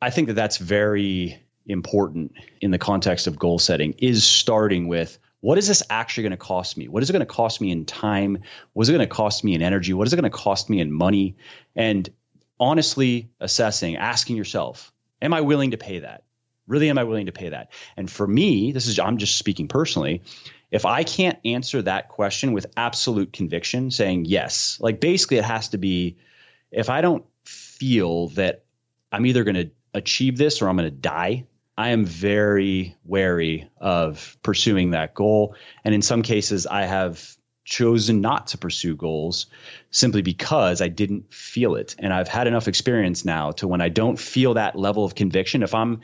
I 0.00 0.10
think 0.10 0.28
that 0.28 0.34
that's 0.34 0.56
very 0.56 1.42
important 1.66 2.32
in 2.60 2.70
the 2.70 2.78
context 2.78 3.26
of 3.26 3.38
goal 3.38 3.58
setting 3.58 3.94
is 3.98 4.24
starting 4.24 4.88
with 4.88 5.18
what 5.40 5.58
is 5.58 5.68
this 5.68 5.82
actually 5.90 6.24
going 6.24 6.30
to 6.32 6.36
cost 6.36 6.76
me? 6.76 6.88
What 6.88 7.02
is 7.02 7.10
it 7.10 7.12
going 7.12 7.20
to 7.20 7.26
cost 7.26 7.60
me 7.60 7.70
in 7.70 7.84
time? 7.84 8.38
What 8.72 8.82
is 8.82 8.88
it 8.88 8.92
going 8.92 9.08
to 9.08 9.14
cost 9.14 9.44
me 9.44 9.54
in 9.54 9.62
energy? 9.62 9.92
What 9.92 10.06
is 10.06 10.12
it 10.12 10.16
going 10.16 10.30
to 10.30 10.36
cost 10.36 10.70
me 10.70 10.80
in 10.80 10.90
money? 10.90 11.36
And 11.74 12.08
honestly 12.58 13.30
assessing, 13.40 13.96
asking 13.96 14.36
yourself, 14.36 14.92
am 15.20 15.34
I 15.34 15.42
willing 15.42 15.72
to 15.72 15.76
pay 15.76 16.00
that? 16.00 16.24
Really, 16.66 16.90
am 16.90 16.98
I 16.98 17.04
willing 17.04 17.26
to 17.26 17.32
pay 17.32 17.50
that? 17.50 17.70
And 17.96 18.10
for 18.10 18.26
me, 18.26 18.72
this 18.72 18.86
is, 18.88 18.98
I'm 18.98 19.18
just 19.18 19.38
speaking 19.38 19.68
personally. 19.68 20.22
If 20.70 20.84
I 20.84 21.04
can't 21.04 21.38
answer 21.44 21.80
that 21.82 22.08
question 22.08 22.52
with 22.52 22.66
absolute 22.76 23.32
conviction, 23.32 23.92
saying 23.92 24.24
yes, 24.24 24.78
like 24.80 25.00
basically 25.00 25.36
it 25.36 25.44
has 25.44 25.68
to 25.68 25.78
be, 25.78 26.16
if 26.72 26.90
I 26.90 27.02
don't 27.02 27.24
feel 27.44 28.28
that 28.30 28.64
I'm 29.12 29.26
either 29.26 29.44
going 29.44 29.54
to 29.54 29.70
achieve 29.94 30.36
this 30.36 30.60
or 30.60 30.68
I'm 30.68 30.76
going 30.76 30.90
to 30.90 30.96
die, 30.96 31.46
I 31.78 31.90
am 31.90 32.04
very 32.04 32.96
wary 33.04 33.68
of 33.78 34.38
pursuing 34.42 34.90
that 34.90 35.14
goal. 35.14 35.54
And 35.84 35.94
in 35.94 36.02
some 36.02 36.22
cases, 36.22 36.66
I 36.66 36.82
have 36.82 37.36
chosen 37.64 38.20
not 38.20 38.46
to 38.48 38.58
pursue 38.58 38.96
goals 38.96 39.46
simply 39.90 40.22
because 40.22 40.80
I 40.80 40.88
didn't 40.88 41.34
feel 41.34 41.74
it. 41.74 41.96
And 41.98 42.12
I've 42.12 42.28
had 42.28 42.46
enough 42.46 42.68
experience 42.68 43.24
now 43.24 43.50
to 43.52 43.68
when 43.68 43.80
I 43.80 43.88
don't 43.88 44.18
feel 44.18 44.54
that 44.54 44.76
level 44.76 45.04
of 45.04 45.14
conviction, 45.14 45.62
if 45.62 45.74
I'm 45.74 46.00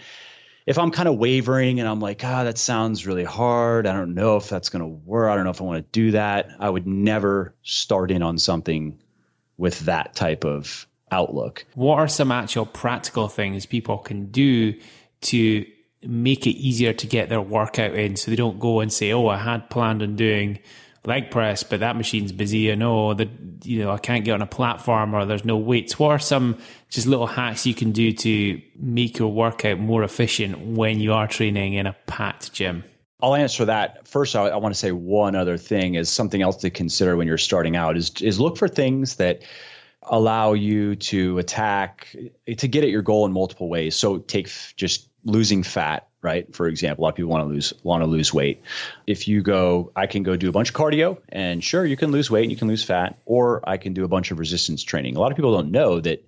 if 0.64 0.78
I'm 0.78 0.92
kind 0.92 1.08
of 1.08 1.16
wavering 1.16 1.80
and 1.80 1.88
I'm 1.88 1.98
like, 2.00 2.22
ah, 2.24 2.44
that 2.44 2.56
sounds 2.56 3.04
really 3.06 3.24
hard. 3.24 3.86
I 3.86 3.92
don't 3.92 4.14
know 4.14 4.36
if 4.36 4.48
that's 4.48 4.68
going 4.68 4.82
to 4.82 4.86
work. 4.86 5.28
I 5.28 5.34
don't 5.34 5.44
know 5.44 5.50
if 5.50 5.60
I 5.60 5.64
want 5.64 5.78
to 5.84 5.90
do 5.90 6.12
that. 6.12 6.50
I 6.60 6.70
would 6.70 6.86
never 6.86 7.54
start 7.62 8.12
in 8.12 8.22
on 8.22 8.38
something 8.38 9.00
with 9.56 9.80
that 9.80 10.14
type 10.14 10.44
of 10.44 10.86
outlook. 11.10 11.66
What 11.74 11.98
are 11.98 12.06
some 12.08 12.30
actual 12.30 12.64
practical 12.64 13.28
things 13.28 13.66
people 13.66 13.98
can 13.98 14.26
do 14.26 14.74
to 15.22 15.66
make 16.04 16.46
it 16.46 16.56
easier 16.56 16.92
to 16.92 17.06
get 17.06 17.28
their 17.28 17.40
workout 17.40 17.94
in 17.94 18.16
so 18.16 18.30
they 18.30 18.36
don't 18.36 18.58
go 18.58 18.80
and 18.80 18.92
say, 18.92 19.12
Oh, 19.12 19.28
I 19.28 19.38
had 19.38 19.70
planned 19.70 20.02
on 20.02 20.16
doing 20.16 20.58
leg 21.04 21.30
press, 21.30 21.62
but 21.62 21.80
that 21.80 21.96
machine's 21.96 22.32
busy. 22.32 22.70
I 22.70 22.74
know 22.74 23.14
that, 23.14 23.28
you 23.64 23.80
know, 23.80 23.90
I 23.90 23.98
can't 23.98 24.24
get 24.24 24.34
on 24.34 24.42
a 24.42 24.46
platform 24.46 25.14
or 25.14 25.24
there's 25.24 25.44
no 25.44 25.56
weights. 25.56 25.98
What 25.98 26.10
are 26.10 26.18
some 26.18 26.58
just 26.90 27.06
little 27.06 27.26
hacks 27.26 27.66
you 27.66 27.74
can 27.74 27.92
do 27.92 28.12
to 28.12 28.60
make 28.76 29.18
your 29.18 29.32
workout 29.32 29.78
more 29.78 30.04
efficient 30.04 30.58
when 30.58 31.00
you 31.00 31.12
are 31.12 31.26
training 31.26 31.74
in 31.74 31.86
a 31.86 31.96
packed 32.06 32.52
gym? 32.52 32.84
I'll 33.20 33.36
answer 33.36 33.64
that 33.64 34.06
first. 34.08 34.34
I, 34.34 34.48
I 34.48 34.56
want 34.56 34.74
to 34.74 34.78
say 34.78 34.90
one 34.90 35.36
other 35.36 35.56
thing 35.56 35.94
is 35.94 36.10
something 36.10 36.42
else 36.42 36.56
to 36.58 36.70
consider 36.70 37.16
when 37.16 37.28
you're 37.28 37.38
starting 37.38 37.76
out 37.76 37.96
is 37.96 38.10
is 38.20 38.40
look 38.40 38.56
for 38.56 38.66
things 38.66 39.16
that 39.16 39.42
allow 40.02 40.52
you 40.52 40.96
to 40.96 41.38
attack 41.38 42.08
to 42.56 42.68
get 42.68 42.82
at 42.82 42.90
your 42.90 43.02
goal 43.02 43.24
in 43.24 43.32
multiple 43.32 43.68
ways. 43.68 43.94
So 43.94 44.18
take 44.18 44.50
just 44.76 45.08
losing 45.24 45.62
fat, 45.62 46.08
right? 46.22 46.52
For 46.54 46.66
example, 46.66 47.02
a 47.02 47.04
lot 47.04 47.10
of 47.10 47.16
people 47.16 47.30
want 47.30 47.44
to 47.44 47.48
lose 47.48 47.72
want 47.82 48.02
to 48.02 48.06
lose 48.06 48.32
weight. 48.32 48.62
If 49.06 49.28
you 49.28 49.42
go, 49.42 49.92
I 49.94 50.06
can 50.06 50.22
go 50.22 50.36
do 50.36 50.48
a 50.48 50.52
bunch 50.52 50.70
of 50.70 50.74
cardio, 50.74 51.18
and 51.28 51.62
sure, 51.62 51.84
you 51.84 51.96
can 51.96 52.10
lose 52.10 52.30
weight 52.30 52.42
and 52.42 52.50
you 52.50 52.56
can 52.56 52.68
lose 52.68 52.84
fat, 52.84 53.18
or 53.24 53.66
I 53.68 53.76
can 53.76 53.92
do 53.92 54.04
a 54.04 54.08
bunch 54.08 54.30
of 54.30 54.38
resistance 54.38 54.82
training. 54.82 55.16
A 55.16 55.20
lot 55.20 55.30
of 55.30 55.36
people 55.36 55.52
don't 55.52 55.70
know 55.70 56.00
that 56.00 56.24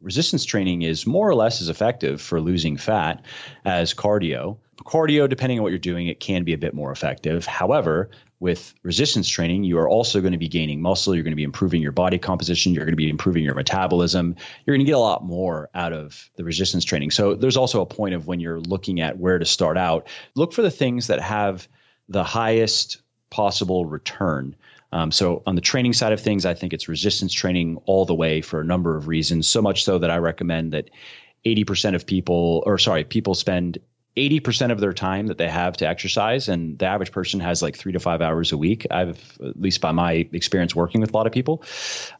resistance 0.00 0.44
training 0.44 0.82
is 0.82 1.06
more 1.06 1.28
or 1.28 1.34
less 1.34 1.60
as 1.60 1.68
effective 1.68 2.20
for 2.20 2.40
losing 2.40 2.76
fat 2.76 3.24
as 3.64 3.94
cardio. 3.94 4.58
Cardio, 4.84 5.28
depending 5.28 5.58
on 5.58 5.64
what 5.64 5.70
you're 5.70 5.78
doing, 5.78 6.06
it 6.06 6.20
can 6.20 6.44
be 6.44 6.52
a 6.52 6.58
bit 6.58 6.72
more 6.72 6.92
effective. 6.92 7.46
However, 7.46 8.10
with 8.40 8.72
resistance 8.82 9.28
training, 9.28 9.64
you 9.64 9.78
are 9.78 9.88
also 9.88 10.20
going 10.20 10.32
to 10.32 10.38
be 10.38 10.48
gaining 10.48 10.80
muscle. 10.80 11.14
You're 11.14 11.24
going 11.24 11.32
to 11.32 11.36
be 11.36 11.42
improving 11.42 11.82
your 11.82 11.92
body 11.92 12.18
composition. 12.18 12.72
You're 12.72 12.84
going 12.84 12.92
to 12.92 12.96
be 12.96 13.10
improving 13.10 13.42
your 13.42 13.54
metabolism. 13.54 14.36
You're 14.64 14.76
going 14.76 14.86
to 14.86 14.90
get 14.90 14.96
a 14.96 15.00
lot 15.00 15.24
more 15.24 15.68
out 15.74 15.92
of 15.92 16.30
the 16.36 16.44
resistance 16.44 16.84
training. 16.84 17.10
So 17.10 17.34
there's 17.34 17.56
also 17.56 17.80
a 17.80 17.86
point 17.86 18.14
of 18.14 18.26
when 18.26 18.38
you're 18.38 18.60
looking 18.60 19.00
at 19.00 19.18
where 19.18 19.38
to 19.38 19.44
start 19.44 19.76
out, 19.76 20.06
look 20.36 20.52
for 20.52 20.62
the 20.62 20.70
things 20.70 21.08
that 21.08 21.20
have 21.20 21.68
the 22.08 22.24
highest 22.24 23.02
possible 23.30 23.86
return. 23.86 24.54
Um, 24.92 25.10
so 25.10 25.42
on 25.46 25.54
the 25.54 25.60
training 25.60 25.92
side 25.92 26.12
of 26.12 26.20
things, 26.20 26.46
I 26.46 26.54
think 26.54 26.72
it's 26.72 26.88
resistance 26.88 27.32
training 27.32 27.78
all 27.86 28.06
the 28.06 28.14
way 28.14 28.40
for 28.40 28.60
a 28.60 28.64
number 28.64 28.96
of 28.96 29.08
reasons. 29.08 29.48
So 29.48 29.60
much 29.60 29.84
so 29.84 29.98
that 29.98 30.10
I 30.10 30.16
recommend 30.16 30.72
that 30.72 30.90
80% 31.44 31.94
of 31.94 32.06
people, 32.06 32.62
or 32.66 32.78
sorry, 32.78 33.04
people 33.04 33.34
spend 33.34 33.78
80% 34.18 34.72
of 34.72 34.80
their 34.80 34.92
time 34.92 35.28
that 35.28 35.38
they 35.38 35.48
have 35.48 35.76
to 35.76 35.86
exercise 35.86 36.48
and 36.48 36.78
the 36.78 36.86
average 36.86 37.12
person 37.12 37.38
has 37.40 37.62
like 37.62 37.76
three 37.76 37.92
to 37.92 38.00
five 38.00 38.20
hours 38.20 38.52
a 38.52 38.56
week. 38.56 38.86
I've 38.90 39.38
at 39.40 39.60
least 39.60 39.80
by 39.80 39.92
my 39.92 40.28
experience 40.32 40.74
working 40.74 41.00
with 41.00 41.10
a 41.10 41.16
lot 41.16 41.26
of 41.26 41.32
people 41.32 41.62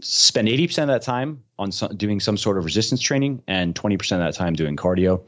spend 0.01 0.49
80% 0.49 0.83
of 0.83 0.89
that 0.89 1.03
time 1.03 1.43
on 1.59 1.71
doing 1.97 2.21
some 2.21 2.37
sort 2.37 2.57
of 2.57 2.65
resistance 2.65 3.01
training 3.01 3.43
and 3.49 3.75
20% 3.75 3.95
of 4.13 4.19
that 4.21 4.35
time 4.35 4.55
doing 4.55 4.77
cardio 4.77 5.23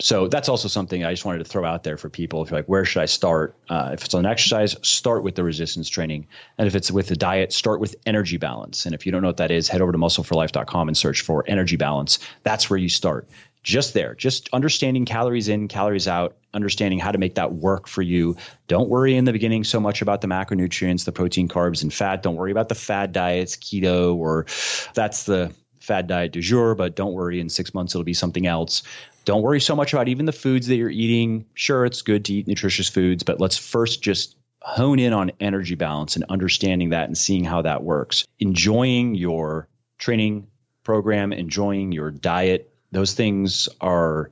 so 0.00 0.28
that's 0.28 0.48
also 0.48 0.68
something 0.68 1.04
I 1.04 1.12
just 1.12 1.24
wanted 1.24 1.38
to 1.38 1.44
throw 1.44 1.64
out 1.64 1.82
there 1.82 1.96
for 1.96 2.08
people. 2.08 2.42
If 2.42 2.50
you're 2.50 2.60
like, 2.60 2.68
where 2.68 2.84
should 2.84 3.02
I 3.02 3.06
start? 3.06 3.56
Uh, 3.68 3.90
if 3.94 4.04
it's 4.04 4.14
on 4.14 4.26
exercise, 4.26 4.76
start 4.82 5.24
with 5.24 5.34
the 5.34 5.42
resistance 5.42 5.88
training. 5.88 6.28
And 6.56 6.68
if 6.68 6.76
it's 6.76 6.90
with 6.90 7.08
the 7.08 7.16
diet, 7.16 7.52
start 7.52 7.80
with 7.80 7.96
energy 8.06 8.36
balance. 8.36 8.86
And 8.86 8.94
if 8.94 9.06
you 9.06 9.12
don't 9.12 9.22
know 9.22 9.28
what 9.28 9.38
that 9.38 9.50
is, 9.50 9.68
head 9.68 9.80
over 9.80 9.90
to 9.90 9.98
muscleforlife.com 9.98 10.88
and 10.88 10.96
search 10.96 11.22
for 11.22 11.44
energy 11.48 11.76
balance. 11.76 12.20
That's 12.44 12.70
where 12.70 12.78
you 12.78 12.88
start 12.88 13.28
just 13.64 13.92
there, 13.92 14.14
just 14.14 14.48
understanding 14.52 15.04
calories 15.04 15.48
in, 15.48 15.68
calories 15.68 16.06
out, 16.06 16.36
understanding 16.54 16.98
how 16.98 17.10
to 17.10 17.18
make 17.18 17.34
that 17.34 17.54
work 17.54 17.88
for 17.88 18.02
you. 18.02 18.36
Don't 18.68 18.88
worry 18.88 19.16
in 19.16 19.24
the 19.24 19.32
beginning 19.32 19.64
so 19.64 19.80
much 19.80 20.00
about 20.00 20.20
the 20.20 20.28
macronutrients, 20.28 21.04
the 21.04 21.12
protein, 21.12 21.48
carbs, 21.48 21.82
and 21.82 21.92
fat. 21.92 22.22
Don't 22.22 22.36
worry 22.36 22.52
about 22.52 22.68
the 22.68 22.74
fad 22.74 23.12
diets, 23.12 23.56
keto, 23.56 24.14
or 24.14 24.46
that's 24.94 25.24
the 25.24 25.52
fad 25.88 26.06
diet 26.06 26.32
du 26.32 26.40
jour, 26.40 26.74
but 26.74 26.94
don't 26.94 27.14
worry, 27.14 27.40
in 27.40 27.48
six 27.48 27.74
months 27.74 27.94
it'll 27.94 28.04
be 28.04 28.14
something 28.14 28.46
else. 28.46 28.82
Don't 29.24 29.42
worry 29.42 29.60
so 29.60 29.74
much 29.74 29.92
about 29.92 30.06
even 30.06 30.26
the 30.26 30.32
foods 30.32 30.68
that 30.68 30.76
you're 30.76 30.90
eating. 30.90 31.44
Sure, 31.54 31.84
it's 31.84 32.02
good 32.02 32.24
to 32.26 32.34
eat 32.34 32.46
nutritious 32.46 32.88
foods, 32.88 33.22
but 33.22 33.40
let's 33.40 33.56
first 33.56 34.02
just 34.02 34.36
hone 34.60 34.98
in 34.98 35.12
on 35.12 35.32
energy 35.40 35.74
balance 35.74 36.14
and 36.14 36.24
understanding 36.28 36.90
that 36.90 37.06
and 37.06 37.16
seeing 37.16 37.42
how 37.42 37.62
that 37.62 37.82
works. 37.82 38.26
Enjoying 38.38 39.14
your 39.14 39.66
training 39.98 40.46
program, 40.84 41.32
enjoying 41.32 41.90
your 41.90 42.10
diet, 42.10 42.72
those 42.92 43.14
things 43.14 43.68
are 43.80 44.30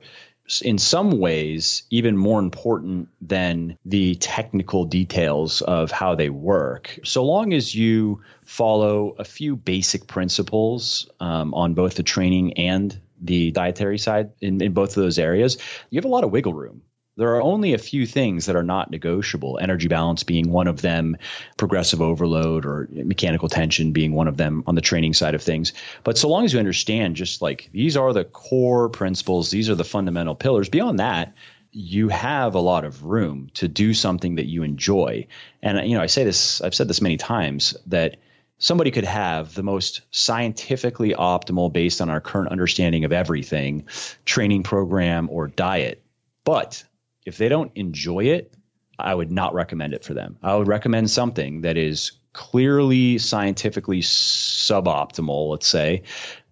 in 0.63 0.77
some 0.77 1.19
ways 1.19 1.83
even 1.89 2.17
more 2.17 2.39
important 2.39 3.09
than 3.21 3.77
the 3.85 4.15
technical 4.15 4.85
details 4.85 5.61
of 5.61 5.91
how 5.91 6.15
they 6.15 6.29
work. 6.29 6.99
So 7.03 7.23
long 7.23 7.53
as 7.53 7.75
you 7.75 8.21
follow 8.45 9.15
a 9.19 9.25
few 9.25 9.55
basic 9.55 10.07
principles 10.07 11.09
um, 11.19 11.53
on 11.53 11.73
both 11.73 11.95
the 11.95 12.03
training 12.03 12.53
and 12.53 12.97
the 13.21 13.51
dietary 13.51 13.97
side 13.97 14.31
in, 14.41 14.61
in 14.61 14.73
both 14.73 14.91
of 14.91 15.03
those 15.03 15.19
areas, 15.19 15.57
you 15.89 15.97
have 15.97 16.05
a 16.05 16.09
lot 16.09 16.23
of 16.23 16.31
wiggle 16.31 16.53
room 16.53 16.81
there 17.17 17.35
are 17.35 17.41
only 17.41 17.73
a 17.73 17.79
few 17.79 18.05
things 18.05 18.45
that 18.45 18.55
are 18.55 18.63
not 18.63 18.91
negotiable, 18.91 19.57
energy 19.59 19.87
balance 19.87 20.23
being 20.23 20.51
one 20.51 20.67
of 20.67 20.81
them, 20.81 21.17
progressive 21.57 22.01
overload 22.01 22.65
or 22.65 22.87
mechanical 22.91 23.49
tension 23.49 23.91
being 23.91 24.13
one 24.13 24.27
of 24.27 24.37
them 24.37 24.63
on 24.67 24.75
the 24.75 24.81
training 24.81 25.13
side 25.13 25.33
of 25.35 25.41
things. 25.41 25.73
But 26.03 26.17
so 26.17 26.29
long 26.29 26.45
as 26.45 26.53
you 26.53 26.59
understand 26.59 27.15
just 27.15 27.41
like 27.41 27.69
these 27.73 27.97
are 27.97 28.13
the 28.13 28.23
core 28.23 28.87
principles, 28.87 29.49
these 29.49 29.69
are 29.69 29.75
the 29.75 29.83
fundamental 29.83 30.35
pillars, 30.35 30.69
beyond 30.69 30.99
that, 30.99 31.33
you 31.71 32.07
have 32.07 32.55
a 32.55 32.59
lot 32.59 32.85
of 32.85 33.03
room 33.03 33.49
to 33.55 33.67
do 33.67 33.93
something 33.93 34.35
that 34.35 34.45
you 34.45 34.63
enjoy. 34.63 35.27
And 35.61 35.89
you 35.89 35.97
know, 35.97 36.03
I 36.03 36.07
say 36.07 36.23
this, 36.23 36.61
I've 36.61 36.75
said 36.75 36.87
this 36.87 37.01
many 37.01 37.17
times 37.17 37.75
that 37.87 38.17
somebody 38.59 38.91
could 38.91 39.03
have 39.05 39.53
the 39.53 39.63
most 39.63 40.01
scientifically 40.11 41.13
optimal 41.13 41.71
based 41.73 42.01
on 42.01 42.09
our 42.09 42.21
current 42.21 42.51
understanding 42.51 43.05
of 43.05 43.11
everything 43.11 43.85
training 44.25 44.63
program 44.63 45.29
or 45.31 45.47
diet 45.47 46.03
but 46.43 46.83
if 47.27 47.37
they 47.37 47.49
don't 47.49 47.73
enjoy 47.75 48.23
it, 48.23 48.53
I 48.97 49.13
would 49.13 49.31
not 49.31 49.53
recommend 49.53 49.93
it 49.93 50.05
for 50.05 50.13
them. 50.13 50.37
I 50.41 50.55
would 50.55 50.69
recommend 50.69 51.11
something 51.11 51.61
that 51.61 51.75
is 51.75 52.13
clearly 52.31 53.17
scientifically 53.17 53.99
suboptimal, 53.99 55.51
let's 55.51 55.67
say, 55.67 56.03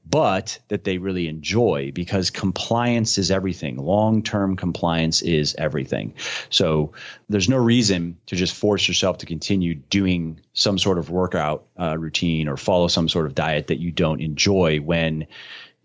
but 0.05 0.59
that 0.67 0.83
they 0.83 0.97
really 0.97 1.29
enjoy 1.29 1.91
because 1.95 2.29
compliance 2.29 3.17
is 3.17 3.31
everything. 3.31 3.77
Long 3.77 4.21
term 4.21 4.57
compliance 4.57 5.21
is 5.21 5.55
everything. 5.57 6.13
So 6.49 6.91
there's 7.29 7.49
no 7.49 7.57
reason 7.57 8.17
to 8.25 8.35
just 8.35 8.53
force 8.53 8.85
yourself 8.85 9.19
to 9.19 9.25
continue 9.25 9.75
doing 9.75 10.41
some 10.51 10.77
sort 10.77 10.97
of 10.97 11.09
workout 11.09 11.67
uh, 11.79 11.97
routine 11.97 12.49
or 12.49 12.57
follow 12.57 12.89
some 12.89 13.07
sort 13.07 13.27
of 13.27 13.33
diet 13.33 13.67
that 13.67 13.79
you 13.79 13.91
don't 13.91 14.21
enjoy 14.21 14.79
when 14.79 15.25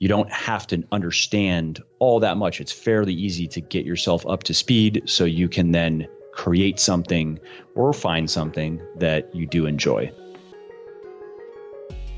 you 0.01 0.09
don't 0.09 0.33
have 0.33 0.67
to 0.67 0.83
understand 0.93 1.81
all 1.99 2.19
that 2.21 2.39
much. 2.39 2.61
It's 2.61 2.73
fairly 2.73 3.13
easy 3.13 3.47
to 3.49 3.61
get 3.61 3.85
yourself 3.85 4.27
up 4.27 4.43
to 4.45 4.55
speed 4.55 5.03
so 5.05 5.25
you 5.25 5.49
can 5.49 5.71
then 5.71 6.09
create 6.33 6.81
something 6.81 7.39
or 7.75 7.93
find 7.93 8.29
something 8.29 8.81
that 8.97 9.33
you 9.35 9.47
do 9.47 9.67
enjoy. 9.67 10.11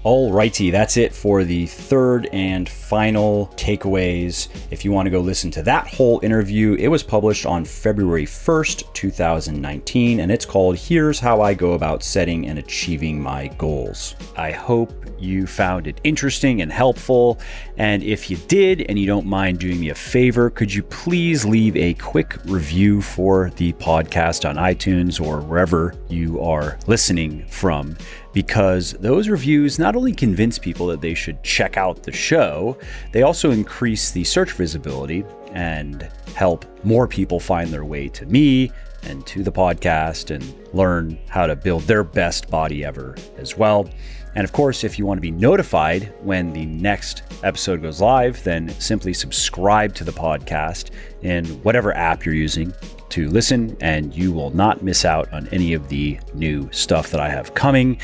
Alrighty, 0.04 0.72
that's 0.72 0.96
it 0.96 1.12
for 1.14 1.44
the 1.44 1.66
third 1.66 2.28
and 2.32 2.68
final 2.68 3.52
takeaways. 3.56 4.48
If 4.70 4.84
you 4.84 4.90
want 4.90 5.06
to 5.06 5.10
go 5.10 5.20
listen 5.20 5.50
to 5.52 5.62
that 5.62 5.86
whole 5.86 6.18
interview, 6.24 6.74
it 6.74 6.88
was 6.88 7.04
published 7.04 7.46
on 7.46 7.64
February 7.64 8.26
1st, 8.26 8.92
2019, 8.94 10.20
and 10.20 10.32
it's 10.32 10.44
called 10.44 10.76
Here's 10.76 11.20
How 11.20 11.40
I 11.40 11.54
Go 11.54 11.72
About 11.72 12.02
Setting 12.02 12.48
and 12.48 12.58
Achieving 12.58 13.20
My 13.20 13.46
Goals. 13.58 14.16
I 14.36 14.50
hope 14.50 15.01
you 15.22 15.46
found 15.46 15.86
it 15.86 16.00
interesting 16.04 16.62
and 16.62 16.72
helpful. 16.72 17.40
And 17.76 18.02
if 18.02 18.30
you 18.30 18.36
did, 18.48 18.82
and 18.88 18.98
you 18.98 19.06
don't 19.06 19.26
mind 19.26 19.58
doing 19.60 19.80
me 19.80 19.90
a 19.90 19.94
favor, 19.94 20.50
could 20.50 20.72
you 20.72 20.82
please 20.82 21.44
leave 21.44 21.76
a 21.76 21.94
quick 21.94 22.36
review 22.44 23.00
for 23.00 23.50
the 23.56 23.72
podcast 23.74 24.48
on 24.48 24.56
iTunes 24.56 25.24
or 25.24 25.40
wherever 25.40 25.94
you 26.08 26.40
are 26.40 26.78
listening 26.86 27.46
from? 27.46 27.96
because 28.32 28.92
those 28.94 29.28
reviews 29.28 29.78
not 29.78 29.94
only 29.94 30.12
convince 30.12 30.58
people 30.58 30.86
that 30.86 31.00
they 31.00 31.14
should 31.14 31.42
check 31.42 31.76
out 31.76 32.02
the 32.02 32.12
show, 32.12 32.76
they 33.12 33.22
also 33.22 33.50
increase 33.50 34.10
the 34.10 34.24
search 34.24 34.52
visibility 34.52 35.24
and 35.52 36.08
help 36.34 36.64
more 36.84 37.06
people 37.06 37.38
find 37.38 37.70
their 37.70 37.84
way 37.84 38.08
to 38.08 38.26
me 38.26 38.70
and 39.04 39.26
to 39.26 39.42
the 39.42 39.52
podcast 39.52 40.34
and 40.34 40.54
learn 40.74 41.18
how 41.28 41.46
to 41.46 41.56
build 41.56 41.82
their 41.82 42.04
best 42.04 42.48
body 42.50 42.84
ever 42.84 43.16
as 43.36 43.56
well. 43.56 43.88
And 44.34 44.44
of 44.44 44.52
course, 44.52 44.84
if 44.84 44.98
you 44.98 45.06
want 45.06 45.18
to 45.18 45.22
be 45.22 45.30
notified 45.30 46.12
when 46.22 46.52
the 46.52 46.66
next 46.66 47.22
episode 47.42 47.82
goes 47.82 48.00
live, 48.00 48.42
then 48.44 48.68
simply 48.80 49.12
subscribe 49.12 49.94
to 49.96 50.04
the 50.04 50.12
podcast 50.12 50.90
in 51.22 51.44
whatever 51.62 51.94
app 51.94 52.24
you're 52.24 52.34
using 52.34 52.72
to 53.12 53.28
listen, 53.28 53.76
and 53.80 54.14
you 54.14 54.32
will 54.32 54.50
not 54.50 54.82
miss 54.82 55.04
out 55.04 55.32
on 55.32 55.48
any 55.48 55.74
of 55.74 55.88
the 55.88 56.18
new 56.34 56.68
stuff 56.72 57.10
that 57.10 57.20
I 57.20 57.28
have 57.28 57.54
coming. 57.54 57.98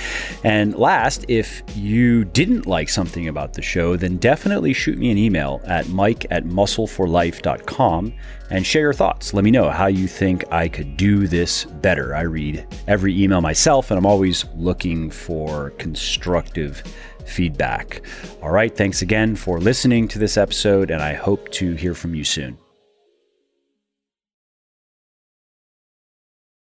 And 0.44 0.76
last, 0.76 1.24
if 1.28 1.62
you 1.74 2.24
didn't 2.24 2.66
like 2.66 2.88
something 2.88 3.28
about 3.28 3.54
the 3.54 3.62
show, 3.62 3.96
then 3.96 4.18
definitely 4.18 4.72
shoot 4.72 4.98
me 4.98 5.11
an 5.11 5.18
email 5.18 5.61
at 5.64 5.88
mike 5.88 6.26
at 6.30 6.44
muscleforlife.com 6.44 8.12
and 8.50 8.66
share 8.66 8.82
your 8.82 8.92
thoughts. 8.92 9.34
Let 9.34 9.44
me 9.44 9.50
know 9.50 9.70
how 9.70 9.86
you 9.86 10.06
think 10.06 10.44
I 10.52 10.68
could 10.68 10.96
do 10.96 11.26
this 11.26 11.64
better. 11.64 12.14
I 12.14 12.22
read 12.22 12.66
every 12.86 13.20
email 13.20 13.40
myself, 13.40 13.90
and 13.90 13.98
I'm 13.98 14.06
always 14.06 14.44
looking 14.56 15.11
for 15.11 15.70
constructive 15.70 16.82
feedback. 17.24 18.02
All 18.42 18.50
right, 18.50 18.74
thanks 18.74 19.02
again 19.02 19.36
for 19.36 19.61
listening 19.61 20.09
to 20.09 20.18
this 20.18 20.36
episode, 20.36 20.90
and 20.90 21.02
I 21.02 21.14
hope 21.14 21.50
to 21.52 21.74
hear 21.74 21.94
from 21.94 22.14
you 22.14 22.24
soon. 22.24 22.59